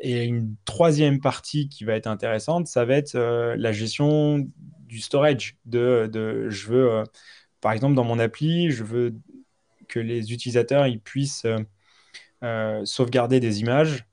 et, 0.00 0.24
une 0.24 0.56
troisième 0.66 1.20
partie 1.20 1.68
qui 1.68 1.84
va 1.84 1.94
être 1.94 2.06
intéressante, 2.06 2.66
ça 2.66 2.84
va 2.84 2.96
être 2.96 3.16
la 3.16 3.72
gestion 3.72 4.46
du 4.80 5.00
storage. 5.00 5.56
De, 5.64 6.08
de 6.12 6.50
je 6.50 6.66
veux, 6.66 7.04
par 7.62 7.72
exemple, 7.72 7.94
dans 7.94 8.04
mon 8.04 8.18
appli, 8.18 8.70
je 8.70 8.84
veux 8.84 9.14
que 9.88 10.00
les 10.00 10.32
utilisateurs 10.32 10.86
ils 10.86 11.00
puissent 11.00 11.44
euh, 11.44 11.58
euh, 12.42 12.84
sauvegarder 12.84 13.40
des 13.40 13.60
images, 13.60 14.06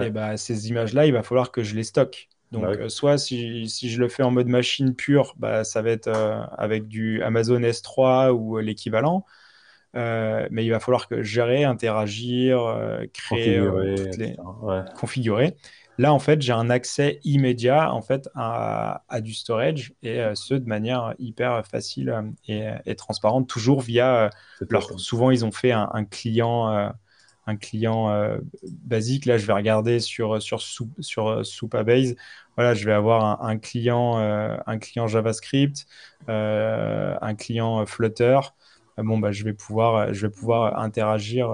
et 0.00 0.10
bah, 0.10 0.36
ces 0.36 0.70
images-là, 0.70 1.06
il 1.06 1.12
va 1.12 1.22
falloir 1.22 1.52
que 1.52 1.62
je 1.62 1.74
les 1.74 1.84
stocke. 1.84 2.28
Donc, 2.50 2.62
bah 2.62 2.70
euh, 2.70 2.88
soit 2.88 3.18
si, 3.18 3.68
si, 3.68 3.90
je 3.90 4.00
le 4.00 4.08
fais 4.08 4.22
en 4.22 4.30
mode 4.30 4.48
machine 4.48 4.94
pure, 4.94 5.34
bah, 5.36 5.62
ça 5.62 5.82
va 5.82 5.90
être 5.90 6.08
avec 6.56 6.88
du 6.88 7.22
Amazon 7.22 7.60
S3 7.60 8.30
ou 8.32 8.58
l'équivalent. 8.58 9.26
mais 9.94 10.64
il 10.64 10.70
va 10.70 10.80
falloir 10.80 11.06
que 11.06 11.22
gérer, 11.22 11.64
interagir, 11.64 12.76
créer, 13.12 13.60
configurer. 14.96 15.56
Là, 15.98 16.12
en 16.12 16.18
fait, 16.18 16.42
j'ai 16.42 16.52
un 16.52 16.70
accès 16.70 17.20
immédiat 17.24 17.92
en 17.92 18.02
fait 18.02 18.28
à, 18.34 19.02
du 19.20 19.32
storage 19.32 19.94
et 20.02 20.20
ce 20.34 20.54
de 20.54 20.66
manière 20.66 21.14
hyper 21.18 21.64
facile 21.66 22.12
et, 22.48 22.94
transparente, 22.96 23.48
toujours 23.48 23.80
via. 23.80 24.30
alors, 24.70 24.98
souvent, 24.98 25.30
ils 25.30 25.44
ont 25.44 25.52
fait 25.52 25.72
un, 25.72 25.88
un 25.92 26.04
client 26.04 26.92
un 27.46 27.56
client 27.56 28.10
euh, 28.10 28.38
basique. 28.84 29.26
Là, 29.26 29.38
je 29.38 29.46
vais 29.46 29.52
regarder 29.52 30.00
sur, 30.00 30.40
sur, 30.40 30.60
sur 30.60 31.28
euh, 31.28 31.42
Supabase. 31.42 32.14
Voilà, 32.56 32.74
je 32.74 32.84
vais 32.84 32.92
avoir 32.92 33.42
un, 33.44 33.58
client, 33.58 34.18
euh, 34.18 34.56
un 34.66 34.78
client 34.78 35.06
JavaScript, 35.06 35.86
un 36.28 37.34
client 37.34 37.84
Flutter. 37.86 38.38
bon, 38.96 39.18
bah, 39.18 39.32
je, 39.32 39.44
vais 39.44 39.54
pouvoir, 39.54 40.14
je 40.14 40.26
vais 40.26 40.32
pouvoir 40.32 40.78
interagir 40.78 41.52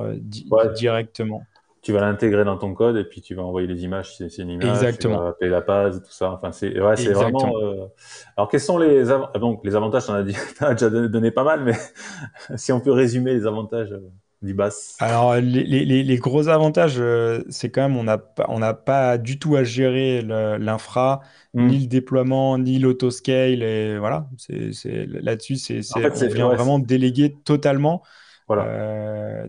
directement. 0.76 1.42
Tu 1.82 1.92
vas 1.92 2.00
l'intégrer 2.00 2.44
dans 2.44 2.58
ton 2.58 2.74
code 2.74 2.96
et 2.96 3.04
puis 3.04 3.22
tu 3.22 3.34
vas 3.34 3.42
envoyer 3.42 3.66
les 3.66 3.84
images 3.84 4.16
c'est 4.16 4.36
une 4.38 4.50
image. 4.50 4.68
Exactement. 4.68 5.16
Tu 5.16 5.22
vas 5.22 5.28
appeler 5.28 5.50
la 5.50 5.60
base, 5.62 6.02
tout 6.02 6.12
ça. 6.12 6.30
Enfin, 6.30 6.52
c'est 6.52 6.78
ouais, 6.78 6.94
vraiment. 6.94 7.90
Alors, 8.36 8.48
quels 8.50 8.60
sont 8.60 8.76
les, 8.76 9.04
donc, 9.40 9.60
les 9.64 9.74
avantages 9.74 10.04
Tu 10.04 10.10
en 10.10 10.14
as, 10.14 10.22
dit... 10.22 10.36
as 10.60 10.74
déjà 10.74 10.90
donné 10.90 11.30
pas 11.30 11.44
mal, 11.44 11.64
mais 11.64 11.72
si 12.56 12.72
on 12.72 12.80
peut 12.80 12.92
résumer 12.92 13.32
les 13.32 13.46
avantages 13.46 13.94
du 14.42 14.56
Alors, 15.00 15.36
les, 15.36 16.16
gros 16.16 16.48
avantages, 16.48 16.96
euh, 16.98 17.42
c'est 17.50 17.70
quand 17.70 17.82
même, 17.82 17.96
on 17.96 18.04
n'a 18.04 18.18
on 18.48 18.74
pas 18.74 19.18
du 19.18 19.38
tout 19.38 19.56
à 19.56 19.64
gérer 19.64 20.22
l'infra, 20.22 21.20
hmm. 21.52 21.66
ni 21.66 21.78
le 21.80 21.86
déploiement, 21.86 22.56
ni 22.56 22.78
l'autoscale. 22.78 23.62
Et 23.62 23.98
voilà, 23.98 24.28
c'est, 24.38 25.06
là-dessus, 25.06 25.56
c'est, 25.56 25.80
en 25.94 26.00
fait, 26.00 26.24
on 26.24 26.28
vient 26.28 26.48
vraiment 26.48 26.78
déléguer 26.78 27.36
totalement. 27.44 28.02
Voilà. 28.48 29.46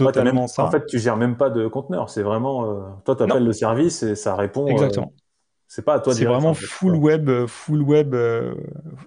Euh, 0.00 0.46
ça. 0.46 0.64
En 0.64 0.70
fait, 0.70 0.86
tu 0.86 0.98
gères 0.98 1.16
même 1.16 1.36
pas 1.36 1.50
de 1.50 1.66
conteneur. 1.68 2.10
C'est 2.10 2.22
vraiment, 2.22 2.64
euh, 2.64 2.80
toi, 3.04 3.16
tu 3.16 3.22
appelles 3.22 3.44
le 3.44 3.52
service 3.52 4.02
et 4.02 4.14
ça 4.14 4.34
répond. 4.36 4.66
Exactement. 4.66 5.12
c'est 5.66 5.84
pas 5.84 5.94
à 5.94 6.00
toi 6.00 6.14
C'est 6.14 6.24
vraiment 6.24 6.54
full 6.54 6.96
web, 6.96 7.46
full 7.46 7.82
web, 7.82 8.14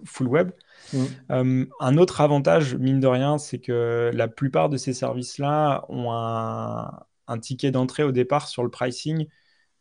full 0.06 0.28
web. 0.28 0.52
Mm. 0.94 1.06
Euh, 1.32 1.66
un 1.80 1.98
autre 1.98 2.22
avantage, 2.22 2.76
mine 2.76 3.00
de 3.00 3.08
rien, 3.08 3.38
c'est 3.38 3.60
que 3.60 4.12
la 4.14 4.28
plupart 4.28 4.70
de 4.70 4.78
ces 4.78 4.94
services-là 4.94 5.86
ont 5.89 6.12
un, 6.12 7.06
ticket 7.42 7.72
d'entrée 7.72 8.04
au 8.04 8.12
départ 8.12 8.50
sur 8.50 8.62
le 8.62 8.70
pricing 8.70 9.26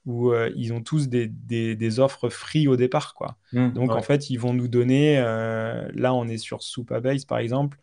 où 0.07 0.31
euh, 0.31 0.51
ils 0.55 0.73
ont 0.73 0.83
tous 0.83 1.09
des, 1.09 2.01
offres 2.01 2.29
free 2.29 2.69
au 2.69 2.77
départ. 2.77 3.15
Quoi. 3.15 3.37
Mm, 3.53 3.73
Donc 3.73 3.91
en 3.91 4.03
fait, 4.03 4.31
ils 4.31 4.37
vont 4.37 4.55
nous 4.55 4.69
donner, 4.69 5.19
euh, 5.19 5.89
là 5.95 6.15
on 6.15 6.29
est 6.29 6.39
sur 6.39 6.63
Supabase 6.63 7.25
par 7.25 7.39
exemple, 7.39 7.79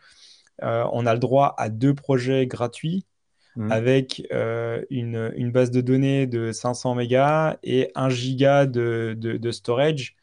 on 0.62 1.06
a 1.06 1.14
le 1.14 1.20
droit 1.20 1.54
à 1.58 1.70
deux 1.70 1.94
projets 1.94 2.48
gratuits 2.48 3.06
mm. 3.58 3.72
avec 3.72 4.28
une, 4.90 5.52
base 5.52 5.72
de 5.72 5.82
données 5.82 6.28
de 6.28 6.52
500 6.52 6.96
mégas 6.96 7.58
et 7.64 7.92
1 7.96 8.10
giga 8.10 8.66
de, 8.66 9.52
storage 9.52 10.16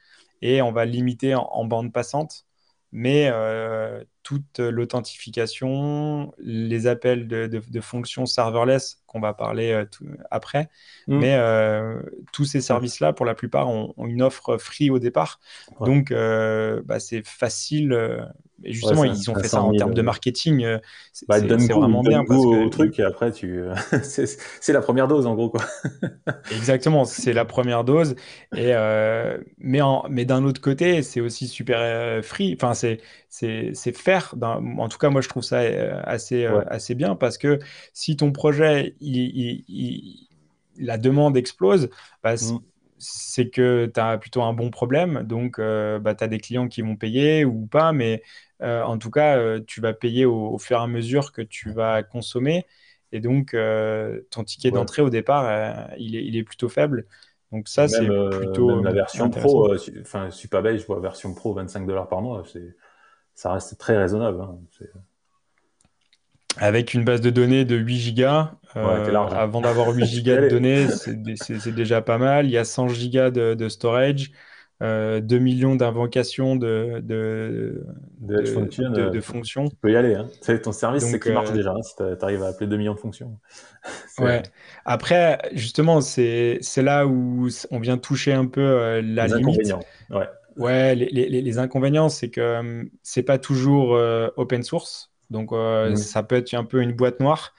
et 0.43 0.62
on 0.62 0.72
va 0.72 0.85
limiter 0.85 1.35
en 1.35 1.64
bande 1.64 1.93
passante 1.93 2.47
mais 2.95 3.28
euh, 3.28 4.05
toute 4.22 4.61
l'authentification, 4.61 6.32
les 6.39 6.87
appels 6.87 7.26
de, 7.26 7.80
fonctions 7.80 8.24
serverless 8.24 9.03
qu'on 9.09 9.18
va 9.18 9.35
parler 9.35 9.72
euh, 9.72 9.85
après, 10.30 10.70
mmh. 11.09 11.18
mais 11.18 11.35
euh, 11.35 12.01
tous 12.32 12.45
ces 12.45 12.61
services-là, 12.61 13.12
pour 13.12 13.26
la 13.26 13.35
plupart, 13.35 13.68
ont, 13.68 13.93
une 13.99 14.22
offre 14.22 14.59
free 14.59 14.91
au 14.91 15.01
départ. 15.01 15.41
Donc, 15.80 16.12
bah, 16.12 17.01
c'est 17.01 17.26
facile 17.26 18.28
et 18.63 18.73
justement, 18.73 19.05
ils 19.05 19.31
ont 19.31 19.35
fait 19.35 19.49
ça 19.49 19.63
en 19.63 19.73
termes 19.73 19.95
de 19.95 20.03
marketing. 20.03 20.65
Euh, 20.65 20.79
bah, 21.29 21.41
c'est 21.41 21.73
vraiment 21.73 22.03
bien. 22.03 22.25
Parce 22.25 22.41
que... 22.41 22.65
au 22.65 22.69
truc 22.69 22.99
et 22.99 23.03
après, 23.03 23.33
tu... 23.33 23.61
c'est 24.03 24.73
la 24.73 24.81
première 24.81 25.09
dose 25.09 25.27
en 25.27 25.35
gros. 25.35 25.51
Quoi. 25.51 25.65
Exactement, 26.53 27.05
c'est 27.05 27.33
la 27.33 27.45
première 27.45 27.85
dose. 27.85 28.15
Et, 28.55 28.75
euh, 28.75 29.39
mais 29.59 29.81
mais 30.09 30.25
d'un 30.25 30.45
autre 30.45 30.61
côté, 30.61 31.03
c'est 31.03 31.21
aussi 31.21 31.49
super 31.49 31.79
euh, 31.81 32.23
free. 32.23 32.57
Enfin, 32.61 32.75
c'est 32.75 33.93
faire. 33.93 34.35
En 34.41 34.89
tout 34.89 34.99
cas, 34.99 35.11
moi, 35.11 35.21
je 35.21 35.29
trouve 35.29 35.43
ça 35.43 35.59
assez, 36.05 36.47
assez 36.47 36.95
bien 36.95 37.17
parce 37.17 37.39
que 37.39 37.59
si 37.93 38.17
ton 38.17 38.31
projet, 38.31 38.95
il, 39.01 40.29
la 40.79 40.99
demande 40.99 41.37
explose, 41.37 41.91
bah, 42.23 42.35
c'est 43.05 43.51
que 43.51 43.87
tu 43.87 44.01
as 44.01 44.19
plutôt 44.19 44.43
un 44.43 44.53
bon 44.53 44.71
problème. 44.71 45.23
Donc, 45.23 45.59
euh, 45.59 45.99
bah, 45.99 46.15
tu 46.15 46.25
as 46.25 46.29
des 46.29 46.39
clients 46.39 46.69
qui 46.69 46.83
vont 46.83 46.97
payer 46.97 47.45
ou 47.45 47.67
pas, 47.67 47.93
mais 47.93 48.23
euh, 48.63 48.83
en 48.83 48.99
tout 48.99 49.11
cas, 49.11 49.37
euh, 49.37 49.61
tu 49.67 49.81
vas 49.81 49.93
payer 49.93 50.25
au, 50.25 50.59
fur 50.59 50.79
et 50.79 50.83
à 50.83 50.87
mesure 50.87 51.33
que 51.33 51.43
tu 51.43 51.73
vas 51.73 52.03
consommer. 52.03 52.67
Et 53.13 53.21
donc, 53.21 53.57
ton 54.31 54.45
ticket 54.45 54.71
d'entrée 54.73 55.03
au 55.03 55.11
départ, 55.11 55.89
il 55.99 56.37
est, 56.37 56.43
plutôt 56.43 56.69
faible. 56.69 57.07
Donc, 57.53 57.69
ça, 57.69 57.87
c'est 57.87 58.09
plutôt. 58.31 58.83
la 58.83 58.93
version 58.93 59.31
pro, 59.31 59.73
enfin, 60.01 60.31
Supabase, 60.31 60.81
je 60.81 60.87
vois 60.87 60.99
version 60.99 61.33
pro 61.33 61.55
25 61.55 61.87
dollars 61.87 62.09
par 62.09 62.23
mois, 62.23 62.43
ça 63.35 63.53
reste 63.53 63.79
très 63.79 63.97
raisonnable. 63.97 64.41
Hein, 64.41 64.59
avec 66.59 66.95
une 66.95 67.05
base 67.05 67.21
de 67.21 67.31
données 67.31 67.65
de 67.65 67.77
8 67.77 67.97
gigas, 67.97 68.53
euh, 68.77 69.15
hein. 69.15 69.29
avant 69.33 69.61
d'avoir 69.61 69.91
8 69.91 70.05
gigas 70.07 70.41
de 70.41 70.49
données, 70.49 70.87
c'est 70.89 71.75
déjà 71.75 72.03
pas 72.03 72.19
mal. 72.19 72.47
Il 72.47 72.53
y 72.53 72.59
a 72.59 72.65
100 72.65 72.89
gigas 72.89 73.31
de, 73.31 73.69
storage, 73.69 74.31
2 74.81 74.87
euh, 74.87 75.21
millions 75.39 75.77
d'invocations 75.77 76.57
de, 76.57 77.01
de, 77.03 77.85
de, 78.21 78.45
fonctions. 79.21 79.69
Tu 79.69 79.77
peux 79.77 79.93
y 79.93 79.97
aller. 79.97 80.15
Hein. 80.15 80.29
Ton 80.63 80.73
service, 80.73 81.05
c'est 81.05 81.21
qui 81.21 81.31
marche 81.31 81.51
euh, 81.51 81.55
déjà, 81.55 81.73
hein, 81.73 81.83
si 81.83 81.95
tu 81.97 82.03
arrives 82.23 82.43
à 82.43 82.49
appeler 82.49 82.69
2 82.69 82.77
millions 82.77 82.95
de 82.95 83.01
fonctions. 83.01 83.39
ouais. 84.19 84.43
Après, 84.85 85.39
justement, 85.53 86.01
c'est 86.01 86.61
là 86.77 87.07
où 87.07 87.49
on 87.71 87.79
vient 87.79 87.99
toucher 87.99 88.33
un 88.33 88.47
peu 88.47 89.01
la 89.01 89.27
les 89.27 89.35
limite. 89.35 89.49
Inconvénients. 89.49 89.81
Ouais. 90.11 90.29
Ouais, 90.57 90.95
les, 90.95 91.07
les, 91.07 91.43
les 91.43 91.59
inconvénients, 91.59 92.09
c'est 92.09 92.31
que 92.31 92.89
c'est 93.03 93.25
pas 93.25 93.39
toujours 93.39 93.99
open 94.37 94.63
source. 94.63 95.14
Donc, 95.35 95.53
mmh. 95.53 95.97
ça 95.97 96.22
peut 96.22 96.37
être 96.37 96.55
un 96.55 96.64
peu 96.64 96.80
une 96.80 96.93
boîte 96.93 97.20
noire. 97.20 97.53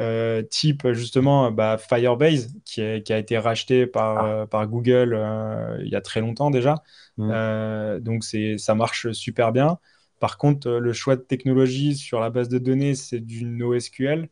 Euh, 0.00 0.42
type 0.42 0.90
justement 0.90 1.52
bah, 1.52 1.78
Firebase 1.78 2.52
qui, 2.64 3.02
qui, 3.04 3.12
a 3.12 3.18
été 3.18 3.38
racheté 3.38 3.86
par, 3.86 4.18
ah. 4.18 4.26
euh, 4.26 4.46
par 4.46 4.66
Google 4.66 5.14
euh, 5.14 5.78
il 5.84 5.88
y 5.88 5.94
a 5.94 6.00
très 6.00 6.20
longtemps 6.20 6.50
déjà. 6.50 6.82
Mm. 7.16 8.00
donc 8.00 8.24
ça 8.24 8.74
marche 8.74 9.12
super 9.12 9.52
bien. 9.52 9.78
Par 10.18 10.36
contre, 10.38 10.68
le 10.68 10.92
choix 10.92 11.14
de 11.14 11.20
technologie 11.20 11.94
sur 11.94 12.18
la 12.18 12.30
base 12.30 12.48
de 12.48 12.58
données, 12.58 12.94
c'est 12.94 13.20
du 13.20 13.44
NoSQL. 13.44 14.28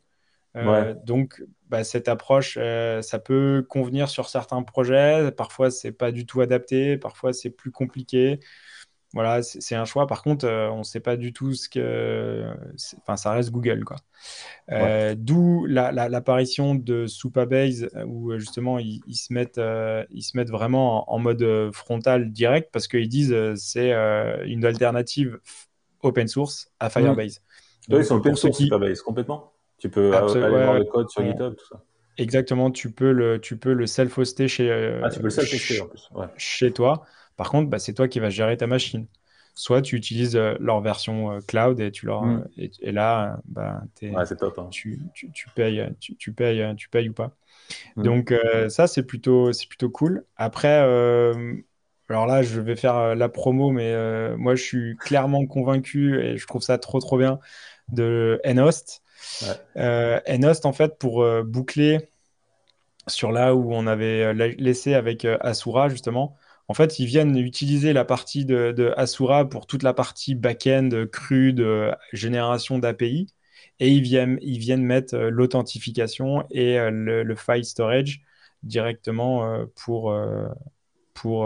Donc, 1.05 1.43
bah, 1.69 1.85
cette 1.85 2.09
approche, 2.09 2.55
ça 2.55 3.19
peut 3.19 3.65
convenir 3.69 4.09
sur 4.09 4.29
certains 4.29 4.63
projets. 4.63 5.31
Parfois, 5.33 5.71
c'est 5.71 5.93
pas 5.93 6.11
du 6.11 6.27
tout 6.27 6.41
adapté. 6.41 6.97
Parfois, 6.97 7.33
c'est 7.33 7.51
plus 7.51 7.71
compliqué. 7.71 8.41
Voilà, 9.15 9.43
c'est 9.43 9.75
un 9.75 9.85
choix. 9.85 10.07
Par 10.07 10.23
contre, 10.23 10.47
euh, 10.47 10.71
on 10.71 10.79
ne 10.79 10.83
sait 10.85 11.01
pas 11.01 11.17
du 11.17 11.35
tout 11.35 11.53
ce 11.53 11.69
que. 11.69 12.47
Enfin, 13.03 13.17
ça 13.17 13.33
reste 13.33 13.51
Google, 13.51 13.85
quoi. 13.85 13.97
Euh, 14.71 15.15
d'où 15.17 15.67
l'apparition 15.67 16.75
de 16.75 17.07
Supabase, 17.07 17.91
euh, 17.95 18.05
où 18.07 18.39
justement 18.39 18.79
ils, 18.79 19.03
se 19.15 19.33
mettent, 19.33 19.61
ils 20.11 20.23
se 20.23 20.37
mettent 20.37 20.51
vraiment 20.51 21.13
en, 21.13 21.19
mode 21.19 21.71
frontal 21.73 22.33
direct 22.33 22.71
parce 22.73 22.89
qu'ils 22.89 23.09
disent 23.09 23.37
c'est 23.57 23.93
une 24.47 24.65
alternative 24.65 25.39
open 26.01 26.27
source 26.27 26.71
à 26.81 26.89
Firebase. 26.89 27.43
ils 27.89 28.05
sont 28.05 28.17
open 28.17 28.35
source 28.35 28.57
Supabase 28.57 29.03
complètement. 29.03 29.53
Tu 29.77 29.91
peux 29.91 30.15
aller 30.15 30.41
voir 30.41 30.75
le 30.75 30.85
code 30.85 31.11
sur 31.11 31.23
GitHub, 31.23 31.55
tout 31.55 31.67
ça. 31.67 31.83
Exactement, 32.19 32.71
tu 32.71 32.93
peux 32.93 33.11
le, 33.11 33.41
tu 33.41 33.57
peux 33.57 33.73
le 33.73 33.87
self-hoster 33.87 34.45
ah, 35.03 35.11
self 35.11 35.49
chez 36.37 36.73
toi. 36.73 37.05
Par 37.43 37.51
contre, 37.51 37.69
bah, 37.69 37.81
c'est 37.81 37.93
toi 37.93 38.07
qui 38.07 38.21
vas 38.21 38.31
gérer 38.31 38.57
ta 38.57 38.69
machine. 38.69 39.09
Soit 39.57 39.83
tu 39.83 39.97
utilises 39.97 40.37
euh, 40.37 40.55
leur 40.61 40.81
version 40.81 41.33
euh, 41.33 41.41
cloud 41.41 41.81
et 41.81 41.91
tu 41.91 42.07
leur 42.07 42.23
mm. 42.23 42.45
et, 42.57 42.93
là, 42.93 43.41
bah, 43.47 43.83
top, 44.39 44.61
hein. 44.61 44.69
tu, 44.71 45.01
tu, 45.13 45.49
payes, 45.53 45.93
tu, 45.99 46.33
payes, 46.33 46.73
tu 46.77 46.89
payes 46.89 47.09
ou 47.09 47.13
pas. 47.13 47.33
Mm. 47.97 48.03
Donc 48.05 48.31
euh, 48.31 48.69
ça, 48.69 48.87
c'est 48.87 49.03
plutôt, 49.03 49.53
c'est 49.53 49.67
plutôt 49.67 49.91
cool. 49.91 50.25
Après, 50.37 50.77
alors 52.09 52.27
là, 52.29 52.45
je 52.45 52.61
vais 52.61 52.77
faire 52.77 53.17
la 53.17 53.29
promo, 53.29 53.73
mais 53.73 54.37
moi, 54.37 54.55
je 54.55 54.63
suis 54.63 54.97
clairement 54.99 55.45
convaincu 55.45 56.23
et 56.23 56.37
je 56.37 56.47
trouve 56.47 56.63
ça 56.63 56.79
trop, 56.79 57.01
trop 57.01 57.19
bien 57.19 57.41
de 57.89 58.41
Nhost. 58.47 59.03
Nhost, 59.75 60.65
en 60.65 60.73
fait, 60.73 60.97
pour 60.97 61.27
boucler 61.43 62.09
sur 63.09 63.33
là 63.33 63.57
où 63.57 63.73
on 63.75 63.89
avait 63.89 64.33
laissé 64.33 64.95
avec 64.95 65.25
Asura, 65.41 65.89
justement, 65.89 66.37
en 66.73 66.75
fait, 66.75 66.99
ils 66.99 67.05
viennent 67.05 67.37
utiliser 67.37 67.93
la 67.93 68.07
partie 68.07 68.47
de, 68.47 68.95
Asura 68.97 69.47
pour 69.47 69.67
toute 69.67 69.83
la 69.83 69.93
partie 69.93 70.35
back-end, 70.35 70.89
crue 71.13 71.53
de 71.53 71.93
génération 72.15 72.79
d'API. 72.79 73.27
Et 73.79 73.91
ils 73.91 74.01
viennent, 74.01 74.39
ils 74.41 74.59
viennent 74.59 74.83
mettre 74.83 75.15
euh, 75.15 75.29
l'authentification 75.29 76.47
et 76.51 76.79
euh, 76.79 76.91
le, 76.91 77.37
file 77.37 77.67
storage 77.67 78.23
directement 78.63 79.45
euh, 79.45 79.67
pour, 79.85 80.19
pour, 81.13 81.45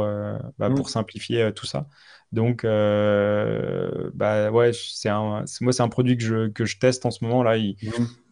bah, 0.59 0.71
pour 0.71 0.87
mm. 0.87 0.91
simplifier 0.91 1.53
tout 1.53 1.67
ça. 1.67 1.89
Donc, 2.33 2.65
euh, 2.65 4.11
bah 4.15 4.51
ouais, 4.51 4.73
c'est 4.73 5.09
un, 5.09 5.45
moi, 5.61 5.73
c'est 5.73 5.83
un 5.83 5.89
produit 5.89 6.17
que 6.17 6.25
je, 6.25 6.49
que 6.49 6.65
je 6.65 6.79
teste 6.79 7.07
en 7.07 7.11
ce 7.11 7.25
moment 7.25 7.43
là, 7.43 7.57
mmh. 7.57 7.75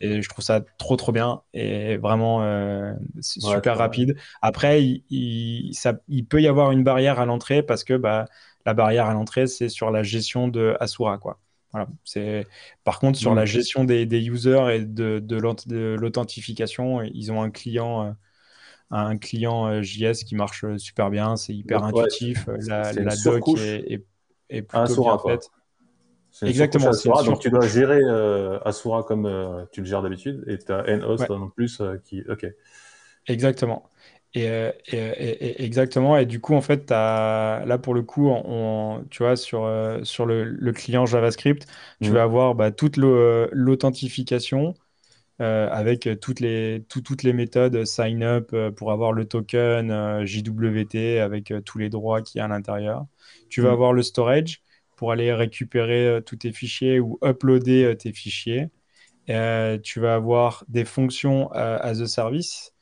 et 0.00 0.20
je 0.20 0.28
trouve 0.28 0.44
ça 0.44 0.62
trop 0.78 0.96
trop 0.96 1.12
bien 1.12 1.42
et 1.54 1.96
vraiment 1.96 2.42
euh, 2.42 2.92
super 3.20 3.78
rapide. 3.78 4.16
Après, 4.42 4.82
il, 4.82 5.72
ça, 5.74 5.94
il 6.08 6.26
peut 6.26 6.42
y 6.42 6.48
avoir 6.48 6.72
une 6.72 6.82
barrière 6.84 7.20
à 7.20 7.24
l'entrée 7.24 7.62
parce 7.62 7.84
que 7.84 7.94
bah, 7.94 8.26
la 8.66 8.74
barrière 8.74 9.06
à 9.06 9.14
l'entrée, 9.14 9.46
c'est 9.46 9.68
sur 9.68 9.90
la 9.90 10.02
gestion 10.02 10.48
de 10.48 10.76
Asura, 10.80 11.18
quoi. 11.18 11.38
Voilà, 11.72 11.88
c'est... 12.04 12.46
Par 12.84 13.00
contre, 13.00 13.18
sur 13.18 13.34
la 13.34 13.46
gestion 13.46 13.84
des, 13.84 14.06
des 14.06 14.28
users 14.28 14.76
et 14.76 14.84
de, 14.84 15.18
de 15.18 15.96
l'authentification, 15.96 17.02
ils 17.02 17.32
ont 17.32 17.42
un 17.42 17.50
client, 17.50 18.06
euh, 18.06 18.10
un 18.90 19.16
client 19.16 19.66
euh, 19.66 19.82
JS 19.82 20.24
qui 20.24 20.34
marche 20.34 20.64
super 20.76 21.10
bien, 21.10 21.36
c'est 21.36 21.54
hyper 21.54 21.84
intuitif, 21.84 22.48
la, 22.66 22.92
la 22.92 23.14
doc 23.16 23.42
est, 23.58 24.04
est, 24.50 24.62
plutôt 24.62 25.02
bien 25.02 25.18
faite. 25.18 25.50
Exactement. 26.42 26.88
Asura, 26.88 27.22
donc 27.22 27.40
tu 27.40 27.50
dois 27.50 27.66
gérer 27.66 28.00
euh, 28.02 28.58
Asura 28.64 29.04
comme 29.04 29.26
euh, 29.26 29.64
tu 29.70 29.80
le 29.80 29.86
gères 29.86 30.02
d'habitude 30.02 30.44
et 30.48 30.58
tu 30.58 30.72
as 30.72 30.96
nhost 30.96 31.30
en 31.30 31.48
plus 31.48 31.80
qui. 32.04 32.22
Ok. 32.28 32.46
Exactement. 33.26 33.88
Et, 34.36 34.48
et, 34.88 35.64
exactement. 35.64 36.16
Et 36.16 36.26
du 36.26 36.40
coup, 36.40 36.54
en 36.54 36.60
fait, 36.60 36.90
as, 36.90 37.62
là, 37.66 37.78
pour 37.78 37.94
le 37.94 38.02
coup, 38.02 38.28
on, 38.28 39.04
tu 39.08 39.22
vois, 39.22 39.36
sur, 39.36 39.70
sur 40.02 40.26
le, 40.26 40.42
le 40.42 40.72
client 40.72 41.06
JavaScript, 41.06 41.68
tu 42.02 42.10
mmh. 42.10 42.12
vas 42.12 42.22
avoir 42.24 42.56
bah, 42.56 42.72
toute 42.72 42.96
l'authentification 42.96 44.74
euh, 45.40 45.68
avec 45.68 46.08
toutes 46.20 46.38
les, 46.38 46.84
toutes 46.88 47.24
les 47.24 47.32
méthodes 47.32 47.84
sign 47.84 48.22
up 48.22 48.50
euh, 48.52 48.70
pour 48.70 48.92
avoir 48.92 49.12
le 49.12 49.24
token 49.24 49.90
euh, 49.90 50.24
JWT 50.24 51.18
avec 51.20 51.52
tous 51.64 51.78
les 51.78 51.90
droits 51.90 52.22
qu'il 52.22 52.38
y 52.38 52.40
a 52.40 52.44
à 52.44 52.48
l'intérieur. 52.48 53.06
Tu 53.48 53.60
vas 53.60 53.70
mm. 53.70 53.72
avoir 53.72 53.92
le 53.92 54.02
storage 54.02 54.62
pour 54.96 55.10
aller 55.10 55.32
récupérer 55.32 56.20
tous 56.24 56.36
tes 56.36 56.52
fichiers 56.52 57.00
ou 57.00 57.18
uploader 57.24 57.96
tes 57.98 58.12
fichiers. 58.12 58.68
tu 59.26 60.00
vas 60.00 60.14
avoir 60.14 60.64
des 60.68 60.84
fonctions 60.84 61.50
as 61.52 62.00
a 62.00 62.06
service 62.06 62.73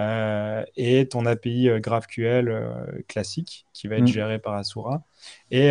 euh, 0.00 0.64
et 0.76 1.08
ton 1.08 1.26
API 1.26 1.68
euh, 1.68 1.78
GraphQL 1.78 2.48
euh, 2.48 3.02
classique 3.08 3.66
qui 3.72 3.86
va 3.86 3.96
être 3.96 4.04
mm. 4.04 4.06
géré 4.06 4.38
par 4.38 4.54
Asura. 4.54 5.04
Et 5.50 5.68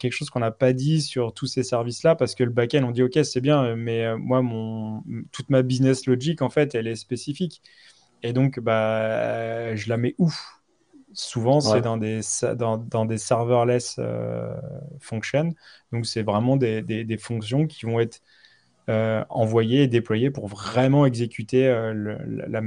quelque 0.00 0.12
chose 0.12 0.30
qu'on 0.30 0.40
n'a 0.40 0.50
pas 0.50 0.72
dit 0.72 1.00
sur 1.00 1.32
tous 1.32 1.46
ces 1.46 1.62
services-là, 1.62 2.16
parce 2.16 2.34
que 2.34 2.42
le 2.42 2.50
backend, 2.50 2.82
on 2.82 2.90
dit 2.90 3.04
OK, 3.04 3.18
c'est 3.22 3.40
bien, 3.40 3.76
mais 3.76 4.16
moi, 4.16 4.42
mon, 4.42 5.04
toute 5.30 5.48
ma 5.48 5.62
business 5.62 6.06
logic, 6.06 6.42
en 6.42 6.50
fait, 6.50 6.74
elle 6.74 6.88
est 6.88 6.96
spécifique. 6.96 7.62
Et 8.24 8.32
donc, 8.32 8.58
bah, 8.58 9.76
je 9.76 9.88
la 9.88 9.96
mets 9.96 10.16
où? 10.18 10.32
Souvent, 11.12 11.60
c'est 11.60 11.82
dans 11.82 11.98
des, 11.98 12.20
dans, 12.56 12.78
dans 12.78 13.04
des 13.04 13.18
serverless 13.18 14.00
functions. 14.98 15.54
Donc, 15.92 16.06
c'est 16.06 16.22
vraiment 16.22 16.56
des, 16.56 16.82
des, 16.82 17.04
des, 17.04 17.18
fonctions 17.18 17.68
qui 17.68 17.86
vont 17.86 18.00
être 18.00 18.20
envoyées 18.88 19.82
et 19.82 19.88
déployées 19.88 20.30
pour 20.30 20.48
vraiment 20.48 21.06
exécuter 21.06 21.68
la, 21.68 22.60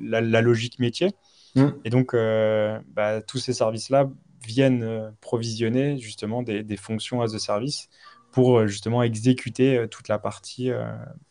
la, 0.00 0.20
la, 0.20 0.40
logique 0.40 0.78
métier. 0.78 1.10
Mm. 1.54 1.68
Et 1.84 1.90
donc, 1.90 2.14
euh, 2.14 2.78
bah, 2.94 3.22
tous 3.22 3.38
ces 3.38 3.52
services-là 3.52 4.10
viennent 4.46 4.82
euh, 4.82 5.10
provisionner 5.20 5.98
justement 5.98 6.42
des, 6.42 6.76
fonctions 6.76 7.22
as 7.22 7.34
a 7.34 7.38
service 7.38 7.88
pour 8.32 8.58
euh, 8.58 8.66
justement 8.66 9.02
exécuter 9.02 9.86
toute 9.90 10.08
la 10.08 10.18
partie 10.18 10.70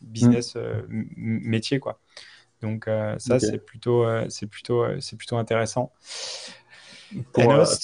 business 0.02 0.56
mm. 0.56 1.06
métier 1.18 1.80
quoi. 1.80 2.00
Donc 2.62 2.90
ça 3.20 3.40
c'est 3.40 3.60
plutôt 3.60 4.06
c'est 4.30 4.48
plutôt 4.48 4.84
c'est 5.00 5.16
plutôt 5.16 5.38
intéressant. 5.38 5.94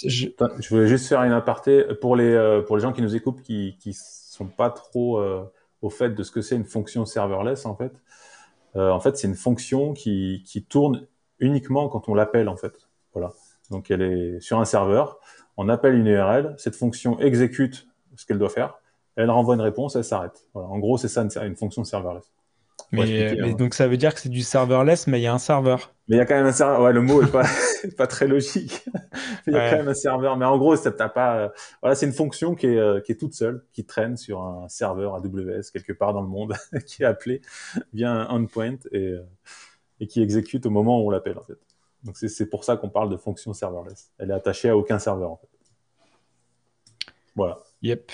je... 0.03 0.69
voulais 0.69 0.87
juste 0.87 1.07
faire 1.07 1.21
une 1.23 1.31
aparté 1.31 1.85
pour 2.01 2.15
les 2.15 2.61
pour 2.65 2.75
les 2.75 2.81
gens 2.81 2.91
qui 2.91 3.03
nous 3.03 3.15
écoutent 3.15 3.41
qui 3.43 3.77
qui 3.79 3.93
sont 4.33 4.47
pas 4.47 4.69
trop 4.69 5.23
au 5.81 5.89
fait 5.89 6.09
de 6.11 6.23
ce 6.23 6.31
que 6.31 6.41
c'est 6.41 6.55
une 6.55 6.65
fonction 6.65 7.05
serverless 7.05 7.65
en 7.65 7.75
fait. 7.75 7.93
Euh, 8.75 8.89
en 8.89 8.99
fait, 8.99 9.17
c'est 9.17 9.27
une 9.27 9.35
fonction 9.35 9.93
qui, 9.93 10.43
qui 10.45 10.63
tourne 10.63 11.05
uniquement 11.39 11.89
quand 11.89 12.09
on 12.09 12.13
l'appelle, 12.13 12.49
en 12.49 12.57
fait. 12.57 12.73
Voilà. 13.13 13.31
Donc, 13.69 13.91
elle 13.91 14.01
est 14.01 14.39
sur 14.39 14.59
un 14.59 14.65
serveur. 14.65 15.19
On 15.57 15.69
appelle 15.69 15.95
une 15.95 16.07
URL. 16.07 16.55
Cette 16.57 16.75
fonction 16.75 17.19
exécute 17.19 17.87
ce 18.15 18.25
qu'elle 18.25 18.39
doit 18.39 18.49
faire. 18.49 18.75
Elle 19.15 19.29
renvoie 19.29 19.55
une 19.55 19.61
réponse. 19.61 19.95
Elle 19.95 20.03
s'arrête. 20.03 20.47
Voilà. 20.53 20.69
En 20.69 20.79
gros, 20.79 20.97
c'est 20.97 21.07
ça 21.07 21.21
une, 21.21 21.29
une 21.43 21.55
fonction 21.55 21.83
serverless. 21.83 22.31
Mais, 22.91 23.39
hein. 23.39 23.53
donc 23.53 23.73
ça 23.73 23.87
veut 23.87 23.97
dire 23.97 24.13
que 24.13 24.19
c'est 24.19 24.29
du 24.29 24.41
serverless, 24.41 25.07
mais 25.07 25.19
il 25.19 25.23
y 25.23 25.27
a 25.27 25.33
un 25.33 25.39
serveur. 25.39 25.92
Mais 26.07 26.17
il 26.17 26.19
y 26.19 26.21
a 26.21 26.25
quand 26.25 26.35
même 26.35 26.45
un 26.45 26.51
serveur. 26.51 26.81
Ouais, 26.81 26.91
le 26.91 27.01
mot 27.01 27.21
est 27.21 27.31
pas, 27.31 27.45
pas 27.97 28.07
très 28.07 28.27
logique. 28.27 28.85
il 29.47 29.53
y 29.53 29.55
a 29.55 29.69
quand 29.69 29.77
même 29.77 29.87
un 29.87 29.93
serveur. 29.93 30.35
Mais 30.35 30.45
en 30.45 30.57
gros, 30.57 30.75
t'as 30.75 31.09
pas. 31.09 31.37
Euh, 31.37 31.49
voilà, 31.81 31.95
c'est 31.95 32.05
une 32.05 32.13
fonction 32.13 32.55
qui 32.55 32.67
est, 32.67 32.77
euh, 32.77 32.99
qui 32.99 33.13
est 33.13 33.15
toute 33.15 33.33
seule, 33.33 33.63
qui 33.71 33.85
traîne 33.85 34.17
sur 34.17 34.41
un 34.41 34.67
serveur 34.67 35.15
AWS 35.15 35.71
quelque 35.71 35.93
part 35.93 36.13
dans 36.13 36.21
le 36.21 36.27
monde, 36.27 36.53
qui 36.85 37.03
est 37.03 37.05
appelé 37.05 37.41
via 37.93 38.11
un 38.11 38.25
endpoint 38.27 38.77
et, 38.91 38.97
euh, 38.97 39.25
et 40.01 40.07
qui 40.07 40.21
exécute 40.21 40.65
au 40.65 40.69
moment 40.69 41.01
où 41.01 41.07
on 41.07 41.09
l'appelle 41.09 41.37
en 41.37 41.43
fait. 41.43 41.57
Donc 42.03 42.17
c'est 42.17 42.49
pour 42.49 42.65
ça 42.65 42.75
qu'on 42.75 42.89
parle 42.89 43.09
de 43.09 43.15
fonction 43.15 43.53
serverless. 43.53 44.11
Elle 44.17 44.31
est 44.31 44.33
attachée 44.33 44.67
à 44.67 44.75
aucun 44.75 44.99
serveur 44.99 45.31
en 45.31 45.37
fait. 45.37 45.47
Voilà. 47.35 47.59
Yep. 47.81 48.11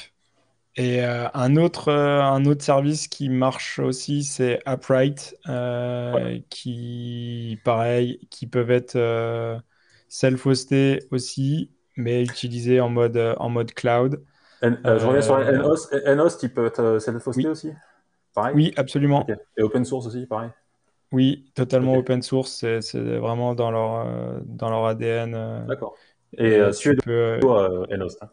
Et 0.80 1.04
euh, 1.04 1.28
un, 1.34 1.58
autre, 1.58 1.90
euh, 1.90 2.22
un 2.22 2.46
autre 2.46 2.64
service 2.64 3.10
qui 3.10 3.28
marche 3.28 3.80
aussi, 3.80 4.24
c'est 4.24 4.62
Upright, 4.66 5.36
euh, 5.50 6.40
qui, 6.50 7.60
pareil, 7.66 8.26
qui 8.30 8.48
peuvent 8.48 8.72
être 8.72 8.98
self-hostés 10.08 11.04
aussi, 11.12 11.70
mais 11.98 12.24
utilisés 12.24 12.80
en 12.80 12.88
mode, 12.88 13.18
en 13.40 13.50
mode 13.50 13.74
cloud. 13.74 14.24
je 14.64 15.06
reviens 15.06 15.22
sur 15.22 15.38
NHOST. 15.38 15.96
NHOST, 16.16 16.44
ils 16.44 16.54
peuvent 16.54 16.68
être 16.68 17.00
self-hostés 17.00 17.50
aussi? 17.50 17.74
Pareil? 18.34 18.56
Oui, 18.56 18.74
absolument. 18.78 19.28
Et 19.58 19.62
open 19.62 19.84
source 19.84 20.08
aussi, 20.08 20.28
pareil? 20.28 20.50
Oui, 21.12 21.52
totalement 21.56 21.96
open 21.96 22.22
source. 22.22 22.66
C'est 22.80 23.18
vraiment 23.18 23.54
dans 23.54 23.70
leur, 23.70 24.08
dans 24.46 24.70
leur 24.70 24.86
ADN. 24.86 25.66
D'accord. 25.68 25.98
Et 26.38 26.62
tu 26.80 26.96
peux, 26.96 27.38
NHOST. 27.42 28.24
Hein. 28.24 28.30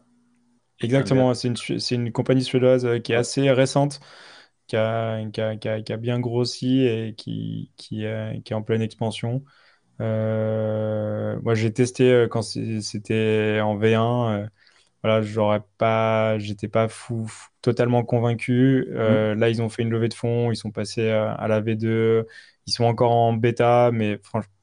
Exactement, 0.81 1.33
c'est 1.33 1.47
une, 1.47 1.55
une, 1.91 2.11
compagnie 2.11 2.43
suédoise 2.43 2.85
euh, 2.85 2.99
qui 2.99 3.11
est 3.13 3.15
assez 3.15 3.49
récente, 3.51 3.99
qui 4.67 4.75
a, 4.75 5.23
qui 5.31 5.41
a, 5.41 5.81
qui 5.81 5.93
a, 5.93 5.97
bien 5.97 6.19
grossi 6.19 6.81
et 6.81 7.15
qui, 7.15 7.71
qui, 7.77 8.03
est, 8.03 8.53
en 8.53 8.61
pleine 8.61 8.81
expansion. 8.81 9.43
Euh, 10.01 11.39
moi, 11.41 11.55
j'ai 11.55 11.73
testé 11.73 12.11
euh, 12.11 12.27
quand 12.27 12.43
c'était 12.43 13.59
en 13.61 13.77
V1. 13.77 14.49
voilà, 15.03 15.21
j'aurais 15.21 15.63
pas, 15.77 16.37
j'étais 16.37 16.67
pas 16.67 16.87
fou, 16.87 17.31
totalement 17.61 18.03
convaincu. 18.03 18.87
Mmh. 18.91 19.33
Là, 19.33 19.49
ils 19.49 19.61
ont 19.61 19.69
fait 19.69 19.81
une 19.81 19.89
levée 19.89 20.09
de 20.09 20.13
fonds, 20.13 20.51
ils 20.51 20.55
sont 20.57 20.71
passés 20.71 21.09
à 21.09 21.47
la 21.47 21.59
V2. 21.61 22.25
Ils 22.67 22.71
sont 22.73 22.83
encore 22.83 23.13
en 23.13 23.33
bêta, 23.33 23.91
mais 23.93 24.19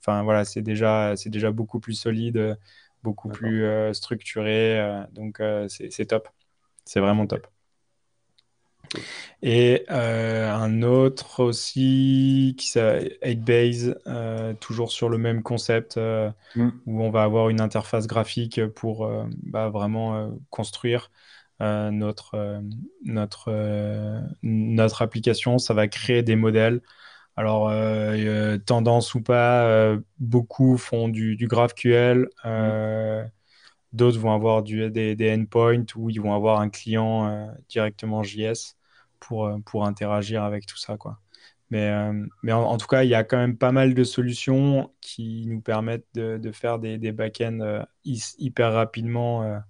enfin 0.06 0.22
voilà, 0.22 0.44
c'est 0.44 0.62
déjà, 0.62 1.14
c'est 1.16 1.30
déjà 1.30 1.50
beaucoup 1.50 1.80
plus 1.80 1.94
solide 1.94 2.56
beaucoup 3.04 3.28
plus 3.28 3.64
euh, 3.64 3.92
structuré. 3.92 4.80
Euh, 4.80 5.04
donc, 5.12 5.38
euh, 5.38 5.68
c'est 5.68 6.06
top. 6.06 6.28
C'est 6.84 7.00
vraiment 7.00 7.26
top. 7.26 7.46
Et 9.42 9.84
un 9.88 10.82
autre 10.82 11.42
aussi 11.42 12.54
qui 12.56 12.68
s'appelle 12.68 13.16
8base, 13.22 14.58
toujours 14.60 14.92
sur 14.92 15.08
le 15.08 15.18
même 15.18 15.42
concept, 15.42 15.96
mm. 15.96 16.68
où 16.86 17.02
on 17.02 17.10
va 17.10 17.24
avoir 17.24 17.48
une 17.48 17.60
interface 17.60 18.06
graphique 18.06 18.64
pour 18.66 19.10
bah, 19.42 19.70
vraiment 19.70 20.30
construire 20.50 21.10
notre, 21.60 22.60
notre, 23.04 23.50
notre 24.42 25.02
application. 25.02 25.58
Ça 25.58 25.74
va 25.74 25.88
créer 25.88 26.22
des 26.22 26.36
modèles 26.36 26.80
alors, 27.36 27.68
euh, 27.68 28.14
euh, 28.16 28.58
tendance 28.58 29.14
ou 29.14 29.22
pas, 29.22 29.64
euh, 29.66 29.98
beaucoup 30.18 30.76
font 30.78 31.08
du, 31.08 31.36
GraphQL. 31.48 32.28
Mmh. 32.44 33.30
D'autres 33.92 34.18
vont 34.18 34.32
avoir 34.32 34.62
du, 34.62 34.90
des, 34.90 35.34
endpoints 35.34 35.84
où 35.96 36.10
ils 36.10 36.20
vont 36.20 36.34
avoir 36.34 36.60
un 36.60 36.68
client 36.68 37.54
directement 37.68 38.22
JS 38.24 38.76
pour, 39.20 39.50
pour 39.66 39.86
interagir 39.86 40.42
avec 40.42 40.66
tout 40.66 40.76
ça. 40.76 40.96
Quoi. 40.96 41.20
Mais, 41.70 41.92
mais 42.42 42.52
en, 42.52 42.76
tout 42.76 42.88
cas, 42.88 43.04
il 43.04 43.10
y 43.10 43.14
a 43.14 43.24
quand 43.24 43.36
même 43.36 43.56
pas 43.56 43.72
mal 43.72 43.94
de 43.94 44.04
solutions 44.04 44.92
qui 45.00 45.46
nous 45.46 45.60
permettent 45.60 46.06
de, 46.14 46.52
faire 46.52 46.80
des, 46.80 46.98
des 46.98 47.12
back-ends 47.12 47.84
hyper 48.04 48.72
rapidement. 48.72 49.62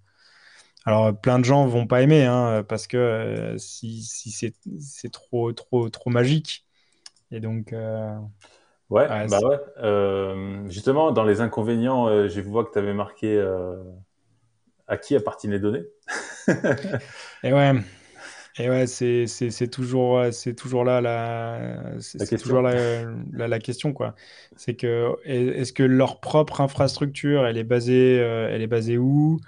Alors, 0.87 1.19
plein 1.21 1.39
de 1.39 1.45
gens 1.45 1.67
vont 1.67 1.87
pas 1.87 2.01
aimer 2.03 2.25
hein, 2.25 2.65
parce 2.67 2.87
que 2.87 3.57
si, 3.59 4.03
si 4.03 4.31
c'est 4.31 5.12
trop, 5.12 5.53
trop, 5.53 5.91
trop 5.91 6.11
magique. 6.11 6.64
Et 7.31 7.41
donc. 7.41 7.72
Euh, 7.72 8.16
ouais, 8.91 9.07
bah 9.09 9.41
ouais. 9.43 9.59
Euh, 9.79 10.68
justement, 10.68 11.12
dans 11.12 11.25
les 11.25 11.41
inconvénients, 11.41 12.09
euh, 12.09 12.29
je 12.29 12.41
vois 12.41 12.64
que 12.64 12.72
tu 12.72 12.79
avais 12.79 12.95
marqué 12.95 13.43
à 14.87 14.97
qui 14.97 15.16
appartiennent 15.16 15.53
les 15.53 15.61
données. 15.61 15.85
Et 17.43 17.53
ouais. 17.53 17.72
Et 18.57 18.70
ouais, 18.70 18.87
c'est, 18.87 19.27
c'est, 19.27 19.66
toujours, 19.66 20.27
c'est 20.31 20.55
toujours 20.55 20.85
là 20.85 21.01
la, 21.01 21.99
c'est, 21.99 22.39
toujours 22.39 22.62
la, 22.62 23.03
la, 23.33 23.59
question 23.59 23.93
quoi. 23.93 24.14
C'est 24.55 24.77
que 24.77 25.11
est-ce 25.25 25.72
que 25.72 25.83
leur 25.83 26.20
propre 26.20 26.61
infrastructure, 26.61 27.47
elle 27.47 27.59
est 27.59 27.64
basée, 27.64 28.14
elle 28.14 28.62
est 28.62 28.68
basée 28.68 28.97
où? 28.97 29.41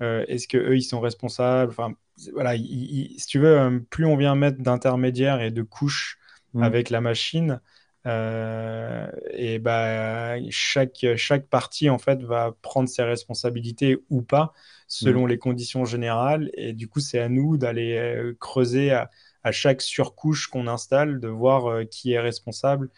Est-ce 0.00 0.48
que 0.48 0.56
eux 0.56 0.76
ils 0.78 0.82
sont 0.82 1.00
responsables? 1.00 1.72
Enfin, 1.72 1.92
voilà, 2.32 2.56
si 2.56 3.26
tu 3.28 3.38
veux, 3.38 3.84
plus 3.90 4.06
on 4.06 4.16
vient 4.16 4.34
mettre 4.34 4.62
d'intermédiaires 4.62 5.42
et 5.42 5.50
de 5.50 5.62
couches 5.62 6.18
mmh. 6.54 6.62
avec 6.62 6.90
la 6.90 7.00
machine, 7.00 7.60
et 8.06 9.58
bah, 9.60 10.34
chaque, 10.50 11.06
chaque 11.16 11.46
partie 11.46 11.88
en 11.88 11.96
fait 11.96 12.22
va 12.22 12.54
prendre 12.60 12.86
ses 12.86 13.02
responsabilités 13.02 13.96
ou 14.10 14.20
pas 14.20 14.52
selon 14.88 15.24
mmh. 15.24 15.28
les 15.28 15.38
conditions 15.38 15.84
générales. 15.86 16.50
Et 16.52 16.74
du 16.74 16.86
coup, 16.86 17.00
c'est 17.00 17.18
à 17.18 17.30
nous 17.30 17.56
d'aller 17.56 18.34
creuser 18.38 18.90
à, 18.92 19.10
à 19.44 19.52
chaque 19.52 19.82
surcouche 19.82 20.48
qu'on 20.48 20.66
installe, 20.66 21.20
de 21.20 21.28
voir 21.28 21.66
euh, 21.66 21.84
qui 21.84 22.12
est 22.12 22.18
responsable 22.18 22.90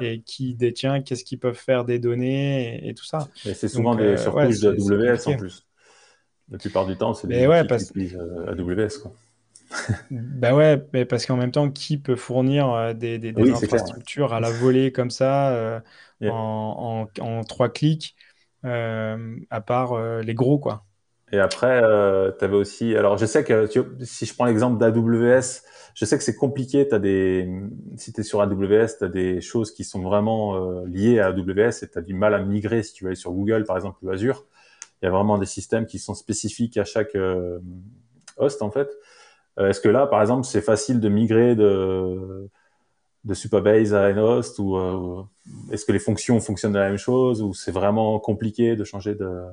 et 0.00 0.22
qui 0.22 0.54
détient, 0.54 1.02
qu'est-ce 1.02 1.24
qu'ils 1.24 1.40
peuvent 1.40 1.54
faire 1.54 1.84
des 1.84 1.98
données 1.98 2.88
et, 2.88 2.94
tout 2.94 3.04
ça. 3.04 3.28
Et 3.44 3.52
c'est 3.52 3.68
souvent 3.68 3.96
des 3.96 4.04
euh, 4.04 4.16
surcouches 4.16 4.60
de 4.60 5.08
AWS 5.08 5.28
en 5.28 5.36
plus. 5.36 5.66
La 6.50 6.58
plupart 6.58 6.86
du 6.86 6.96
temps, 6.96 7.12
c'est 7.12 7.26
des 7.26 7.46
ouais, 7.46 7.66
parce... 7.66 7.92
euh, 7.96 8.52
AWS. 8.52 9.02
Quoi. 9.02 9.12
bah 10.10 10.54
ouais, 10.54 10.82
mais 10.92 11.04
parce 11.04 11.26
qu'en 11.26 11.36
même 11.36 11.52
temps, 11.52 11.70
qui 11.70 11.98
peut 11.98 12.16
fournir 12.16 12.94
des, 12.94 13.18
des, 13.18 13.34
infrastructures 13.50 14.32
à 14.32 14.40
la 14.40 14.50
volée 14.50 14.92
comme 14.92 15.10
ça 15.10 15.82
en, 16.22 17.06
en, 17.18 17.22
en, 17.22 17.44
trois 17.44 17.68
clics, 17.68 18.16
à 18.62 19.60
part 19.66 20.20
les 20.20 20.34
gros, 20.34 20.58
quoi. 20.58 20.84
Et 21.32 21.38
après, 21.38 21.82
euh, 21.82 22.32
tu 22.38 22.44
avais 22.44 22.56
aussi. 22.56 22.96
Alors, 22.96 23.18
je 23.18 23.26
sais 23.26 23.44
que 23.44 23.66
tu, 23.66 23.80
si 24.02 24.24
je 24.24 24.34
prends 24.34 24.46
l'exemple 24.46 24.78
d'AWS, 24.78 25.62
je 25.94 26.04
sais 26.04 26.16
que 26.16 26.24
c'est 26.24 26.36
compliqué. 26.36 26.90
As 26.92 26.98
des, 26.98 27.48
si 27.96 28.12
tu 28.12 28.20
es 28.20 28.24
sur 28.24 28.40
AWS, 28.40 28.98
tu 28.98 29.04
as 29.04 29.08
des 29.08 29.40
choses 29.40 29.72
qui 29.72 29.84
sont 29.84 30.00
vraiment 30.00 30.56
euh, 30.56 30.86
liées 30.86 31.20
à 31.20 31.26
AWS 31.26 31.82
et 31.82 31.88
tu 31.90 31.98
as 31.98 32.00
du 32.00 32.14
mal 32.14 32.34
à 32.34 32.38
migrer 32.38 32.82
si 32.82 32.94
tu 32.94 33.04
veux 33.04 33.08
aller 33.08 33.16
sur 33.16 33.32
Google, 33.32 33.64
par 33.64 33.76
exemple, 33.76 33.98
ou 34.02 34.10
Azure. 34.10 34.46
Il 35.02 35.06
y 35.06 35.08
a 35.08 35.10
vraiment 35.10 35.38
des 35.38 35.46
systèmes 35.46 35.86
qui 35.86 35.98
sont 35.98 36.14
spécifiques 36.14 36.76
à 36.78 36.84
chaque 36.84 37.14
euh, 37.14 37.58
host, 38.38 38.62
en 38.62 38.70
fait. 38.70 38.88
Euh, 39.58 39.70
est-ce 39.70 39.80
que 39.80 39.88
là, 39.88 40.06
par 40.06 40.20
exemple, 40.20 40.44
c'est 40.44 40.62
facile 40.62 41.00
de 41.00 41.08
migrer 41.08 41.54
de, 41.56 42.48
de 43.24 43.34
Supabase 43.34 43.94
à 43.94 44.04
un 44.04 44.18
host 44.18 44.58
ou 44.58 44.78
est-ce 45.72 45.84
que 45.84 45.92
les 45.92 45.98
fonctions 45.98 46.40
fonctionnent 46.40 46.72
de 46.72 46.78
la 46.78 46.88
même 46.88 46.98
chose 46.98 47.42
ou 47.42 47.54
c'est 47.54 47.72
vraiment 47.72 48.18
compliqué 48.20 48.76
de 48.76 48.84
changer 48.84 49.14
de 49.14 49.46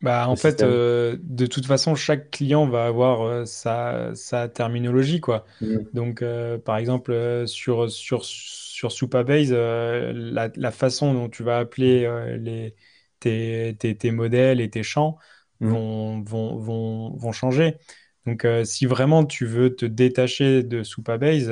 bah, 0.00 0.28
en 0.28 0.36
fait, 0.36 0.62
euh, 0.62 1.16
de 1.22 1.46
toute 1.46 1.66
façon, 1.66 1.96
chaque 1.96 2.30
client 2.30 2.68
va 2.68 2.86
avoir 2.86 3.22
euh, 3.22 3.44
sa, 3.44 4.14
sa, 4.14 4.48
terminologie, 4.48 5.20
quoi. 5.20 5.44
Mmh. 5.60 5.76
Donc, 5.92 6.22
euh, 6.22 6.56
par 6.56 6.76
exemple, 6.76 7.44
sur, 7.46 7.90
sur, 7.90 8.24
sur 8.24 8.92
Supabase, 8.92 9.52
la, 9.52 10.50
la, 10.54 10.70
façon 10.70 11.14
dont 11.14 11.28
tu 11.28 11.42
vas 11.42 11.58
appeler 11.58 12.08
les, 12.38 12.76
tes, 13.18 13.76
tes, 13.76 13.96
tes, 13.96 14.10
modèles 14.12 14.60
et 14.60 14.70
tes 14.70 14.84
champs 14.84 15.18
mmh. 15.58 15.68
vont, 15.68 16.22
vont, 16.22 16.56
vont, 16.58 17.16
vont, 17.16 17.32
changer. 17.32 17.76
Donc, 18.28 18.46
si 18.64 18.86
vraiment 18.86 19.24
tu 19.24 19.46
veux 19.46 19.74
te 19.74 19.86
détacher 19.86 20.62
de 20.62 20.82
Supabase, 20.82 21.48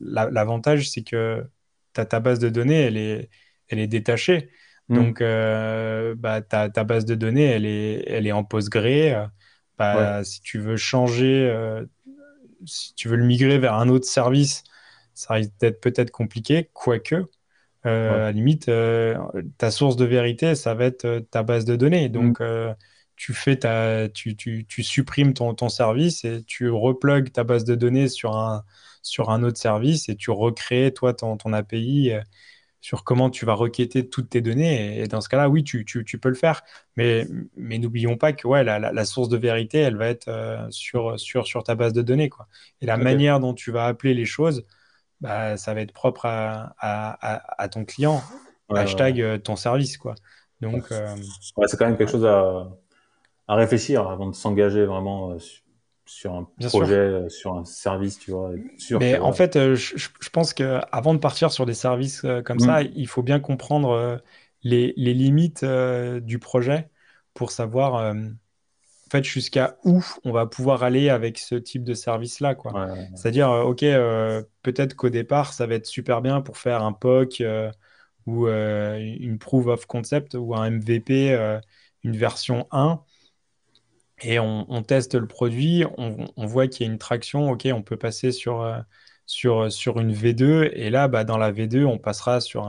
l'avantage, 0.00 0.90
c'est 0.90 1.02
que 1.02 1.44
ta, 1.92 2.04
ta 2.06 2.20
base 2.20 2.38
de 2.38 2.48
données, 2.48 2.80
elle 2.80 2.96
est, 2.96 3.30
elle 3.68 3.78
est 3.78 3.86
détachée. 3.86 4.50
Mm. 4.88 4.94
Donc, 4.94 5.20
euh, 5.20 6.14
bah, 6.16 6.42
ta, 6.42 6.68
ta, 6.68 6.84
base 6.84 7.04
de 7.04 7.14
données, 7.14 7.44
elle 7.46 7.66
est, 7.66 8.04
elle 8.06 8.26
est 8.26 8.32
en 8.32 8.44
Postgre. 8.44 9.30
Bah, 9.78 10.24
Si 10.24 10.40
tu 10.40 10.58
veux 10.58 10.76
changer, 10.76 11.48
euh, 11.50 11.84
si 12.64 12.94
tu 12.94 13.08
veux 13.08 13.16
le 13.16 13.24
migrer 13.24 13.58
vers 13.58 13.74
un 13.74 13.88
autre 13.88 14.06
service, 14.06 14.64
ça 15.14 15.34
risque 15.34 15.52
d'être 15.60 15.80
peut-être 15.80 16.10
compliqué, 16.10 16.70
quoique. 16.72 17.26
Euh, 17.86 18.14
À 18.14 18.18
la 18.18 18.32
limite, 18.32 18.68
euh, 18.68 19.16
ta 19.58 19.70
source 19.70 19.96
de 19.96 20.04
vérité, 20.04 20.54
ça 20.54 20.74
va 20.74 20.84
être 20.86 21.24
ta 21.30 21.42
base 21.42 21.64
de 21.64 21.76
données. 21.76 22.08
Donc, 22.08 22.40
mm. 22.40 22.74
Tu, 23.16 23.34
fais 23.34 23.56
ta, 23.56 24.08
tu, 24.08 24.36
tu, 24.36 24.66
tu 24.66 24.82
supprimes 24.82 25.34
ton, 25.34 25.54
ton, 25.54 25.68
service 25.68 26.24
et 26.24 26.42
tu 26.44 26.70
replugues 26.70 27.32
ta 27.32 27.44
base 27.44 27.64
de 27.64 27.74
données 27.74 28.08
sur 28.08 28.36
un, 28.36 28.64
sur 29.02 29.30
un 29.30 29.42
autre 29.42 29.58
service 29.58 30.08
et 30.08 30.16
tu 30.16 30.30
recrées, 30.30 30.92
toi, 30.94 31.14
ton, 31.14 31.36
ton 31.36 31.52
API 31.52 32.12
sur 32.86 33.02
comment 33.02 33.30
tu 33.30 33.44
vas 33.46 33.54
requêter 33.54 34.08
toutes 34.08 34.30
tes 34.30 34.40
données. 34.40 35.00
Et 35.00 35.08
dans 35.08 35.20
ce 35.20 35.28
cas-là, 35.28 35.48
oui, 35.48 35.64
tu, 35.64 35.84
peux 36.22 36.28
le 36.28 36.36
faire. 36.36 36.62
Mais, 36.96 37.26
mais 37.56 37.78
n'oublions 37.78 38.16
pas 38.16 38.32
que 38.32 38.46
ouais, 38.46 38.62
la, 38.62 39.04
source 39.04 39.28
de 39.28 39.36
vérité, 39.36 39.78
elle 39.78 39.96
va 39.96 40.06
être 40.06 40.28
euh, 40.28 40.64
sur, 40.70 41.18
sur, 41.18 41.48
sur 41.48 41.64
ta 41.64 41.74
base 41.74 41.92
de 41.92 42.02
données. 42.02 42.28
Quoi. 42.28 42.46
Et 42.80 42.86
la 42.86 42.96
manière 42.96 43.40
dont 43.40 43.54
tu 43.54 43.72
vas 43.72 43.86
appeler 43.86 44.14
les 44.14 44.24
choses, 44.24 44.64
bah, 45.20 45.56
ça 45.56 45.74
va 45.74 45.80
être 45.80 45.90
propre 45.90 46.26
à, 46.26 47.68
ton 47.72 47.84
client. 47.84 48.22
hashtag 48.72 49.20
euh, 49.20 49.36
ton 49.36 49.56
service. 49.56 49.96
Quoi. 49.96 50.14
Donc, 50.60 50.84
euh, 50.92 51.16
c'est 51.66 51.76
quand 51.76 51.86
même 51.86 51.96
quelque 51.96 52.12
chose 52.12 52.24
à, 52.24 52.68
à 53.48 53.54
réfléchir 53.54 54.08
avant 54.08 54.28
de 54.28 54.34
s'engager 54.34 54.84
vraiment 54.84 55.36
sur 56.06 56.34
un 56.34 56.48
projet, 56.68 56.94
euh, 56.94 57.28
sur 57.28 57.54
un 57.54 57.64
service, 57.64 58.18
tu 58.18 58.30
vois. 58.30 58.52
Mais 58.98 59.18
en 59.18 59.32
fait, 59.32 59.56
euh, 59.56 59.74
je, 59.74 60.30
pense 60.32 60.54
qu'avant 60.54 61.14
de 61.14 61.18
partir 61.18 61.50
sur 61.52 61.66
des 61.66 61.74
services 61.74 62.24
euh, 62.24 62.42
comme 62.42 62.60
ça, 62.60 62.82
mm. 62.82 62.90
il 62.94 63.08
faut 63.08 63.22
bien 63.22 63.40
comprendre 63.40 64.20
les, 64.62 64.94
les 64.96 65.14
limites 65.14 65.64
du 65.64 66.38
projet 66.38 66.88
pour 67.34 67.50
savoir 67.50 68.14
en 68.14 69.10
fait 69.10 69.24
jusqu'à 69.24 69.76
où 69.84 70.02
on 70.24 70.32
va 70.32 70.46
pouvoir 70.46 70.82
aller 70.82 71.10
avec 71.10 71.38
ce 71.38 71.54
type 71.56 71.84
de 71.84 71.94
service-là. 71.94 72.54
quoi. 72.54 72.88
C'est-à-dire, 73.14 73.50
OK, 73.50 73.80
peut-être 74.62 74.94
qu'au 74.94 75.10
départ, 75.10 75.52
ça 75.52 75.66
va 75.66 75.74
être 75.74 75.86
super 75.86 76.22
bien 76.22 76.40
pour 76.40 76.56
faire 76.56 76.82
un 76.82 76.92
POC 76.92 77.42
ou 78.26 78.46
une 78.46 79.38
proof 79.38 79.66
of 79.66 79.86
concept 79.86 80.34
ou 80.34 80.54
un 80.54 80.70
MVP, 80.70 81.60
une 82.04 82.16
version 82.16 82.66
1 82.70 83.00
et 84.22 84.38
on, 84.38 84.82
teste 84.82 85.14
le 85.14 85.26
produit, 85.26 85.84
on, 85.98 86.46
voit 86.46 86.68
qu'il 86.68 86.86
y 86.86 86.88
a 86.88 86.92
une 86.92 86.98
traction, 86.98 87.50
ok, 87.50 87.68
on 87.72 87.82
peut 87.82 87.98
passer 87.98 88.32
sur, 88.32 88.62
euh, 88.62 88.80
sur, 89.26 89.70
sur 89.70 90.00
une 90.00 90.12
V2, 90.12 90.70
et 90.72 90.88
là, 90.88 91.06
bah, 91.08 91.24
dans 91.24 91.36
la 91.36 91.52
V2, 91.52 91.84
on 91.84 91.98
passera 91.98 92.40
sur 92.40 92.66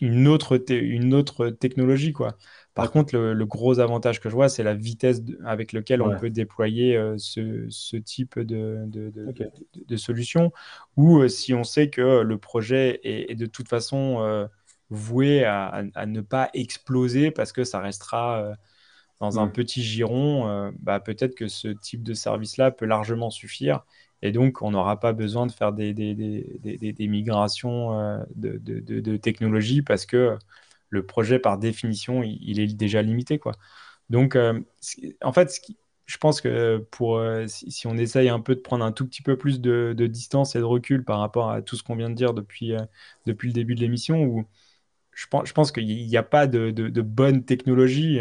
une, 0.00 0.28
autre 0.28 0.62
une 0.70 1.14
autre 1.14 1.48
technologie. 1.48 2.12
Quoi. 2.12 2.36
Par 2.74 2.90
contre, 2.90 3.16
le, 3.16 3.46
gros 3.46 3.78
avantage 3.80 4.20
que 4.20 4.28
je 4.28 4.34
vois, 4.34 4.50
c'est 4.50 4.62
la 4.62 4.74
vitesse 4.74 5.22
avec 5.46 5.72
laquelle 5.72 6.02
on 6.02 6.14
peut 6.18 6.28
déployer 6.28 6.94
euh, 6.94 7.14
ce, 7.16 7.66
ce, 7.70 7.96
type 7.96 8.38
de, 8.38 8.84
de, 8.86 9.10
de, 9.74 9.96
solution, 9.96 10.52
ou 10.98 11.20
euh, 11.20 11.28
si 11.28 11.54
on 11.54 11.64
sait 11.64 11.88
que 11.88 12.20
le 12.20 12.38
projet 12.38 13.00
est, 13.02 13.34
de 13.34 13.46
toute 13.46 13.68
façon 13.68 14.46
voué 14.90 15.44
à, 15.44 15.84
à, 15.94 16.04
ne 16.04 16.20
pas 16.20 16.50
exploser 16.52 17.30
parce 17.30 17.52
que 17.52 17.64
ça 17.64 17.80
restera 17.80 18.54
dans 19.20 19.38
un 19.38 19.46
mm. 19.46 19.52
petit 19.52 19.82
giron, 19.82 20.48
euh, 20.48 20.70
bah, 20.80 21.00
peut-être 21.00 21.34
que 21.34 21.48
ce 21.48 21.68
type 21.68 22.02
de 22.02 22.14
service-là 22.14 22.70
peut 22.70 22.86
largement 22.86 23.30
suffire. 23.30 23.84
Et 24.22 24.32
donc, 24.32 24.62
on 24.62 24.70
n'aura 24.70 25.00
pas 25.00 25.12
besoin 25.12 25.46
de 25.46 25.52
faire 25.52 25.72
des, 25.72 25.92
des, 25.92 26.14
des, 26.14 26.92
des 26.92 27.08
migrations 27.08 27.98
euh, 27.98 28.18
de, 28.34 28.58
de, 28.58 29.00
de, 29.00 29.16
technologie 29.16 29.82
parce 29.82 30.06
que 30.06 30.38
le 30.88 31.06
projet, 31.06 31.38
par 31.38 31.58
définition, 31.58 32.22
il, 32.22 32.60
est 32.60 32.74
déjà 32.74 33.02
limité. 33.02 33.38
Quoi. 33.38 33.52
Donc, 34.10 34.36
euh, 34.36 34.60
en 35.22 35.32
fait, 35.32 35.60
je 36.06 36.18
pense 36.18 36.40
que 36.40 36.78
pour, 36.90 37.20
si, 37.46 37.86
on 37.86 37.98
essaye 37.98 38.28
un 38.28 38.40
peu 38.40 38.54
de 38.54 38.60
prendre 38.60 38.84
un 38.84 38.92
tout 38.92 39.06
petit 39.06 39.22
peu 39.22 39.36
plus 39.36 39.60
de, 39.60 39.92
distance 40.06 40.56
et 40.56 40.58
de 40.58 40.64
recul 40.64 41.04
par 41.04 41.18
rapport 41.18 41.50
à 41.50 41.60
tout 41.62 41.76
ce 41.76 41.82
qu'on 41.82 41.96
vient 41.96 42.10
de 42.10 42.14
dire 42.14 42.32
depuis, 42.34 42.72
depuis 43.26 43.48
le 43.48 43.54
début 43.54 43.74
de 43.74 43.80
l'émission, 43.80 44.22
où 44.22 44.44
je 45.12 45.26
pense, 45.26 45.48
je 45.48 45.52
pense 45.52 45.72
qu'il 45.72 45.86
n'y 45.86 46.16
a 46.16 46.22
pas 46.22 46.46
de, 46.46 47.00
bonne 47.02 47.44
technologie 47.44 48.20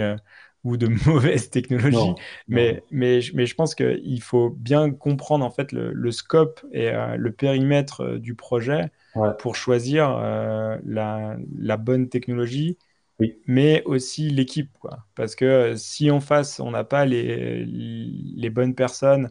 ou 0.63 0.77
de 0.77 0.87
mauvaises 1.07 1.49
technologies. 1.49 2.13
mais, 2.47 2.83
Mais, 2.91 3.19
mais 3.33 3.45
je 3.45 3.55
pense 3.55 3.75
qu'il 3.75 4.21
faut 4.21 4.49
bien 4.49 4.91
comprendre 4.91 5.45
en 5.45 5.51
fait 5.51 5.71
le, 5.71 6.11
scope 6.11 6.65
et 6.71 6.89
euh, 6.89 7.15
le 7.17 7.31
périmètre 7.31 8.01
euh, 8.01 8.19
du 8.19 8.35
projet 8.35 8.91
pour 9.39 9.55
choisir 9.55 10.09
euh, 10.17 10.77
la, 10.85 11.37
la, 11.59 11.77
bonne 11.77 12.09
technologie, 12.09 12.79
oui. 13.19 13.37
mais 13.45 13.83
aussi 13.85 14.29
l'équipe. 14.29 14.75
Parce 15.13 15.35
que 15.35 15.75
si 15.75 16.09
en 16.09 16.19
face, 16.19 16.59
on 16.59 16.71
n'a 16.71 16.83
pas 16.83 17.05
les, 17.05 17.63
les 17.65 18.49
bonnes 18.49 18.73
personnes 18.73 19.29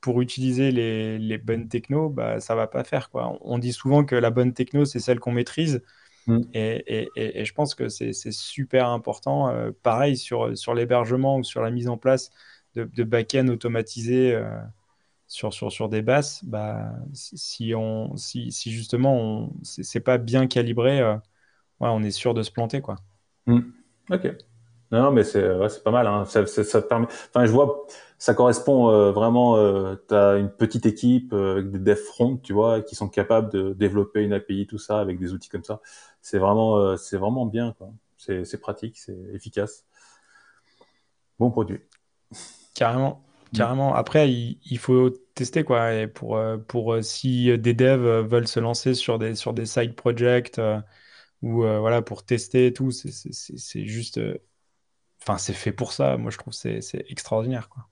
pour 0.00 0.22
utiliser 0.22 0.70
les, 0.70 1.18
les 1.18 1.38
bonnes 1.38 1.68
technos, 1.68 2.08
bah, 2.08 2.40
ça 2.40 2.54
va 2.54 2.66
pas 2.66 2.84
faire. 2.84 3.10
Quoi. 3.10 3.36
On 3.42 3.58
dit 3.58 3.72
souvent 3.72 4.04
que 4.04 4.14
la 4.14 4.30
bonne 4.30 4.54
techno, 4.54 4.84
c'est 4.84 5.00
celle 5.00 5.20
qu'on 5.20 5.32
maîtrise. 5.32 5.82
Mm. 6.28 6.40
Et, 6.52 7.08
et, 7.16 7.40
et, 7.40 7.44
je 7.44 7.54
pense 7.54 7.74
que 7.74 7.88
c'est 7.88 8.12
super 8.30 8.88
important. 8.90 9.48
Euh, 9.48 9.70
pareil 9.82 10.16
sur, 10.16 10.56
sur 10.56 10.74
l'hébergement 10.74 11.38
ou 11.38 11.44
sur 11.44 11.62
la 11.62 11.70
mise 11.70 11.88
en 11.88 11.96
place 11.96 12.30
de, 12.74 12.84
de 12.84 13.02
back-end 13.02 13.48
automatisé 13.48 14.34
euh, 14.34 14.46
sur, 15.26 15.54
sur, 15.54 15.72
sur 15.72 15.88
des 15.88 16.02
basses, 16.02 16.44
bah, 16.44 16.92
si, 17.14 17.74
on, 17.74 18.14
si, 18.16 18.52
si 18.52 18.70
justement 18.70 19.50
c'est 19.62 20.00
pas 20.00 20.18
bien 20.18 20.46
calibré, 20.46 21.00
euh, 21.00 21.14
ouais, 21.80 21.88
on 21.90 22.02
est 22.02 22.10
sûr 22.10 22.34
de 22.34 22.42
se 22.42 22.50
planter. 22.50 22.82
Quoi. 22.82 22.96
Mm. 23.46 23.60
Ok. 24.10 24.28
Non, 24.90 25.10
mais 25.10 25.24
c'est 25.24 25.54
ouais, 25.54 25.68
pas 25.84 25.90
mal. 25.90 26.06
Hein. 26.06 26.24
Ça, 26.24 26.46
ça, 26.46 26.82
permet... 26.82 27.06
Enfin, 27.06 27.44
je 27.46 27.52
vois, 27.52 27.86
ça 28.18 28.34
correspond 28.34 28.90
euh, 28.90 29.12
vraiment. 29.12 29.56
Euh, 29.56 29.96
tu 30.08 30.14
as 30.14 30.36
une 30.36 30.50
petite 30.50 30.86
équipe 30.86 31.32
euh, 31.32 31.58
avec 31.58 31.70
des 31.70 31.78
dev 31.78 31.96
front, 31.96 32.38
tu 32.38 32.52
vois, 32.52 32.80
qui 32.82 32.94
sont 32.94 33.08
capables 33.08 33.50
de 33.52 33.74
développer 33.74 34.22
une 34.22 34.32
API, 34.32 34.66
tout 34.66 34.78
ça, 34.78 35.00
avec 35.00 35.18
des 35.18 35.32
outils 35.32 35.48
comme 35.50 35.64
ça. 35.64 35.80
C'est 36.22 36.38
vraiment, 36.38 36.96
c'est 36.96 37.16
vraiment 37.16 37.46
bien. 37.46 37.74
C'est 38.16 38.60
pratique, 38.60 38.98
c'est 38.98 39.16
efficace. 39.32 39.84
bon 41.38 41.50
produit. 41.50 41.80
Carrément. 42.74 43.22
Carrément. 43.54 43.94
Après, 43.94 44.30
il, 44.30 44.78
faut 44.78 45.10
tester 45.34 45.64
quoi. 45.64 45.94
Et 45.94 46.06
pour, 46.06 46.36
euh, 46.36 46.58
pour 46.58 46.94
euh, 46.94 47.02
si 47.02 47.56
des 47.58 47.74
devs 47.74 48.26
veulent 48.26 48.48
se 48.48 48.60
lancer 48.60 48.94
sur 48.94 49.18
des, 49.18 49.34
sur 49.34 49.54
des 49.54 49.66
side 49.66 49.94
projects 49.94 50.58
euh, 50.58 50.80
ou 51.42 51.62
voilà 51.62 52.02
pour 52.02 52.24
tester 52.24 52.66
et 52.66 52.72
tout, 52.72 52.90
c'est 52.90 53.84
juste. 53.84 54.20
Enfin, 55.22 55.38
c'est 55.38 55.52
fait 55.52 55.72
pour 55.72 55.92
ça. 55.92 56.16
Moi, 56.16 56.30
je 56.30 56.38
trouve 56.38 56.54
que 56.54 56.80
c'est 56.80 57.04
extraordinaire 57.08 57.68
quoi. 57.68 57.88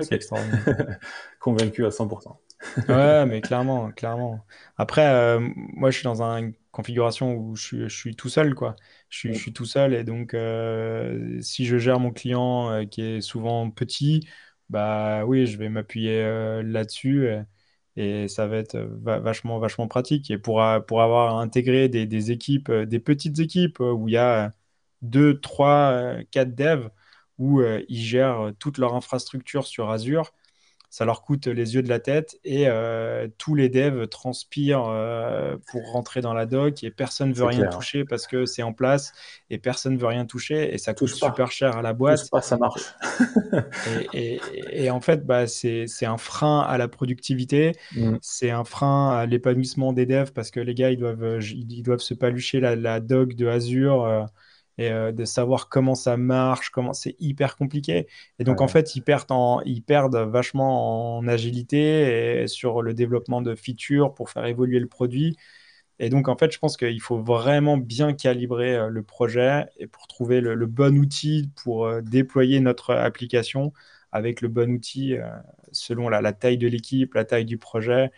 C'est 0.00 0.12
extraordinaire. 0.12 0.98
Convaincu 1.40 1.84
à 1.84 1.90
100%. 1.90 2.40
ouais, 2.88 3.26
mais 3.26 3.40
clairement, 3.40 3.90
clairement. 3.90 4.44
Après, 4.76 5.38
moi, 5.38 5.90
je 5.90 5.96
suis 5.96 6.04
dans 6.04 6.22
une 6.22 6.54
configuration 6.72 7.34
où 7.34 7.56
je 7.56 7.62
suis, 7.64 7.88
je 7.88 7.96
suis 7.96 8.16
tout 8.16 8.28
seul, 8.28 8.54
quoi. 8.54 8.76
Je 9.08 9.18
suis, 9.18 9.34
je 9.34 9.38
suis 9.38 9.52
tout 9.52 9.64
seul 9.64 9.94
et 9.94 10.04
donc, 10.04 10.34
si 11.42 11.66
je 11.66 11.78
gère 11.78 12.00
mon 12.00 12.12
client 12.12 12.86
qui 12.86 13.02
est 13.02 13.20
souvent 13.20 13.70
petit, 13.70 14.26
bah 14.70 15.24
oui, 15.26 15.46
je 15.46 15.58
vais 15.58 15.68
m'appuyer 15.68 16.22
euh, 16.22 16.62
là-dessus 16.62 17.26
euh, 17.26 17.42
et, 17.96 18.28
ça 18.28 18.46
va 18.46 18.58
être 18.58 18.76
euh, 18.76 18.88
vachement, 19.20 19.58
vachement 19.58 19.88
pratique. 19.88 20.30
Et 20.30 20.38
pour, 20.38 20.62
pour 20.86 21.02
avoir 21.02 21.38
intégré 21.38 21.88
des, 21.88 22.06
des 22.06 22.30
équipes, 22.30 22.70
des 22.72 23.00
petites 23.00 23.40
équipes 23.40 23.80
où 23.80 24.08
il 24.08 24.12
y 24.14 24.16
a 24.16 24.52
2, 25.02 25.40
3, 25.40 26.14
4 26.30 26.54
devs, 26.54 26.88
où 27.38 27.62
ils 27.62 28.02
gèrent 28.02 28.52
toute 28.58 28.78
leur 28.78 28.94
infrastructure 28.94 29.66
sur 29.66 29.90
Azure, 29.90 30.32
ça 30.90 31.04
leur 31.04 31.22
coûte 31.22 31.46
les 31.46 31.76
yeux 31.76 31.82
de 31.82 31.88
la 31.88 32.00
tête 32.00 32.36
et 32.44 32.64
euh, 32.66 33.28
tous 33.38 33.54
les 33.54 33.68
devs 33.68 34.08
transpirent 34.08 34.88
euh, 34.88 35.56
pour 35.70 35.92
rentrer 35.92 36.20
dans 36.20 36.34
la 36.34 36.46
doc 36.46 36.82
et 36.82 36.90
personne 36.90 37.28
ne 37.28 37.34
veut 37.34 37.44
rien 37.44 37.68
toucher 37.68 38.04
parce 38.04 38.26
que 38.26 38.44
c'est 38.44 38.64
en 38.64 38.72
place 38.72 39.12
et 39.50 39.58
personne 39.58 39.94
ne 39.94 39.98
veut 39.98 40.08
rien 40.08 40.26
toucher 40.26 40.74
et 40.74 40.78
ça 40.78 40.92
coûte 40.92 41.08
super 41.08 41.52
cher 41.52 41.76
à 41.76 41.82
la 41.82 41.92
boîte. 41.92 42.28
pas, 42.28 42.42
ça 42.42 42.56
marche. 42.56 42.82
et, 44.12 44.90
en 44.90 45.00
fait, 45.00 45.24
bah, 45.24 45.46
c'est 45.46 45.86
un 46.02 46.18
frein 46.18 46.60
à 46.60 46.76
la 46.76 46.88
productivité, 46.88 47.72
mm. 47.94 48.16
c'est 48.20 48.50
un 48.50 48.64
frein 48.64 49.10
à 49.10 49.26
l'épanouissement 49.26 49.92
des 49.92 50.06
devs 50.06 50.32
parce 50.32 50.50
que 50.50 50.58
les 50.58 50.74
gars, 50.74 50.90
ils 50.90 50.98
doivent, 50.98 51.38
ils 51.40 51.82
doivent 51.84 52.00
se 52.00 52.14
palucher 52.14 52.58
la, 52.58 52.74
la 52.74 52.98
doc 52.98 53.34
de 53.34 53.46
Azure. 53.46 54.26
Et 54.80 54.90
euh, 54.90 55.12
de 55.12 55.26
savoir 55.26 55.68
comment 55.68 55.94
ça 55.94 56.16
marche, 56.16 56.70
comment 56.70 56.94
c'est 56.94 57.14
hyper 57.20 57.56
compliqué. 57.56 58.06
Et 58.38 58.44
donc, 58.44 58.62
en 58.62 58.66
fait, 58.66 58.96
ils 58.96 59.02
perdent, 59.02 59.30
en, 59.30 59.60
ils 59.66 59.82
perdent 59.82 60.16
vachement 60.16 61.18
en 61.18 61.28
agilité 61.28 62.42
et 62.44 62.48
sur 62.48 62.80
le 62.80 62.94
développement 62.94 63.42
de 63.42 63.54
features 63.54 64.14
pour 64.14 64.30
faire 64.30 64.46
évoluer 64.46 64.78
le 64.78 64.86
produit. 64.86 65.36
Et 65.98 66.08
donc, 66.08 66.28
en 66.28 66.36
fait, 66.38 66.50
je 66.50 66.58
pense 66.58 66.78
qu'il 66.78 67.00
faut 67.02 67.18
vraiment 67.22 67.76
bien 67.76 68.14
calibrer 68.14 68.74
euh, 68.74 68.88
le 68.88 69.02
projet 69.02 69.66
et 69.78 69.86
pour 69.86 70.06
trouver 70.06 70.40
le, 70.40 70.56
bon 70.66 70.96
outil 70.96 71.50
pour 71.62 71.84
euh, 71.84 72.00
déployer 72.00 72.60
notre 72.60 72.94
application 72.94 73.74
avec 74.12 74.40
le 74.40 74.48
bon 74.48 74.72
outil 74.72 75.16
selon 75.72 76.08
la 76.08 76.32
taille 76.32 76.58
de 76.58 76.66
l'équipe, 76.66 77.14
la 77.14 77.24
taille 77.24 77.44
du 77.44 77.58
projet 77.58 78.10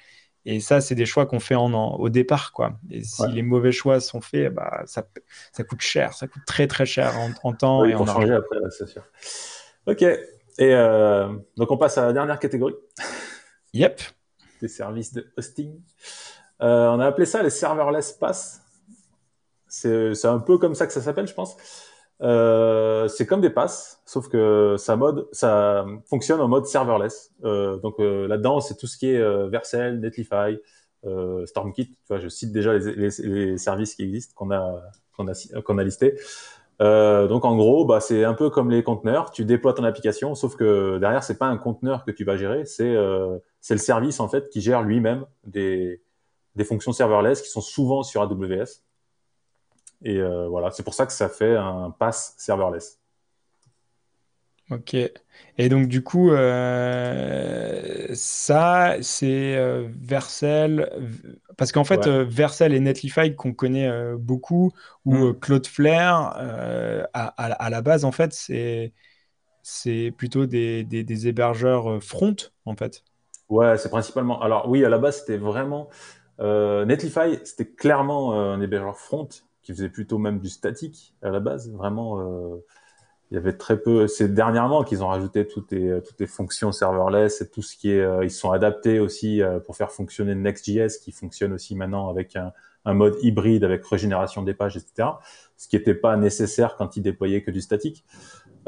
et 0.45 0.61
ça, 0.61 0.80
c'est 0.80 0.95
des 0.95 1.07
choix 1.07 1.26
qu'on 1.26 1.38
fait 1.38 1.55
en, 1.55 1.72
au 1.72 2.09
départ, 2.09 2.53
quoi. 2.53 2.74
Et 2.90 3.05
si 3.05 3.26
les 3.28 3.43
mauvais 3.43 3.70
choix 3.70 4.01
sont 4.01 4.20
faits, 4.20 4.53
bah, 4.53 4.82
ça, 4.86 5.07
ça 5.53 5.62
coûte 5.62 5.80
cher, 5.80 6.14
ça 6.14 6.26
coûte 6.26 6.43
très 6.47 6.66
très 6.66 6.84
cher 6.84 7.14
en, 7.45 7.53
temps 7.53 7.84
et 7.84 7.95
en 7.95 8.01
argent. 8.01 8.14
changer 8.14 8.34
après, 8.34 8.59
c'est 8.70 8.88
sûr. 8.88 9.03
Ok. 9.86 10.03
Et 10.03 10.74
euh, 10.74 11.28
donc 11.57 11.70
on 11.70 11.76
passe 11.76 11.97
à 11.99 12.07
la 12.07 12.12
dernière 12.12 12.38
catégorie. 12.38 12.74
Yep. 13.74 14.03
Des 14.61 14.68
services 14.68 15.14
de 15.14 15.32
hosting. 15.38 15.80
Euh, 16.61 16.88
on 16.88 17.01
a 17.01 17.07
appelé 17.07 17.24
ça 17.24 17.43
les 17.43 17.49
serverless 17.49 18.12
pass. 18.12 18.61
C'est 19.66 20.26
un 20.26 20.40
peu 20.40 20.59
comme 20.59 20.74
ça 20.74 20.86
que 20.86 20.93
ça 20.93 21.01
s'appelle, 21.01 21.26
je 21.26 21.32
pense. 21.32 21.57
Euh, 22.22 23.08
c'est 23.08 23.26
comme 23.26 23.40
des 23.40 23.50
passes, 23.50 24.00
sauf 24.06 24.28
que 24.28 24.76
ça 24.78 24.94
mode, 24.96 25.26
ça 25.32 25.84
fonctionne 26.06 26.40
en 26.40 26.48
mode 26.48 26.66
serverless. 26.66 27.32
Euh, 27.44 27.78
donc 27.78 27.98
euh, 27.98 28.28
là-dedans, 28.28 28.60
c'est 28.60 28.76
tout 28.76 28.86
ce 28.86 28.96
qui 28.96 29.10
est 29.10 29.18
euh, 29.18 29.48
Vercel, 29.48 29.98
Netlify, 29.98 30.58
euh, 31.04 31.44
StormKit. 31.46 31.88
Tu 31.88 31.96
vois, 32.08 32.20
je 32.20 32.28
cite 32.28 32.52
déjà 32.52 32.74
les, 32.74 32.94
les, 32.94 33.08
les 33.18 33.58
services 33.58 33.96
qui 33.96 34.04
existent 34.04 34.34
qu'on 34.36 34.52
a 34.52 34.82
qu'on 35.16 35.26
a 35.28 35.32
qu'on 35.62 35.78
a 35.78 35.84
listé. 35.84 36.14
donc 36.80 37.44
en 37.44 37.56
gros, 37.56 37.84
bah, 37.86 38.00
c'est 38.00 38.24
un 38.24 38.34
peu 38.34 38.50
comme 38.50 38.70
les 38.70 38.84
conteneurs. 38.84 39.32
Tu 39.32 39.44
déploies 39.44 39.72
ton 39.74 39.84
application, 39.84 40.34
sauf 40.36 40.54
que 40.56 40.98
derrière, 40.98 41.24
c'est 41.24 41.38
pas 41.38 41.46
un 41.46 41.56
conteneur 41.58 42.04
que 42.04 42.12
tu 42.12 42.24
vas 42.24 42.36
gérer, 42.36 42.64
c'est 42.66 42.94
c'est 43.60 43.74
le 43.74 43.80
service 43.80 44.20
en 44.20 44.28
fait 44.28 44.48
qui 44.48 44.60
gère 44.60 44.82
lui-même 44.82 45.26
des 45.44 46.02
des 46.54 46.64
fonctions 46.64 46.92
serverless 46.92 47.42
qui 47.42 47.48
sont 47.48 47.60
souvent 47.60 48.02
sur 48.02 48.22
AWS. 48.22 48.82
Et 50.05 50.18
euh, 50.18 50.48
voilà, 50.48 50.70
c'est 50.70 50.82
pour 50.82 50.94
ça 50.94 51.07
que 51.07 51.12
ça 51.12 51.28
fait 51.28 51.57
un 51.57 51.94
pass 51.96 52.34
serverless. 52.36 52.98
Ok. 54.70 54.94
Et 55.59 55.68
donc, 55.68 55.88
du 55.88 56.03
coup, 56.03 56.30
euh, 56.30 58.09
ça, 58.14 58.96
c'est 59.00 59.57
euh, 59.57 59.88
Vercel. 60.00 60.90
Parce 61.57 61.72
qu'en 61.72 61.84
fait, 61.84 62.09
Vercel 62.09 62.72
et 62.72 62.80
Netlify, 62.80 63.34
qu'on 63.34 63.53
connaît 63.53 63.90
beaucoup, 64.16 64.72
ou 65.05 65.14
mm. 65.14 65.40
Cloudflare, 65.40 66.36
à, 67.12 67.70
la 67.70 67.82
base, 67.82 68.05
en 68.05 68.12
fait, 68.12 68.32
c'est, 68.32 68.92
c'est 69.62 70.12
plutôt 70.16 70.46
des, 70.46 70.84
des, 70.84 71.28
hébergeurs 71.28 72.03
front, 72.03 72.36
en 72.64 72.74
fait. 72.74 73.05
Ouais, 73.50 73.76
c'est 73.76 73.90
principalement. 73.90 74.40
Alors, 74.40 74.68
oui, 74.68 74.84
à 74.84 74.88
la 74.88 74.98
base, 74.98 75.20
c'était 75.20 75.36
vraiment. 75.36 75.90
Netlify, 76.40 77.38
c'était 77.44 77.68
clairement 77.68 78.32
un 78.32 78.61
hébergeur 78.61 78.96
front 78.96 79.28
qui 79.62 79.72
faisait 79.72 79.88
plutôt 79.88 80.18
même 80.18 80.38
du 80.40 80.48
statique 80.48 81.14
à 81.22 81.30
la 81.30 81.40
base. 81.40 81.70
Vraiment, 81.72 82.20
euh, 82.20 82.64
il 83.30 83.36
y 83.36 83.38
avait 83.38 83.56
très 83.56 83.80
peu. 83.80 84.06
C'est 84.08 84.28
dernièrement 84.28 84.84
qu'ils 84.84 85.02
ont 85.02 85.08
rajouté 85.08 85.46
toutes 85.46 85.72
les, 85.72 86.02
toutes 86.02 86.20
les 86.20 86.26
fonctions 86.26 86.70
serverless 86.70 87.40
et 87.40 87.48
tout 87.48 87.62
ce 87.62 87.76
qui 87.76 87.90
est. 87.90 88.00
Euh, 88.00 88.24
ils 88.24 88.30
sont 88.30 88.50
adaptés 88.50 88.98
aussi 88.98 89.40
euh, 89.40 89.58
pour 89.58 89.74
faire 89.74 89.90
fonctionner 89.90 90.34
Next.js, 90.34 90.98
qui 91.02 91.12
fonctionne 91.12 91.54
aussi 91.54 91.74
maintenant 91.74 92.10
avec 92.10 92.36
un, 92.36 92.52
un, 92.84 92.92
mode 92.92 93.16
hybride 93.22 93.64
avec 93.64 93.86
régénération 93.86 94.42
des 94.42 94.52
pages, 94.52 94.76
etc. 94.76 95.08
Ce 95.56 95.66
qui 95.66 95.76
n'était 95.76 95.94
pas 95.94 96.16
nécessaire 96.18 96.76
quand 96.76 96.96
ils 96.98 97.02
déployaient 97.02 97.42
que 97.42 97.50
du 97.50 97.62
statique. 97.62 98.04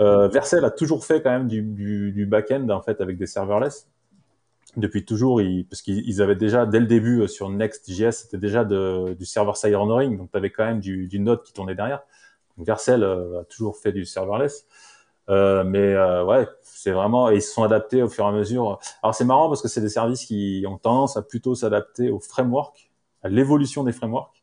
Euh, 0.01 0.29
Vercel 0.29 0.65
a 0.65 0.71
toujours 0.71 1.05
fait 1.05 1.23
quand 1.23 1.31
même 1.31 1.47
du, 1.47 1.61
du, 1.61 2.13
du 2.13 2.27
back-end 2.27 2.69
en 2.71 2.81
fait 2.81 3.01
avec 3.01 3.19
des 3.19 3.27
serverless 3.27 3.87
depuis 4.77 5.05
toujours, 5.05 5.41
parce 5.69 5.83
qu'ils 5.83 6.23
avaient 6.23 6.37
déjà, 6.37 6.67
dès 6.67 6.81
le 6.81 6.87
début 6.87 7.21
euh, 7.21 7.27
sur 7.27 7.51
Next.js, 7.51 8.13
c'était 8.13 8.39
déjà 8.39 8.65
du 8.65 9.25
server-side 9.25 9.75
rendering, 9.75 10.19
donc 10.19 10.31
tu 10.31 10.37
avais 10.37 10.51
quand 10.51 10.65
même 10.65 10.81
du, 10.81 11.09
du, 11.09 11.21
Node 11.21 11.43
qui 11.43 11.53
tournait 11.53 11.75
derrière. 11.75 12.03
Donc 12.57 12.67
Vercel 12.67 13.03
euh, 13.03 13.41
a 13.41 13.45
toujours 13.45 13.77
fait 13.77 13.93
du 13.93 14.05
serverless. 14.05 14.67
Euh, 15.31 15.65
mais 15.65 15.79
euh, 15.95 16.25
ouais, 16.25 16.47
c'est 16.63 16.91
vraiment, 16.91 17.31
ils 17.31 17.43
se 17.43 17.53
sont 17.53 17.63
adaptés 17.63 18.03
au 18.03 18.09
fur 18.09 18.25
et 18.25 18.29
à 18.29 18.33
mesure. 18.33 18.79
Alors 19.03 19.15
c'est 19.15 19.25
marrant 19.25 19.49
parce 19.49 19.63
que 19.63 19.69
c'est 19.69 19.81
des 19.81 19.89
services 19.89 20.27
qui 20.27 20.65
ont 20.69 20.79
tendance 20.79 21.17
à 21.17 21.23
plutôt 21.23 21.55
s'adapter 21.55 22.11
au 22.11 22.21
framework, 22.21 22.91
à 23.23 23.29
l'évolution 23.29 23.85
des 23.85 23.93
frameworks, 23.93 24.43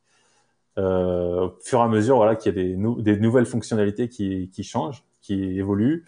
euh, 0.77 1.47
au 1.47 1.53
fur 1.61 1.79
et 1.79 1.83
à 1.83 1.87
mesure 1.87 2.15
voilà, 2.15 2.35
qu'il 2.35 2.55
y 2.55 2.59
a 2.59 2.63
des, 2.63 3.03
des 3.03 3.17
nouvelles 3.17 3.45
fonctionnalités 3.45 4.09
qui, 4.09 4.49
qui 4.49 4.63
changent, 4.63 5.03
qui 5.21 5.59
évoluent. 5.59 6.05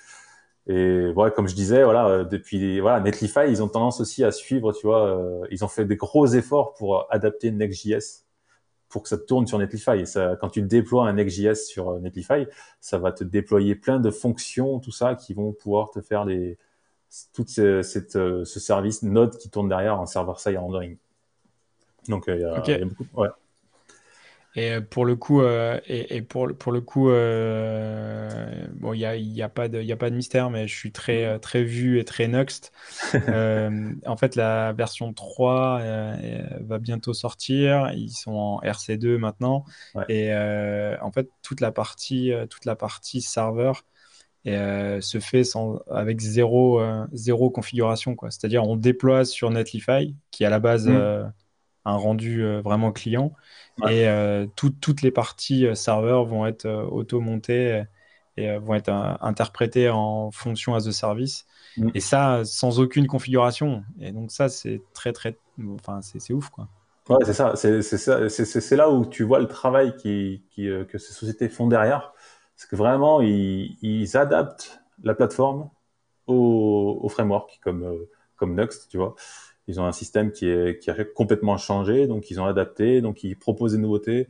Et 0.68 1.11
voilà, 1.11 1.32
comme 1.32 1.47
je 1.47 1.55
disais, 1.55 1.84
voilà, 1.84 2.07
euh, 2.07 2.24
depuis 2.24 2.80
voilà, 2.80 3.01
Netlify, 3.01 3.49
ils 3.49 3.61
ont 3.61 3.68
tendance 3.68 3.99
aussi 3.99 4.24
à 4.24 4.32
suivre, 4.32 4.72
tu 4.72 4.88
vois, 4.88 5.05
euh, 5.07 5.45
ils 5.51 5.66
ont 5.66 5.68
fait 5.68 5.84
des 5.84 5.97
gros 5.97 6.26
efforts 6.26 6.74
pour 6.74 7.05
adapter 7.09 7.51
Next.js 7.51 8.24
pour 8.88 9.03
que 9.03 9.09
ça 9.09 9.18
tourne 9.18 9.45
sur 9.45 9.57
Netlify. 9.57 9.99
Et 9.99 10.05
ça, 10.05 10.38
quand 10.39 10.49
tu 10.49 10.61
déploies 10.61 11.05
un 11.05 11.14
Next.js 11.14 11.66
sur 11.66 11.89
euh, 11.89 11.99
Netlify, 11.99 12.47
ça 12.80 12.97
va 12.97 13.11
te 13.11 13.26
déployer 13.26 13.76
plein 13.76 13.99
de 13.99 14.09
fonctions, 14.09 14.80
tout 14.80 14.91
ça, 14.91 15.16
qui 15.16 15.34
vont 15.34 15.51
pouvoir 15.51 15.89
te 15.89 15.99
faire 15.99 16.24
les 16.24 16.57
tout 17.34 17.45
ce, 17.47 17.84
cette, 17.84 18.14
ce 18.14 18.59
service 18.59 19.03
Node 19.03 19.38
qui 19.38 19.49
tourne 19.49 19.70
derrière 19.70 19.99
en 19.99 20.07
server-side 20.07 20.57
rendering. 20.57 20.97
Donc, 22.07 22.24
il 22.28 22.39
y, 22.39 22.43
a, 22.43 22.64
il 22.66 22.72
y 22.72 22.82
a 22.82 22.86
beaucoup. 22.86 23.05
Ouais. 23.14 23.28
Et 24.56 24.72
euh, 24.72 24.82
pour 24.82 25.06
le 25.06 25.16
coup, 25.16 25.41
euh, 25.41 25.80
et, 25.88 26.18
et, 26.18 26.22
pour, 26.22 26.47
pour 26.58 26.72
le 26.72 26.82
coup, 26.82 27.10
euh, 27.10 28.68
bon, 28.76 28.93
il 28.93 28.99
n'y 28.99 29.06
a, 29.06 29.16
y 29.16 29.41
a, 29.41 29.49
pas 29.49 29.68
de, 29.68 29.82
y 29.82 29.91
a 29.91 29.97
pas 29.97 30.10
de 30.10 30.16
mystère, 30.16 30.51
mais 30.51 30.68
je 30.68 30.76
suis 30.76 30.91
très, 30.91 31.39
très 31.39 31.64
vu 31.64 31.99
et 31.99 32.06
très 32.06 32.28
next. 32.28 32.72
en 33.14 34.18
fait, 34.18 34.36
la 34.36 34.74
version 34.74 35.14
3 35.14 35.82
va 36.62 36.78
bientôt 36.78 37.14
sortir. 37.14 37.91
Ils 37.95 38.12
sont 38.12 38.34
en 38.34 38.62
RC2 38.62 39.18
maintenant. 39.18 39.66
Et 40.08 40.34
en 40.34 41.12
fait, 41.12 41.30
toute 41.41 41.62
la 41.62 41.72
partie, 41.72 42.32
toute 42.49 42.66
la 42.66 42.76
partie 42.76 43.22
serveur 43.22 43.84
se 44.45 45.20
fait 45.20 45.43
sans, 45.43 45.80
avec 45.89 46.20
zéro, 46.20 46.80
zéro 47.12 47.49
configuration. 47.49 48.16
C'est-à-dire, 48.30 48.64
on 48.64 48.76
déploie 48.76 49.26
sur 49.26 49.49
Netlify, 49.49 50.16
qui 50.30 50.43
est 50.43 50.47
à 50.47 50.51
la 50.51 50.60
base 50.60 50.88
mmh. 50.88 51.34
un 51.86 51.95
rendu 51.95 52.45
vraiment 52.62 52.91
client. 52.91 53.34
Et 53.82 54.08
euh, 54.08 54.46
toutes 54.56 55.02
les 55.02 55.12
parties 55.12 55.66
euh, 55.66 55.76
serveurs 55.76 56.26
vont 56.26 56.46
être 56.46 56.66
euh, 56.66 56.84
auto-montées 56.84 57.84
et 58.38 58.58
vont 58.58 58.74
être 58.76 58.90
interprétées 59.22 59.90
en 59.90 60.32
fonction 60.32 60.76
as 60.76 60.88
a 60.88 60.92
service. 60.92 61.46
Mm. 61.78 61.90
Et 61.94 62.00
ça, 62.00 62.42
sans 62.46 62.80
aucune 62.80 63.08
configuration. 63.08 63.84
Et 64.00 64.12
donc 64.12 64.32
ça, 64.32 64.50
c'est 64.50 64.82
très, 64.94 65.14
très... 65.14 65.38
Enfin, 65.80 66.02
c'est 66.02 66.34
ouf, 66.34 66.50
quoi. 66.50 66.68
Ouais, 67.10 67.18
c'est 67.26 67.34
ça. 67.34 67.54
C'est 67.56 68.76
là 68.76 68.90
où 68.90 69.06
tu 69.06 69.24
vois 69.24 69.40
le 69.40 69.48
travail 69.48 69.96
qui, 69.98 70.44
qui, 70.50 70.68
que 70.88 70.98
ces 70.98 71.14
sociétés 71.14 71.50
font 71.50 71.68
derrière. 71.68 72.14
C'est 72.56 72.70
que 72.70 72.76
vraiment, 72.76 73.22
ils, 73.22 73.78
ils 73.82 74.18
adaptent 74.18 74.82
la 75.04 75.14
plateforme 75.14 75.70
au, 76.28 77.00
au 77.02 77.10
framework 77.10 77.60
comme, 77.62 77.98
comme 78.36 78.56
Next, 78.56 78.90
tu 78.90 78.98
vois. 78.98 79.16
Ils 79.68 79.80
ont 79.80 79.86
un 79.86 79.91
système 79.91 80.32
qui, 80.32 80.47
est, 80.47 80.80
qui 80.80 80.89
a 80.89 81.03
complètement 81.16 81.57
changé, 81.57 82.07
donc 82.07 82.30
ils 82.30 82.41
ont 82.41 82.45
adapté, 82.45 83.01
donc 83.01 83.24
ils 83.24 83.38
proposent 83.38 83.74
des 83.74 83.78
nouveautés. 83.78 84.28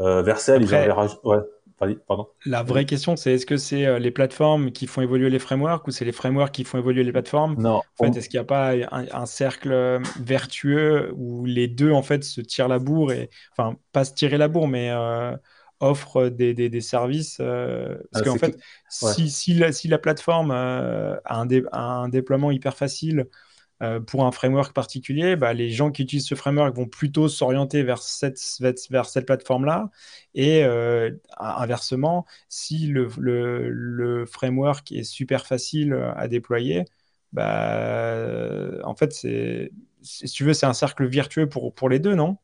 Euh, 0.00 0.22
Vercel, 0.22 0.62
ils 0.62 0.74
ont. 0.74 1.08
Ouais. 1.24 1.38
Pardon. 1.78 2.28
La 2.46 2.62
vraie 2.62 2.86
question, 2.86 3.16
c'est 3.16 3.32
est-ce 3.32 3.44
que 3.44 3.58
c'est 3.58 3.84
euh, 3.84 3.98
les 3.98 4.10
plateformes 4.10 4.72
qui 4.72 4.86
font 4.86 5.02
évoluer 5.02 5.28
les 5.28 5.38
frameworks 5.38 5.86
ou 5.86 5.90
c'est 5.90 6.06
les 6.06 6.12
frameworks 6.12 6.52
qui 6.52 6.64
font 6.64 6.78
évoluer 6.78 7.04
les 7.04 7.12
plateformes? 7.12 7.54
Non. 7.58 7.82
En 7.98 8.04
fait, 8.04 8.18
est-ce 8.18 8.30
qu'il 8.30 8.38
n'y 8.38 8.42
a 8.42 8.46
pas 8.46 8.72
un, 8.90 9.26
cercle 9.26 9.72
euh, 9.72 10.00
vertueux 10.18 11.12
où 11.16 11.44
les 11.44 11.68
deux 11.68 11.92
en 11.92 12.02
fait 12.02 12.24
se 12.24 12.40
tirent 12.40 12.68
la 12.68 12.78
bourre 12.78 13.12
et 13.12 13.28
enfin 13.52 13.76
pas 13.92 14.04
se 14.04 14.14
tirer 14.14 14.38
la 14.38 14.48
bourre, 14.48 14.68
mais 14.68 14.90
euh, 14.90 15.36
offrent 15.80 16.28
des, 16.28 16.54
des, 16.54 16.70
des 16.70 16.80
services 16.80 17.36
Parce 17.36 17.98
ah, 18.14 18.20
qu'en 18.22 18.38
fait, 18.38 18.58
si, 18.88 19.28
si, 19.28 19.52
la, 19.52 19.70
si, 19.72 19.88
la, 19.88 19.98
plateforme 19.98 20.52
a 20.52 21.20
un, 21.26 21.46
a, 21.72 21.78
un, 21.78 22.08
déploiement 22.08 22.50
hyper 22.50 22.74
facile 22.74 23.26
euh, 23.82 24.00
pour 24.00 24.24
un 24.24 24.32
framework 24.32 24.72
particulier, 24.72 25.36
bah, 25.36 25.52
les 25.52 25.70
gens 25.70 25.90
qui 25.90 26.02
utilisent 26.02 26.26
ce 26.26 26.34
framework 26.34 26.74
vont 26.74 26.86
plutôt 26.86 27.28
s'orienter 27.28 27.82
vers 27.82 27.98
cette, 27.98 28.40
vers 28.90 29.06
cette 29.06 29.26
plateforme-là. 29.26 29.90
Et 30.34 30.64
euh, 30.64 31.10
inversement, 31.38 32.24
si 32.48 32.86
le, 32.86 33.08
le, 33.18 34.26
framework 34.26 34.92
est 34.92 35.04
super 35.04 35.46
facile 35.46 35.94
à 36.16 36.28
déployer, 36.28 36.84
bah, 37.32 38.80
en 38.84 38.94
fait, 38.94 39.12
c'est, 39.12 39.72
si 40.02 40.26
tu 40.26 40.44
veux, 40.44 40.54
c'est 40.54 40.66
un 40.66 40.72
cercle 40.72 41.06
virtueux 41.06 41.48
pour, 41.48 41.74
pour 41.74 41.88
les 41.88 41.98
deux, 41.98 42.14
non? 42.14 42.38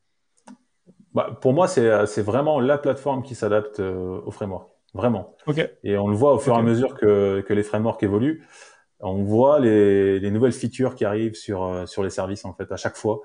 Bah, 1.14 1.38
Pour 1.40 1.52
moi, 1.52 1.68
c'est, 1.68 2.06
c'est 2.06 2.22
vraiment 2.22 2.60
la 2.60 2.78
plateforme 2.78 3.22
qui 3.22 3.34
s'adapte 3.34 3.80
euh, 3.80 4.20
au 4.24 4.30
framework. 4.30 4.68
Vraiment. 4.94 5.36
Okay. 5.46 5.68
Et 5.84 5.96
on 5.96 6.08
le 6.08 6.14
voit 6.14 6.34
au 6.34 6.38
fur 6.38 6.54
et 6.54 6.58
à 6.58 6.62
mesure 6.62 6.94
que, 6.94 7.40
que 7.40 7.54
les 7.54 7.62
frameworks 7.62 8.02
évoluent 8.02 8.46
on 9.02 9.24
voit 9.24 9.60
les, 9.60 10.20
les, 10.20 10.30
nouvelles 10.30 10.52
features 10.52 10.94
qui 10.94 11.04
arrivent 11.04 11.34
sur 11.34 11.64
euh, 11.64 11.86
sur 11.86 12.02
les 12.02 12.10
services 12.10 12.44
en 12.44 12.54
fait 12.54 12.70
à 12.70 12.76
chaque 12.76 12.96
fois. 12.96 13.20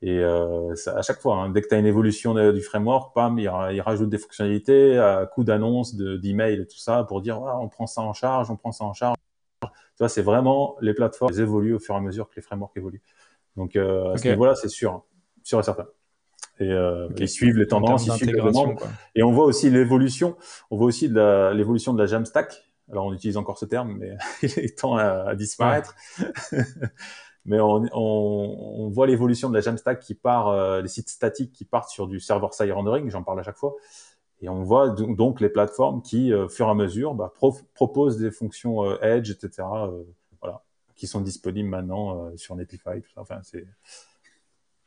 Et 0.00 0.20
euh, 0.20 0.74
à 0.86 1.02
chaque 1.02 1.20
fois, 1.20 1.36
hein, 1.36 1.50
dès 1.50 1.60
que 1.60 1.68
tu 1.68 1.74
as 1.74 1.78
une 1.78 1.86
évolution 1.86 2.52
du 2.52 2.60
framework, 2.60 3.14
pam, 3.14 3.38
il, 3.38 3.50
il 3.72 3.80
rajoute 3.80 4.08
des 4.08 4.18
fonctionnalités 4.18 4.96
à 4.96 5.26
coup 5.26 5.42
d'annonce, 5.42 5.96
d'email 5.96 6.60
et 6.60 6.66
tout 6.66 6.78
ça 6.78 7.04
pour 7.04 7.20
dire 7.20 7.40
on 7.40 7.68
prend 7.68 7.86
ça 7.86 8.02
en 8.02 8.12
charge, 8.12 8.50
on 8.50 8.56
prend 8.56 8.70
ça 8.72 8.84
en 8.84 8.92
charge. 8.92 9.16
Tu 9.60 9.68
vois, 9.98 10.08
c'est 10.08 10.22
vraiment 10.22 10.76
les 10.80 10.94
plateformes 10.94 11.32
elles 11.34 11.40
évoluent 11.40 11.74
au 11.74 11.80
fur 11.80 11.96
et 11.96 11.98
à 11.98 12.00
mesure 12.00 12.28
que 12.28 12.36
les 12.36 12.42
frameworks 12.42 12.76
évoluent. 12.76 13.02
Donc 13.56 13.74
euh, 13.74 14.12
à 14.12 14.16
ce 14.16 14.28
niveau-là, 14.28 14.54
c'est 14.54 14.68
sûr, 14.68 14.92
hein, 14.92 15.02
sûr 15.42 15.58
et 15.58 15.64
certain. 15.64 15.86
Et 16.60 16.70
euh, 16.70 17.08
ils 17.18 17.28
suivent 17.28 17.58
les 17.58 17.66
tendances, 17.66 18.06
ils 18.06 18.12
suivent 18.12 18.34
les 18.34 18.52
Et 19.16 19.24
on 19.24 19.32
voit 19.32 19.44
aussi 19.44 19.70
l'évolution. 19.70 20.36
On 20.70 20.76
voit 20.76 20.86
aussi 20.86 21.08
l'évolution 21.08 21.92
de 21.92 21.98
la 21.98 22.06
Jamstack 22.06 22.67
alors 22.90 23.06
on 23.06 23.12
utilise 23.12 23.36
encore 23.36 23.58
ce 23.58 23.64
terme, 23.64 23.96
mais 23.98 24.16
il 24.42 24.58
est 24.58 24.78
temps 24.78 24.96
à, 24.96 25.34
disparaître. 25.34 25.94
mais 27.44 27.60
on, 27.60 27.84
on, 27.92 28.74
on 28.84 28.88
voit 28.88 29.06
l'évolution 29.06 29.48
de 29.48 29.54
la 29.54 29.60
Jamstack 29.60 30.00
qui 30.00 30.14
part, 30.14 30.48
euh, 30.48 30.80
les 30.80 30.88
sites 30.88 31.08
statiques 31.08 31.52
qui 31.52 31.64
partent 31.64 31.90
sur 31.90 32.06
du 32.06 32.20
server-side 32.20 32.72
rendering, 32.72 33.10
j'en 33.10 33.22
parle 33.22 33.40
à 33.40 33.42
chaque 33.42 33.58
fois. 33.58 33.74
Et 34.40 34.48
on 34.48 34.62
voit 34.62 34.90
donc 34.90 35.40
les 35.40 35.48
plateformes 35.48 36.02
qui, 36.02 36.32
euh, 36.32 36.48
fur 36.48 36.66
et 36.66 36.70
à 36.70 36.74
mesure, 36.74 37.14
bah, 37.14 37.32
proposent 37.74 38.18
des 38.18 38.30
fonctions 38.30 38.84
euh, 38.84 38.96
Edge, 39.02 39.30
etc., 39.30 39.66
euh, 39.72 40.04
voilà, 40.40 40.62
qui 40.94 41.06
sont 41.06 41.20
disponibles 41.20 41.68
maintenant 41.68 42.36
sur 42.36 42.54
Netlify. 42.54 43.02
Tout 43.02 43.10
ça. 43.14 43.20
Enfin, 43.20 43.40
c'est 43.42 43.66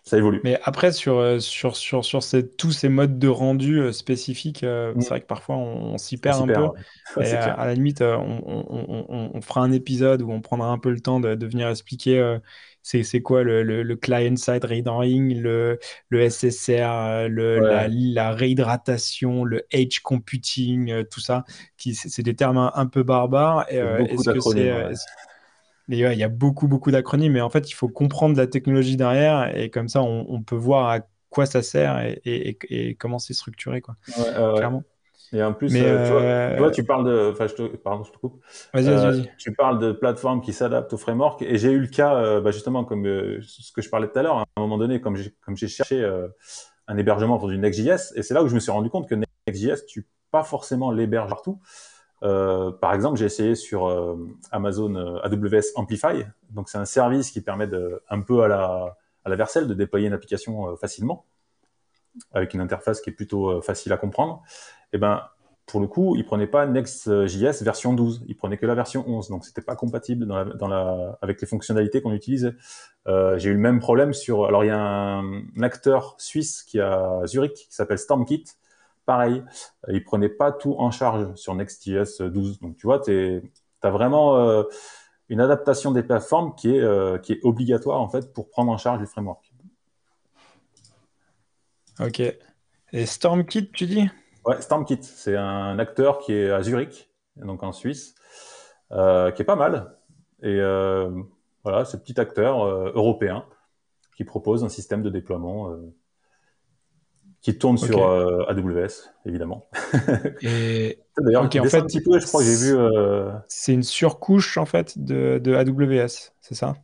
ça 0.04 0.18
évolue. 0.18 0.42
Mais 0.44 0.60
après, 0.64 0.92
sur, 0.92 1.18
euh, 1.20 1.40
sur, 1.40 1.76
sur, 1.76 2.04
sur 2.04 2.24
ces, 2.24 2.48
tous 2.48 2.72
ces 2.72 2.90
modes 2.90 3.20
de 3.20 3.28
rendu 3.28 3.80
euh, 3.80 3.92
spécifiques, 3.92 4.64
euh, 4.64 4.94
mm. 4.96 5.02
c'est 5.02 5.10
vrai 5.10 5.22
que 5.22 5.28
parfois 5.28 5.58
on, 5.58 5.98
s'y 5.98 6.18
perd 6.18 6.50
un 6.50 6.54
peu. 6.54 6.70
et 7.22 7.34
à, 7.34 7.66
la 7.66 7.74
limite, 7.76 8.02
on, 8.02 8.42
on, 8.46 9.32
on, 9.36 9.42
fera 9.42 9.62
un 9.62 9.72
épisode 9.72 10.24
où 10.24 10.32
on 10.32 10.42
prendra 10.42 10.70
un 10.70 10.80
peu 10.80 10.90
le 10.90 11.00
temps 11.00 11.20
de, 11.20 11.36
de 11.36 11.46
venir 11.46 11.70
expliquer 11.70 12.38
c'est 12.82 13.22
quoi 13.22 13.44
le, 13.44 13.62
le, 13.62 13.96
client-side 13.96 14.66
rendering, 14.66 15.40
le, 15.40 15.78
le 16.10 16.30
SSR, 16.30 17.30
le, 17.30 17.60
la, 17.60 17.88
la, 17.88 18.32
réhydratation, 18.32 19.44
le 19.44 19.62
edge 19.70 20.00
computing, 20.00 21.04
tout 21.12 21.20
ça. 21.20 21.44
C'est 21.78 22.24
des 22.24 22.36
termes 22.36 22.72
un, 22.74 22.86
peu 22.88 23.04
barbares. 23.04 23.68
Est-ce 23.70 24.32
que 24.32 24.40
c'est 24.40 24.96
il 25.88 25.98
y 25.98 26.24
a 26.24 26.30
beaucoup, 26.30 26.68
beaucoup 26.68 26.92
d'acronymes, 26.92 27.34
mais 27.34 27.42
en 27.42 27.50
fait, 27.50 27.70
il 27.70 27.74
faut 27.74 27.90
comprendre 27.90 28.38
la 28.38 28.48
technologie 28.48 28.98
derrière 28.98 29.56
et 29.58 29.70
comme 29.70 29.88
ça, 29.88 30.02
on, 30.02 30.42
peut 30.42 30.56
voir 30.56 30.90
à 30.90 31.00
quoi 31.30 31.46
ça 31.46 31.62
sert 31.62 32.00
et, 32.02 32.58
et, 32.70 32.96
comment 32.96 33.20
c'est 33.20 33.34
structuré, 33.34 33.82
quoi. 33.82 33.96
Clairement. 34.56 34.84
Et 35.34 35.42
en 35.42 35.54
plus, 35.54 35.74
euh, 35.76 36.06
tu, 36.06 36.12
vois, 36.60 36.68
euh, 36.68 36.72
tu, 36.72 36.84
parles 36.84 37.06
de, 37.06 37.32
enfin, 37.32 37.48
je 37.48 37.54
te, 37.54 37.78
pardon, 37.78 38.04
je 38.04 38.12
te 38.12 38.18
coupe. 38.18 38.44
Vas-y, 38.74 38.86
vas-y, 38.86 38.96
euh, 38.96 39.12
vas-y. 39.12 39.32
Tu 39.38 39.54
parles 39.54 39.80
de 39.80 39.94
plateformes 39.94 40.42
qui 40.42 40.52
s'adaptent 40.52 40.92
au 40.92 40.98
framework, 40.98 41.42
et 41.42 41.58
j'ai 41.58 41.72
eu 41.72 41.80
le 41.80 41.88
cas, 41.88 42.42
bah, 42.42 42.52
justement, 42.52 42.84
comme 42.84 43.06
ce 43.06 43.72
que 43.72 43.82
je 43.82 43.90
parlais 43.90 44.08
tout 44.08 44.20
à 44.20 44.24
l'heure, 44.24 44.38
à 44.38 44.46
un 44.58 44.62
moment 44.62 44.78
donné, 44.78 45.00
comme 45.00 45.16
j'ai, 45.16 45.34
comme 45.42 45.56
j'ai 45.56 45.70
cherché 45.70 46.06
un 46.88 46.98
hébergement 46.98 47.38
pour 47.38 47.48
du 47.48 47.58
Next.js, 47.58 48.14
et 48.16 48.24
c'est 48.24 48.34
là 48.34 48.44
où 48.44 48.48
je 48.48 48.56
me 48.56 48.60
suis 48.60 48.72
rendu 48.72 48.90
compte 48.90 49.08
que 49.08 49.16
Next.js, 49.16 49.86
tu 49.88 50.06
pas 50.32 50.44
forcément 50.44 50.92
l'héberge 50.92 51.30
partout. 51.30 51.60
Euh, 52.24 52.72
par 52.72 52.94
exemple, 52.94 53.18
j'ai 53.18 53.26
essayé 53.26 53.56
sur 53.56 53.88
euh, 53.88 54.16
Amazon 54.52 54.96
euh, 54.96 55.20
AWS 55.24 55.74
Amplify. 55.76 56.26
Donc, 56.50 56.70
c'est 56.70 56.78
un 56.78 56.86
service 56.86 57.32
qui 57.32 57.42
permet 57.42 57.68
de, 57.68 58.02
un 58.10 58.22
peu 58.22 58.44
à 58.44 58.48
la, 58.48 58.98
à 59.26 59.30
la 59.30 59.36
Vercel 59.36 59.68
de 59.68 59.74
déployer 59.74 60.08
une 60.08 60.14
application 60.14 60.76
facilement 60.78 61.26
avec 62.34 62.54
une 62.54 62.60
interface 62.60 63.00
qui 63.00 63.10
est 63.10 63.14
plutôt 63.14 63.62
facile 63.62 63.94
à 63.94 63.98
comprendre. 63.98 64.44
Et 64.92 64.98
eh 64.98 64.98
ben, 64.98 65.22
pour 65.66 65.80
le 65.80 65.88
coup, 65.88 66.18
il 66.18 66.26
prenait 66.26 66.48
pas 66.48 66.66
Next.js 66.66 67.64
version 67.64 67.94
12, 67.94 68.26
il 68.28 68.36
prenait 68.36 68.58
que 68.58 68.66
la 68.66 68.76
version 68.76 69.06
11, 69.08 69.30
donc 69.30 69.46
c'était 69.46 69.62
pas 69.62 69.78
compatible 69.78 70.26
dans 70.26 70.36
la, 70.36 70.44
dans 70.44 70.68
la, 70.68 71.18
avec 71.22 71.40
les 71.40 71.48
fonctionnalités 71.48 72.02
qu'on 72.02 72.12
utilisait. 72.12 72.54
Euh, 73.08 73.38
j'ai 73.38 73.52
eu 73.52 73.54
le 73.54 73.60
même 73.60 73.80
problème 73.80 74.12
sur. 74.12 74.46
Alors 74.46 74.66
il 74.66 74.68
y 74.68 74.72
a 74.72 74.78
un, 74.78 75.24
un 75.24 75.64
acteur 75.64 76.16
suisse 76.18 76.64
qui 76.64 76.82
a 76.82 77.22
Zurich 77.26 77.54
qui 77.54 77.68
s'appelle 77.70 78.00
Stormkit, 78.00 78.44
pareil, 79.12 79.44
euh, 79.90 79.94
ils 79.94 80.04
prenaient 80.06 80.30
pas 80.30 80.54
tout 80.54 80.76
en 80.78 80.90
charge 80.90 81.36
sur 81.36 81.54
Next.js 81.54 82.22
12. 82.22 82.62
Donc 82.62 82.78
tu 82.78 82.88
vois, 82.88 83.02
tu 83.02 83.42
as 83.84 83.90
vraiment 83.90 84.38
euh, 84.38 84.64
une 85.28 85.42
adaptation 85.42 85.92
des 85.92 86.02
plateformes 86.02 86.56
qui 86.56 86.74
est, 86.74 86.80
euh, 86.80 87.18
qui 87.18 87.34
est 87.34 87.40
obligatoire 87.44 88.00
en 88.00 88.08
fait 88.08 88.32
pour 88.32 88.50
prendre 88.50 88.72
en 88.72 88.78
charge 88.78 89.02
les 89.02 89.06
frameworks. 89.06 89.52
Ok. 92.00 92.22
Et 92.94 93.06
StormKit, 93.06 93.70
tu 93.72 93.86
dis? 93.86 94.10
Ouais, 94.46 94.62
StormKit, 94.62 95.04
c'est 95.04 95.36
un 95.36 95.78
acteur 95.78 96.20
qui 96.20 96.32
est 96.32 96.50
à 96.50 96.64
Zurich, 96.64 97.10
donc 97.36 97.64
en 97.64 97.74
Suisse, 97.74 98.16
qui 98.90 98.96
est 99.42 99.46
pas 99.46 99.58
mal. 99.58 99.98
Et 100.42 100.58
voilà, 101.64 101.86
ce 101.86 101.98
petit 101.98 102.20
acteur 102.20 102.66
européen 102.66 103.46
qui 104.16 104.24
propose 104.24 104.64
un 104.64 104.70
système 104.70 105.04
de 105.04 105.10
déploiement 105.10 105.78
qui 107.42 107.58
tourne 107.58 107.78
sur 107.78 108.04
euh, 108.04 108.46
AWS, 108.48 109.12
évidemment. 109.26 109.68
Et 110.42 111.00
d'ailleurs, 111.18 111.44
en 111.44 111.50
fait, 111.50 111.78
un 111.78 111.86
petit 111.86 112.02
peu, 112.02 112.20
je 112.20 112.26
crois 112.28 112.42
que 112.42 112.48
j'ai 112.48 112.56
vu. 112.56 112.76
Euh... 112.76 113.32
C'est 113.48 113.74
une 113.74 113.84
surcouche 113.84 114.58
en 114.58 114.66
fait 114.66 114.98
de, 114.98 115.40
de 115.44 115.56
AWS, 115.56 116.34
c'est 116.40 116.56
ça? 116.56 116.76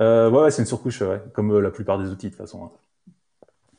Euh, 0.00 0.30
Ouais, 0.30 0.42
ouais 0.42 0.50
c'est 0.50 0.62
une 0.62 0.66
surcouche, 0.66 1.00
ouais, 1.02 1.20
comme 1.32 1.52
euh, 1.52 1.60
la 1.60 1.70
plupart 1.70 1.98
des 1.98 2.10
outils 2.10 2.26
de 2.26 2.30
toute 2.30 2.38
façon. 2.38 2.64
Hein. 2.64 2.70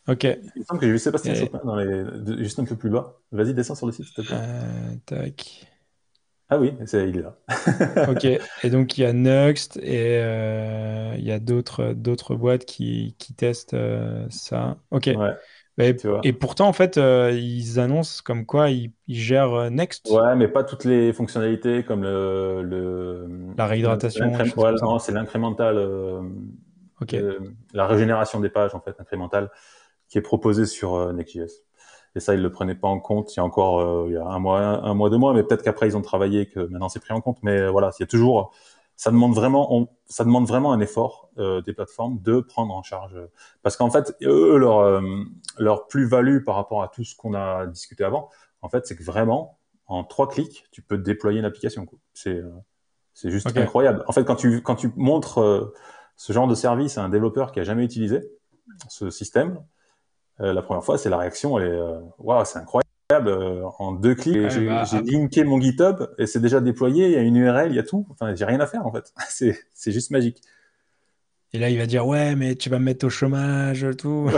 Ok. 0.08 0.24
Il 0.24 0.60
me 0.60 0.64
semble 0.66 0.80
que 0.80 0.86
j'ai 0.88 0.92
vu 0.92 1.00
Sébastien 1.00 1.34
Et... 1.34 1.50
dans 1.64 1.76
les... 1.76 2.44
juste 2.44 2.60
un 2.60 2.66
peu 2.66 2.76
plus 2.76 2.90
bas. 2.90 3.20
Vas-y, 3.32 3.54
descends 3.54 3.76
sur 3.76 3.86
le 3.86 3.92
site, 3.92 4.06
s'il 4.06 4.16
te 4.16 4.22
plaît. 4.22 4.38
Euh, 4.38 4.96
tac. 5.06 5.68
Ah 6.50 6.58
oui, 6.58 6.74
c'est, 6.88 7.08
il 7.08 7.18
est 7.18 7.22
là. 7.22 7.38
ok. 8.10 8.26
Et 8.26 8.70
donc 8.72 8.98
il 8.98 9.02
y 9.02 9.06
a 9.06 9.14
Next 9.14 9.78
et 9.78 10.18
euh, 10.20 11.14
il 11.16 11.24
y 11.24 11.32
a 11.32 11.40
d'autres 11.40 11.94
d'autres 11.94 12.36
boîtes 12.36 12.66
qui, 12.66 13.16
qui 13.20 13.36
testent 13.36 13.76
ça. 14.30 14.78
Ok. 14.90 15.10
Ouais. 15.14 15.34
Et, 15.80 16.34
pourtant, 16.34 16.68
en 16.68 16.74
fait, 16.74 16.98
euh, 16.98 17.32
ils 17.32 17.80
annoncent 17.80 18.22
comme 18.24 18.46
quoi 18.46 18.70
ils, 18.70 18.92
gèrent 19.08 19.54
euh, 19.54 19.70
Next. 19.70 20.10
Ouais, 20.12 20.36
mais 20.36 20.48
pas 20.48 20.64
toutes 20.64 20.84
les 20.84 21.14
fonctionnalités 21.14 21.84
comme 21.84 22.04
le. 22.04 22.62
le 22.64 23.26
la 23.58 23.66
réhydratation. 23.66 24.32
non, 24.82 25.00
c'est 25.00 25.14
l'incrémental. 25.14 25.78
Euh, 25.78 26.22
la 27.74 27.88
régénération 27.88 28.42
des 28.42 28.50
pages, 28.50 28.76
en 28.76 28.82
fait, 28.82 28.96
incrémentale, 29.00 29.50
qui 30.10 30.18
est 30.18 30.22
proposée 30.22 30.66
sur 30.66 31.14
Next.js. 31.14 31.64
Et 32.16 32.20
ça, 32.20 32.34
ils 32.34 32.42
le 32.42 32.52
prenaient 32.52 32.76
pas 32.76 32.88
en 32.88 33.00
compte 33.00 33.34
il 33.36 33.38
y 33.38 33.40
a 33.40 33.44
encore 33.44 34.08
il 34.08 34.14
y 34.14 34.18
a 34.18 34.26
un 34.26 34.40
mois, 34.40 34.60
un, 34.60 34.94
mois, 34.96 35.10
deux 35.10 35.18
mois, 35.18 35.34
mais 35.34 35.44
peut-être 35.44 35.62
qu'après 35.62 35.88
ils 35.88 35.96
ont 35.96 36.02
travaillé 36.02 36.48
que 36.48 36.60
maintenant 36.60 36.90
c'est 36.90 37.00
pris 37.00 37.14
en 37.14 37.22
compte. 37.22 37.38
Mais 37.44 37.70
voilà, 37.70 37.92
il 37.98 38.02
y 38.02 38.04
a 38.04 38.08
toujours 38.08 38.52
ça 39.00 39.12
demande 39.12 39.34
vraiment, 39.34 39.88
ça 40.08 40.26
demande 40.26 40.46
vraiment 40.46 40.74
un 40.74 40.82
effort 40.82 41.30
euh, 41.38 41.62
des 41.62 41.72
plateformes 41.72 42.22
de 42.22 42.42
prendre 42.42 42.76
en 42.76 42.84
charge, 42.84 43.16
parce 43.64 43.78
qu'en 43.78 43.90
fait, 43.90 44.14
eux, 44.24 44.58
leur 44.58 44.80
euh, 44.80 45.02
leur 45.58 45.88
plus-value 45.88 46.44
par 46.44 46.56
rapport 46.56 46.84
à 46.84 46.90
tout 46.90 47.06
ce 47.06 47.16
qu'on 47.16 47.34
a 47.34 47.66
discuté 47.68 48.04
avant, 48.04 48.30
en 48.62 48.68
fait, 48.68 48.86
c'est 48.86 48.98
que 48.98 49.04
vraiment, 49.04 49.58
en 49.88 50.04
trois 50.04 50.28
clics, 50.28 50.66
tu 50.74 50.82
peux 50.82 50.98
déployer 50.98 51.40
une 51.40 51.46
application. 51.46 51.88
C'est 52.14 52.40
euh, 52.40 52.52
c'est 53.14 53.32
juste 53.32 53.56
incroyable. 53.56 54.04
En 54.06 54.12
fait, 54.12 54.26
quand 54.26 54.36
tu 54.36 54.62
quand 54.62 54.76
tu 54.76 54.92
montres 54.98 55.72
ce 56.18 56.34
genre 56.34 56.50
de 56.50 56.56
service 56.56 56.98
à 56.98 57.02
un 57.02 57.10
développeur 57.10 57.54
qui 57.54 57.62
a 57.62 57.64
jamais 57.64 57.86
utilisé 57.86 58.30
ce 58.90 59.10
système, 59.10 59.64
la 60.40 60.62
première 60.62 60.84
fois, 60.84 60.98
c'est 60.98 61.10
la 61.10 61.18
réaction, 61.18 61.58
elle 61.58 61.72
est 61.72 61.82
waouh, 62.18 62.44
c'est 62.44 62.60
incroyable. 62.60 62.89
En 63.12 63.92
deux 63.94 64.14
clics. 64.14 64.50
j'ai 64.50 64.68
bah, 64.68 64.84
linké 65.04 65.44
mon 65.44 65.60
GitHub 65.60 66.08
et 66.20 66.28
c'est 66.28 66.40
déjà 66.40 66.62
déployé. 66.62 67.08
Il 67.08 67.12
y 67.14 67.16
a 67.16 67.22
une 67.22 67.38
URL, 67.38 67.72
il 67.72 67.76
y 67.76 67.80
a 67.80 67.84
tout. 67.84 68.06
Enfin, 68.12 68.36
j'ai 68.36 68.46
rien 68.46 68.60
à 68.60 68.68
faire 68.68 68.86
en 68.86 68.92
fait. 68.92 69.12
c'est 69.74 69.92
juste 69.92 70.12
magique. 70.12 70.42
Et 71.52 71.58
là, 71.58 71.72
il 71.72 71.80
va 71.80 71.88
dire 71.88 72.06
ouais, 72.06 72.36
mais 72.36 72.56
tu 72.56 72.70
vas 72.70 72.78
me 72.78 72.86
mettre 72.86 73.08
au 73.08 73.10
chômage, 73.10 73.88
tout. 73.98 74.30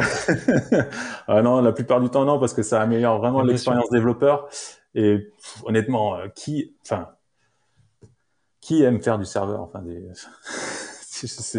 ah 1.27 1.41
non, 1.41 1.61
la 1.61 1.73
plupart 1.73 1.99
du 1.99 2.09
temps 2.09 2.23
non, 2.23 2.39
parce 2.39 2.53
que 2.53 2.63
ça 2.63 2.81
améliore 2.81 3.19
vraiment 3.19 3.41
l'expérience 3.41 3.89
développeur. 3.89 4.47
Et 4.95 5.29
honnêtement, 5.65 6.15
euh, 6.15 6.27
qui, 6.33 6.73
enfin, 6.85 7.09
qui 8.61 8.83
aime 8.83 9.01
faire 9.01 9.19
du 9.19 9.25
serveur 9.25 9.61
Enfin, 9.61 9.81
des... 9.81 10.01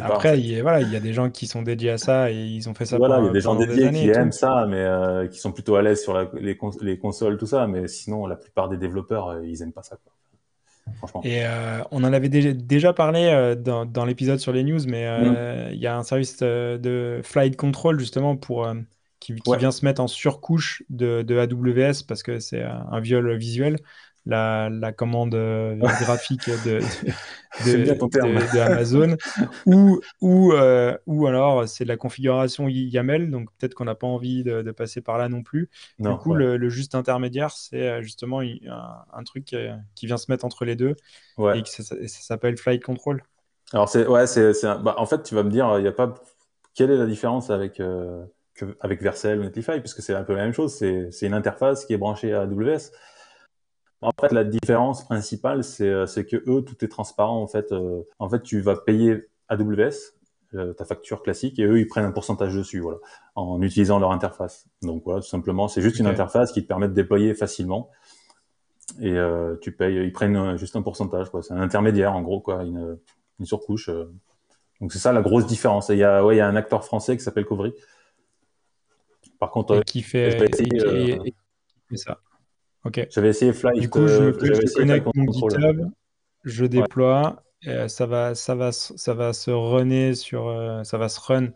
Après, 0.03 0.39
il 0.39 0.47
y, 0.47 0.59
a, 0.59 0.63
voilà, 0.63 0.81
il 0.81 0.91
y 0.93 0.97
a 0.97 1.01
des 1.01 1.13
gens 1.13 1.31
qui 1.31 1.47
sont 1.47 1.63
dédiés 1.63 1.91
à 1.91 1.99
ça 1.99 2.31
et 2.31 2.35
ils 2.35 2.69
ont 2.69 2.75
fait 2.75 2.87
ça. 2.87 2.97
Voilà, 2.97 3.19
il 3.21 3.27
y 3.27 3.29
a 3.29 3.33
des 3.33 3.41
gens 3.41 3.55
dédiés 3.55 3.91
qui 3.91 4.09
aiment 4.09 4.33
ça, 4.33 4.67
mais 4.69 4.81
euh, 4.81 5.29
qui 5.29 5.39
sont 5.39 5.53
plutôt 5.53 5.77
à 5.77 5.83
l'aise 5.83 6.03
sur 6.03 6.19
les, 6.19 6.59
les, 6.81 6.99
consoles, 6.99 7.39
tout 7.39 7.47
ça. 7.47 7.67
Mais 7.67 7.89
sinon, 7.89 8.27
la 8.27 8.37
plupart 8.37 8.69
des 8.69 8.77
développeurs, 8.77 9.29
euh, 9.29 9.47
ils 9.47 9.63
aiment 9.63 9.73
pas 9.73 9.83
ça. 9.83 9.97
Quoi. 9.97 10.13
Et 11.25 11.45
euh, 11.45 11.83
on 11.91 12.05
en 12.05 12.13
avait 12.13 12.29
déjà, 12.29 12.93
parlé 12.93 13.27
euh, 13.27 13.55
dans, 13.55 14.05
l'épisode 14.05 14.39
sur 14.39 14.53
les 14.53 14.65
news, 14.65 14.81
mais 14.87 15.07
euh, 15.07 15.71
mm. 15.71 15.75
il 15.75 15.81
y 15.81 15.87
a 15.87 15.97
un 15.97 16.03
service 16.03 16.39
de 16.39 17.21
flight 17.23 17.57
control 17.57 17.99
justement 17.99 18.37
pour 18.37 18.69
qui, 19.21 19.35
vient 19.59 19.71
se 19.71 19.85
mettre 19.85 20.01
en 20.01 20.09
surcouche 20.09 20.83
de, 20.91 21.23
de 21.23 21.39
AWS 21.39 22.05
parce 22.07 22.23
que 22.23 22.39
c'est 22.41 22.63
un 22.63 23.01
viol 23.01 23.37
visuel 23.37 23.79
la, 24.27 24.69
la 24.71 24.93
commande 24.93 25.35
euh, 25.35 25.77
graphique 26.01 26.49
de, 26.65 26.81
de, 27.67 28.61
Amazon, 28.61 29.17
ou, 29.67 30.01
ou, 30.21 30.53
euh, 30.53 30.97
ou 31.07 31.27
alors 31.27 31.69
c'est 31.69 31.85
de 31.85 31.89
la 31.89 31.97
configuration 31.97 32.69
YAML, 32.69 33.31
donc 33.31 33.49
peut-être 33.59 33.75
qu'on 33.75 33.85
n'a 33.85 33.95
pas 33.95 34.07
envie 34.07 34.45
de, 34.45 34.71
passer 34.73 35.01
par 35.01 35.19
là 35.19 35.29
non 35.29 35.43
plus. 35.43 35.69
du 35.99 36.15
coup, 36.17 36.35
le, 36.35 36.69
juste 36.69 36.95
intermédiaire, 36.95 37.51
c'est 37.51 37.89
euh, 37.89 38.03
justement 38.03 38.41
un, 38.41 39.25
truc 39.25 39.55
qui, 39.95 40.07
vient 40.07 40.17
se 40.17 40.31
mettre 40.31 40.45
entre 40.45 40.65
les 40.65 40.77
deux 40.77 40.95
et 41.39 41.63
ça, 41.65 41.83
s'appelle 42.07 42.57
Flight 42.57 42.83
Control. 42.83 43.23
Alors, 43.73 43.89
c'est, 43.89 44.07
ouais, 44.07 44.27
c'est, 44.27 44.53
bah, 44.83 44.95
en 44.99 45.07
fait, 45.07 45.23
tu 45.23 45.35
vas 45.35 45.43
me 45.43 45.51
dire, 45.51 45.79
il 45.79 45.83
n'y 45.83 45.89
a 45.89 45.93
pas. 45.93 46.15
Quelle 46.75 46.91
est 46.91 46.97
la 46.97 47.07
différence 47.07 47.51
avec, 47.51 47.83
avec 48.81 49.03
Vercel 49.03 49.41
ou 49.41 49.43
Netlify? 49.43 49.81
Puisque 49.81 50.01
c'est 50.01 50.15
un 50.15 50.25
peu 50.25 50.35
la 50.35 50.45
même 50.45 50.53
chose, 50.53 50.75
c'est 50.75 51.27
une 51.27 51.35
interface 51.35 51.85
qui 51.85 51.93
est 51.93 51.99
branchée 51.99 52.33
à 52.33 52.43
AWS. 52.43 52.93
En 54.03 54.11
fait, 54.21 54.33
la 54.33 54.43
différence 54.43 55.05
principale, 55.05 55.63
c'est 55.63 55.89
euh, 55.89 56.07
que 56.07 56.37
eux, 56.49 56.63
tout 56.63 56.85
est 56.85 56.89
transparent. 56.89 57.41
En 57.41 57.47
fait, 57.47 57.71
euh, 57.71 58.03
en 58.19 58.29
fait, 58.29 58.43
tu 58.43 58.61
vas 58.61 58.77
payer 58.77 59.29
AWS 59.49 60.17
euh, 60.55 60.75
ta 60.75 60.85
facture 60.85 61.23
classique 61.23 61.59
et 61.59 61.65
eux, 61.65 61.79
ils 61.79 61.87
prennent 61.87 62.05
un 62.05 62.13
pourcentage 62.13 62.55
dessus, 62.55 62.81
voilà, 62.81 62.99
en 63.37 63.63
utilisant 63.63 63.99
leur 63.99 64.11
interface. 64.11 64.67
Donc 64.83 65.03
voilà, 65.05 65.21
tout 65.21 65.29
simplement, 65.29 65.69
c'est 65.69 65.81
juste 65.81 65.99
une 65.99 66.07
interface 66.07 66.53
qui 66.53 66.63
te 66.63 66.69
permet 66.69 66.89
de 66.89 66.95
déployer 66.95 67.33
facilement. 67.35 67.91
Et 69.01 69.17
tu 69.63 69.73
payes, 69.73 70.05
ils 70.05 70.13
prennent 70.13 70.59
juste 70.59 70.77
un 70.77 70.83
pourcentage, 70.83 71.31
quoi. 71.31 71.43
C'est 71.43 71.55
un 71.55 71.61
intermédiaire, 71.61 72.13
en 72.15 72.21
gros, 72.21 72.41
quoi, 72.41 72.65
une, 72.65 72.99
une 73.39 73.47
surcouche. 73.47 73.89
Donc 74.81 74.93
c'est 74.93 74.99
ça 74.99 75.13
la 75.13 75.23
grosse 75.23 75.47
différence. 75.47 75.89
il 75.89 75.97
y 75.97 76.05
a, 76.05 76.23
ouais, 76.23 76.35
il 76.35 76.39
y 76.39 76.43
a 76.43 76.49
un 76.49 76.57
acteur 76.57 76.85
français 76.85 77.17
qui 77.17 77.23
s'appelle 77.23 77.47
Covry. 77.47 77.73
Par 79.39 79.51
contre, 79.51 79.81
qui 79.85 80.03
fait, 80.03 80.37
et, 80.61 81.97
ça. 81.97 82.21
J'avais 83.11 83.29
essayé 83.29 83.53
Fly. 83.53 83.81
Du 83.81 83.89
coup, 83.89 84.07
je, 84.07 84.33
je 84.33 84.75
connecte 84.75 85.07
mon 85.15 85.33
GitHub, 85.33 85.91
je 86.45 86.65
déploie, 86.67 87.43
ça 87.89 88.07
va, 88.07 88.35
ça 88.35 88.55
va, 88.55 88.73
ça 88.73 89.15
va 89.15 89.33
se 89.33 89.51
runner 89.51 90.15
sur, 90.15 90.49
euh, 90.49 90.83
ça 90.85 90.99
va 90.99 91.09
se 91.09 91.21
run 91.21 91.51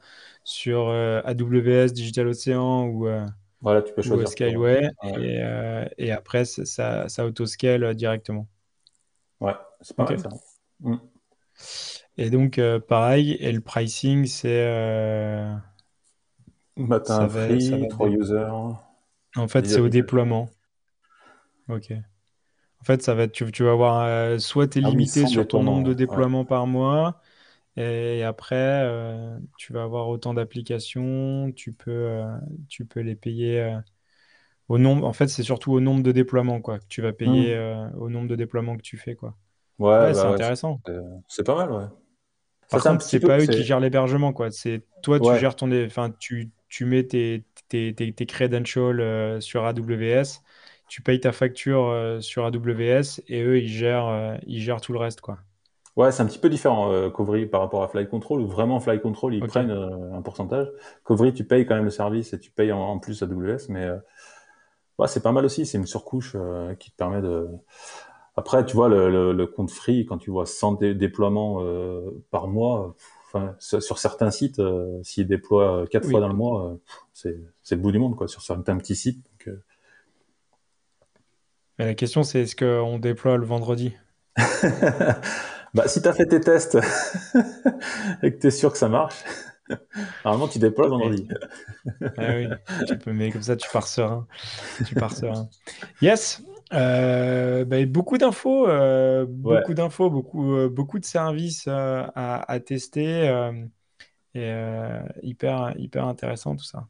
sur 0.44 0.88
euh, 0.88 1.20
AWS, 1.24 1.92
Digital 1.92 2.28
Ocean 2.28 2.86
ou, 2.86 3.08
euh, 3.08 3.26
voilà, 3.60 3.82
tu 3.82 3.92
peux 3.92 4.02
choisir 4.02 4.28
Skyway, 4.28 4.88
et, 5.18 5.42
et, 5.98 6.12
après 6.12 6.44
ça, 6.44 7.08
ça 7.08 7.26
auto-scale 7.26 7.94
directement. 7.94 8.46
Ouais, 9.40 9.54
c'est 9.80 9.96
pas 9.96 10.04
mal 10.04 10.18
ça. 10.20 10.28
Mm. 10.80 10.96
Et 12.18 12.30
donc 12.30 12.60
pareil, 12.86 13.32
et 13.40 13.50
le 13.50 13.60
pricing 13.60 14.26
c'est. 14.26 14.64
Matin 16.76 17.28
free, 17.28 17.88
3 17.88 18.08
users. 18.08 18.50
En 19.36 19.48
fait, 19.48 19.66
c'est 19.66 19.80
au 19.80 19.88
déploiement. 19.88 20.50
Ok. 21.68 21.92
En 22.80 22.84
fait, 22.84 23.02
ça 23.02 23.14
va, 23.14 23.26
tu, 23.26 23.50
tu 23.50 23.64
vas 23.64 23.72
avoir 23.72 24.02
euh, 24.02 24.38
soit 24.38 24.68
tu 24.68 24.78
es 24.78 24.82
ah 24.84 24.90
limité 24.90 25.26
sur 25.26 25.46
ton 25.48 25.62
nombre 25.62 25.82
de 25.84 25.94
déploiements 25.94 26.44
par 26.44 26.66
mois, 26.66 27.20
et 27.76 28.22
après, 28.22 28.82
euh, 28.84 29.36
tu 29.58 29.72
vas 29.72 29.82
avoir 29.82 30.08
autant 30.08 30.34
d'applications, 30.34 31.52
tu 31.52 31.72
peux, 31.72 31.90
euh, 31.90 32.36
tu 32.68 32.84
peux 32.84 33.00
les 33.00 33.16
payer 33.16 33.76
au 34.68 34.78
nombre. 34.78 35.06
En 35.06 35.12
fait, 35.12 35.28
c'est 35.28 35.42
surtout 35.42 35.72
au 35.72 35.80
nombre 35.80 36.02
de 36.02 36.12
déploiements 36.12 36.60
quoi, 36.60 36.78
que 36.78 36.86
tu 36.88 37.02
vas 37.02 37.12
payer 37.12 37.56
hmm. 37.56 37.98
au 37.98 38.08
nombre 38.08 38.28
de 38.28 38.36
déploiements 38.36 38.76
que 38.76 38.82
tu 38.82 38.96
fais. 38.96 39.14
Quoi. 39.14 39.36
Ouais, 39.78 40.14
c'est 40.14 40.22
bah 40.22 40.30
intéressant. 40.30 40.80
c'est 41.28 41.44
pas 41.44 41.56
mal, 41.56 41.72
ouais. 41.72 41.86
Par 42.70 42.82
contre, 42.82 43.02
c'est 43.02 43.20
pas 43.20 43.38
eux 43.38 43.46
qui 43.46 43.62
gèrent 43.62 43.80
l'hébergement, 43.80 44.32
quoi. 44.32 44.50
C'est 44.50 44.82
toi, 45.02 45.18
tu 45.18 45.38
gères 45.38 45.56
ton, 45.56 45.70
enfin, 45.84 46.12
tu, 46.18 46.50
tu 46.68 46.84
mets 46.84 47.04
tes, 47.04 47.44
tes, 47.68 47.94
tes, 47.94 48.12
tes 48.12 48.26
credentials 48.26 49.42
sur 49.42 49.64
AWS 49.64 50.42
tu 50.86 51.02
payes 51.02 51.20
ta 51.20 51.32
facture 51.32 51.88
euh, 51.88 52.20
sur 52.20 52.44
AWS 52.44 53.20
et 53.28 53.42
eux, 53.42 53.58
ils 53.58 53.68
gèrent, 53.68 54.08
euh, 54.08 54.36
ils 54.46 54.60
gèrent 54.60 54.80
tout 54.80 54.92
le 54.92 54.98
reste. 54.98 55.20
Quoi. 55.20 55.38
Ouais, 55.96 56.12
c'est 56.12 56.22
un 56.22 56.26
petit 56.26 56.38
peu 56.38 56.48
différent, 56.48 56.92
euh, 56.92 57.10
par 57.50 57.60
rapport 57.60 57.82
à 57.82 57.88
Fly 57.88 58.08
Control, 58.08 58.40
où 58.40 58.46
vraiment 58.46 58.80
Fly 58.80 59.00
Control, 59.00 59.34
ils 59.34 59.46
prennent 59.46 59.70
euh, 59.70 60.14
un 60.14 60.22
pourcentage. 60.22 60.68
Covry, 61.04 61.32
tu 61.32 61.44
payes 61.44 61.66
quand 61.66 61.74
même 61.74 61.84
le 61.84 61.90
service 61.90 62.32
et 62.32 62.38
tu 62.38 62.50
payes 62.50 62.72
en, 62.72 62.98
plus 62.98 63.22
AWS, 63.22 63.68
mais 63.68 63.88
ouais, 64.98 65.08
c'est 65.08 65.22
pas 65.22 65.32
mal 65.32 65.44
aussi, 65.44 65.66
c'est 65.66 65.78
une 65.78 65.86
surcouche 65.86 66.36
qui 66.78 66.90
te 66.90 66.96
permet 66.96 67.22
de... 67.22 67.48
Après, 68.38 68.66
tu 68.66 68.76
vois, 68.76 68.90
le, 68.90 69.32
le, 69.32 69.46
compte 69.46 69.70
free, 69.70 70.04
quand 70.04 70.18
tu 70.18 70.30
vois 70.30 70.44
100 70.44 70.74
déploiements 70.94 71.62
par 72.30 72.46
mois, 72.46 72.94
sur 73.58 73.98
certains 73.98 74.30
sites, 74.30 74.60
s'ils 75.02 75.26
déploient 75.26 75.86
4 75.90 76.10
fois 76.10 76.20
dans 76.20 76.28
le 76.28 76.34
mois, 76.34 76.76
c'est 77.14 77.38
le 77.70 77.76
bout 77.76 77.92
du 77.92 77.98
monde, 77.98 78.14
quoi, 78.14 78.28
sur 78.28 78.42
certains 78.42 78.76
petits 78.76 78.96
sites. 78.96 79.24
Mais 81.78 81.86
la 81.86 81.94
question, 81.94 82.22
c'est 82.22 82.42
est-ce 82.42 82.56
qu'on 82.56 82.98
déploie 82.98 83.36
le 83.36 83.46
vendredi? 83.46 83.94
Bah, 85.74 85.88
Si 85.88 86.00
tu 86.00 86.08
as 86.08 86.14
fait 86.14 86.24
tes 86.24 86.40
tests 86.40 86.78
et 88.22 88.32
que 88.32 88.40
tu 88.40 88.46
es 88.46 88.50
sûr 88.50 88.72
que 88.72 88.78
ça 88.78 88.88
marche, 88.88 89.16
normalement, 90.24 90.48
tu 90.48 90.58
déploies 90.58 90.86
le 90.86 90.90
vendredi. 90.90 91.28
ah 92.16 92.34
oui, 92.34 92.48
tu 92.86 92.96
peux, 92.96 93.12
mais 93.12 93.30
comme 93.30 93.42
ça, 93.42 93.56
tu 93.56 93.68
pars 93.70 93.86
serein. 93.86 94.26
Tu 94.86 94.94
pars 94.94 95.12
serein. 95.12 95.50
Yes 96.00 96.42
euh, 96.72 97.64
bah, 97.64 97.84
beaucoup 97.86 98.18
d'infos, 98.18 98.68
euh, 98.68 99.24
beaucoup 99.28 99.74
d'infos, 99.74 100.10
beaucoup, 100.10 100.54
euh, 100.54 100.68
beaucoup 100.68 100.98
de 100.98 101.04
services 101.04 101.68
à, 101.68 102.40
à, 102.40 102.60
tester 102.60 103.30
et 104.34 104.52
hyper, 105.22 105.74
hyper 105.78 106.06
intéressant 106.06 106.56
tout 106.56 106.64
ça 106.64 106.88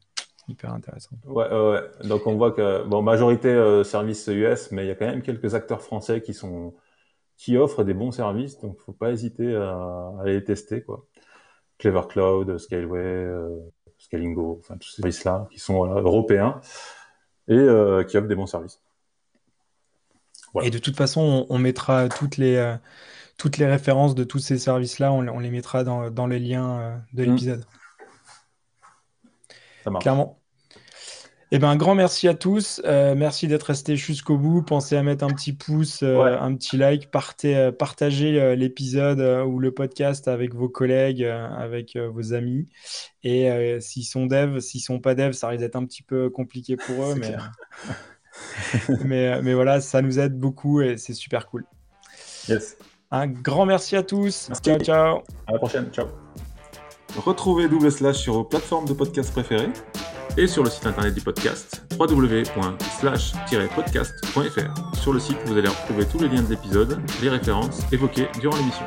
hyper 0.49 0.73
intéressant. 0.73 1.17
Ouais, 1.25 1.49
ouais. 1.51 1.83
Donc 2.05 2.27
on 2.27 2.37
voit 2.37 2.53
que 2.53 2.85
bon 2.85 3.03
majorité 3.03 3.49
euh, 3.49 3.85
services 3.85 4.27
US, 4.29 4.71
mais 4.71 4.85
il 4.85 4.89
y 4.89 4.91
a 4.91 4.95
quand 4.95 5.07
même 5.07 5.23
quelques 5.23 5.55
acteurs 5.55 5.83
français 5.83 6.23
qui 6.23 6.35
sont 6.35 6.75
qui 7.37 7.57
offrent 7.57 7.85
des 7.85 7.95
bons 7.95 8.13
services, 8.13 8.59
donc 8.61 8.79
faut 8.81 8.93
pas 8.93 9.13
hésiter 9.13 9.55
à, 9.55 10.13
les 10.25 10.43
tester 10.43 10.83
quoi. 10.83 11.07
Clever 11.79 12.03
Cloud, 12.09 12.59
Scaleway, 12.59 12.99
euh, 13.01 13.59
Scalingo, 13.99 14.59
enfin 14.61 14.79
tous 14.79 14.89
ces 14.89 15.03
services-là 15.03 15.47
qui 15.51 15.59
sont 15.59 15.85
européens 15.85 16.61
et 17.49 17.55
euh, 17.55 18.03
qui 18.05 18.17
offrent 18.17 18.29
des 18.29 18.35
bons 18.35 18.47
services. 18.47 18.81
Et 20.63 20.71
de 20.71 20.79
toute 20.79 20.97
façon, 20.97 21.47
on, 21.51 21.59
mettra 21.59 22.09
toutes 22.09 22.39
les 22.39 22.57
euh, 22.57 22.77
toutes 23.37 23.59
les 23.59 23.67
références 23.67 24.15
de 24.15 24.25
tous 24.25 24.39
ces 24.39 24.57
services-là, 24.57 25.13
on, 25.13 25.29
on, 25.29 25.39
les 25.39 25.51
mettra 25.51 25.85
dans, 25.85 26.11
dans 26.11 26.27
les 26.27 26.39
liens 26.39 27.03
de 27.13 27.27
mmh. 27.27 27.61
L'épisode. 29.87 30.01
Clairement. 30.01 30.41
Eh 31.53 31.61
ben, 31.61 31.69
un 31.69 31.77
grand 31.77 31.95
merci 31.95 32.27
à 32.27 32.35
tous. 32.35 32.83
Euh, 32.85 33.15
merci 33.15 33.47
d'être 33.47 33.63
resté 33.63 33.95
jusqu'au 33.95 34.37
bout. 34.37 34.63
Pensez 34.63 34.97
à 34.97 35.03
mettre 35.05 35.25
un 35.25 35.29
petit 35.29 35.53
pouce, 35.53 36.03
euh, 36.03 36.37
un 36.41 36.55
petit 36.57 36.77
like, 36.77 37.11
partez, 37.13 37.57
euh, 37.57 37.73
partagez 37.73 38.57
l'épisode 38.57 39.21
ou 39.47 39.61
le 39.61 39.71
podcast 39.71 40.27
avec 40.27 40.55
vos 40.55 40.69
collègues, 40.69 41.23
avec 41.25 41.97
vos 41.97 42.35
amis. 42.35 42.69
Et 43.23 43.79
s'ils 43.81 44.05
sont 44.05 44.27
devs, 44.27 44.61
s'ils 44.61 44.81
sont 44.81 44.99
pas 44.99 45.15
devs, 45.15 45.33
ça 45.33 45.49
risque 45.49 45.61
d'être 45.61 45.77
un 45.77 45.85
petit 45.85 46.03
peu 46.03 46.31
compliqué 46.31 46.77
pour 46.77 47.05
eux, 47.05 47.15
mais... 47.19 47.37
mais, 49.07 49.41
mais, 49.41 49.55
voilà, 49.55 49.81
ça 49.81 50.03
nous 50.03 50.19
aide 50.19 50.39
beaucoup 50.39 50.83
et 50.83 50.99
c'est 50.99 51.15
super 51.15 51.47
cool. 51.47 51.65
Yes. 52.49 52.77
Un 53.11 53.29
grand 53.29 53.65
merci 53.65 53.97
à 53.97 54.03
tous. 54.03 54.51
Ciao, 54.63 54.79
ciao. 54.79 55.23
À 55.47 55.53
la 55.53 55.59
prochaine. 55.59 55.91
Ciao. 55.91 56.26
Retrouvez 57.17 57.69
Double 57.69 57.91
Slash 57.91 58.19
sur 58.19 58.35
vos 58.35 58.45
plateformes 58.45 58.87
de 58.87 58.93
podcast 58.93 59.33
préférées 59.33 59.71
et 60.37 60.47
sur 60.47 60.63
le 60.63 60.71
site 60.71 60.87
internet 60.87 61.15
du 61.15 61.21
podcast 61.21 61.83
www.slash-podcast.fr. 61.99 64.97
Sur 64.97 65.13
le 65.13 65.21
site, 65.21 65.39
vous 65.47 65.57
allez 65.57 65.69
retrouver 65.69 66.05
tous 66.05 66.19
les 66.19 66.29
liens 66.29 66.43
de 66.43 66.51
l'épisode, 66.51 67.01
les 67.23 67.29
références 67.29 67.81
évoquées 67.93 68.27
durant 68.41 68.57
l'émission. 68.57 68.85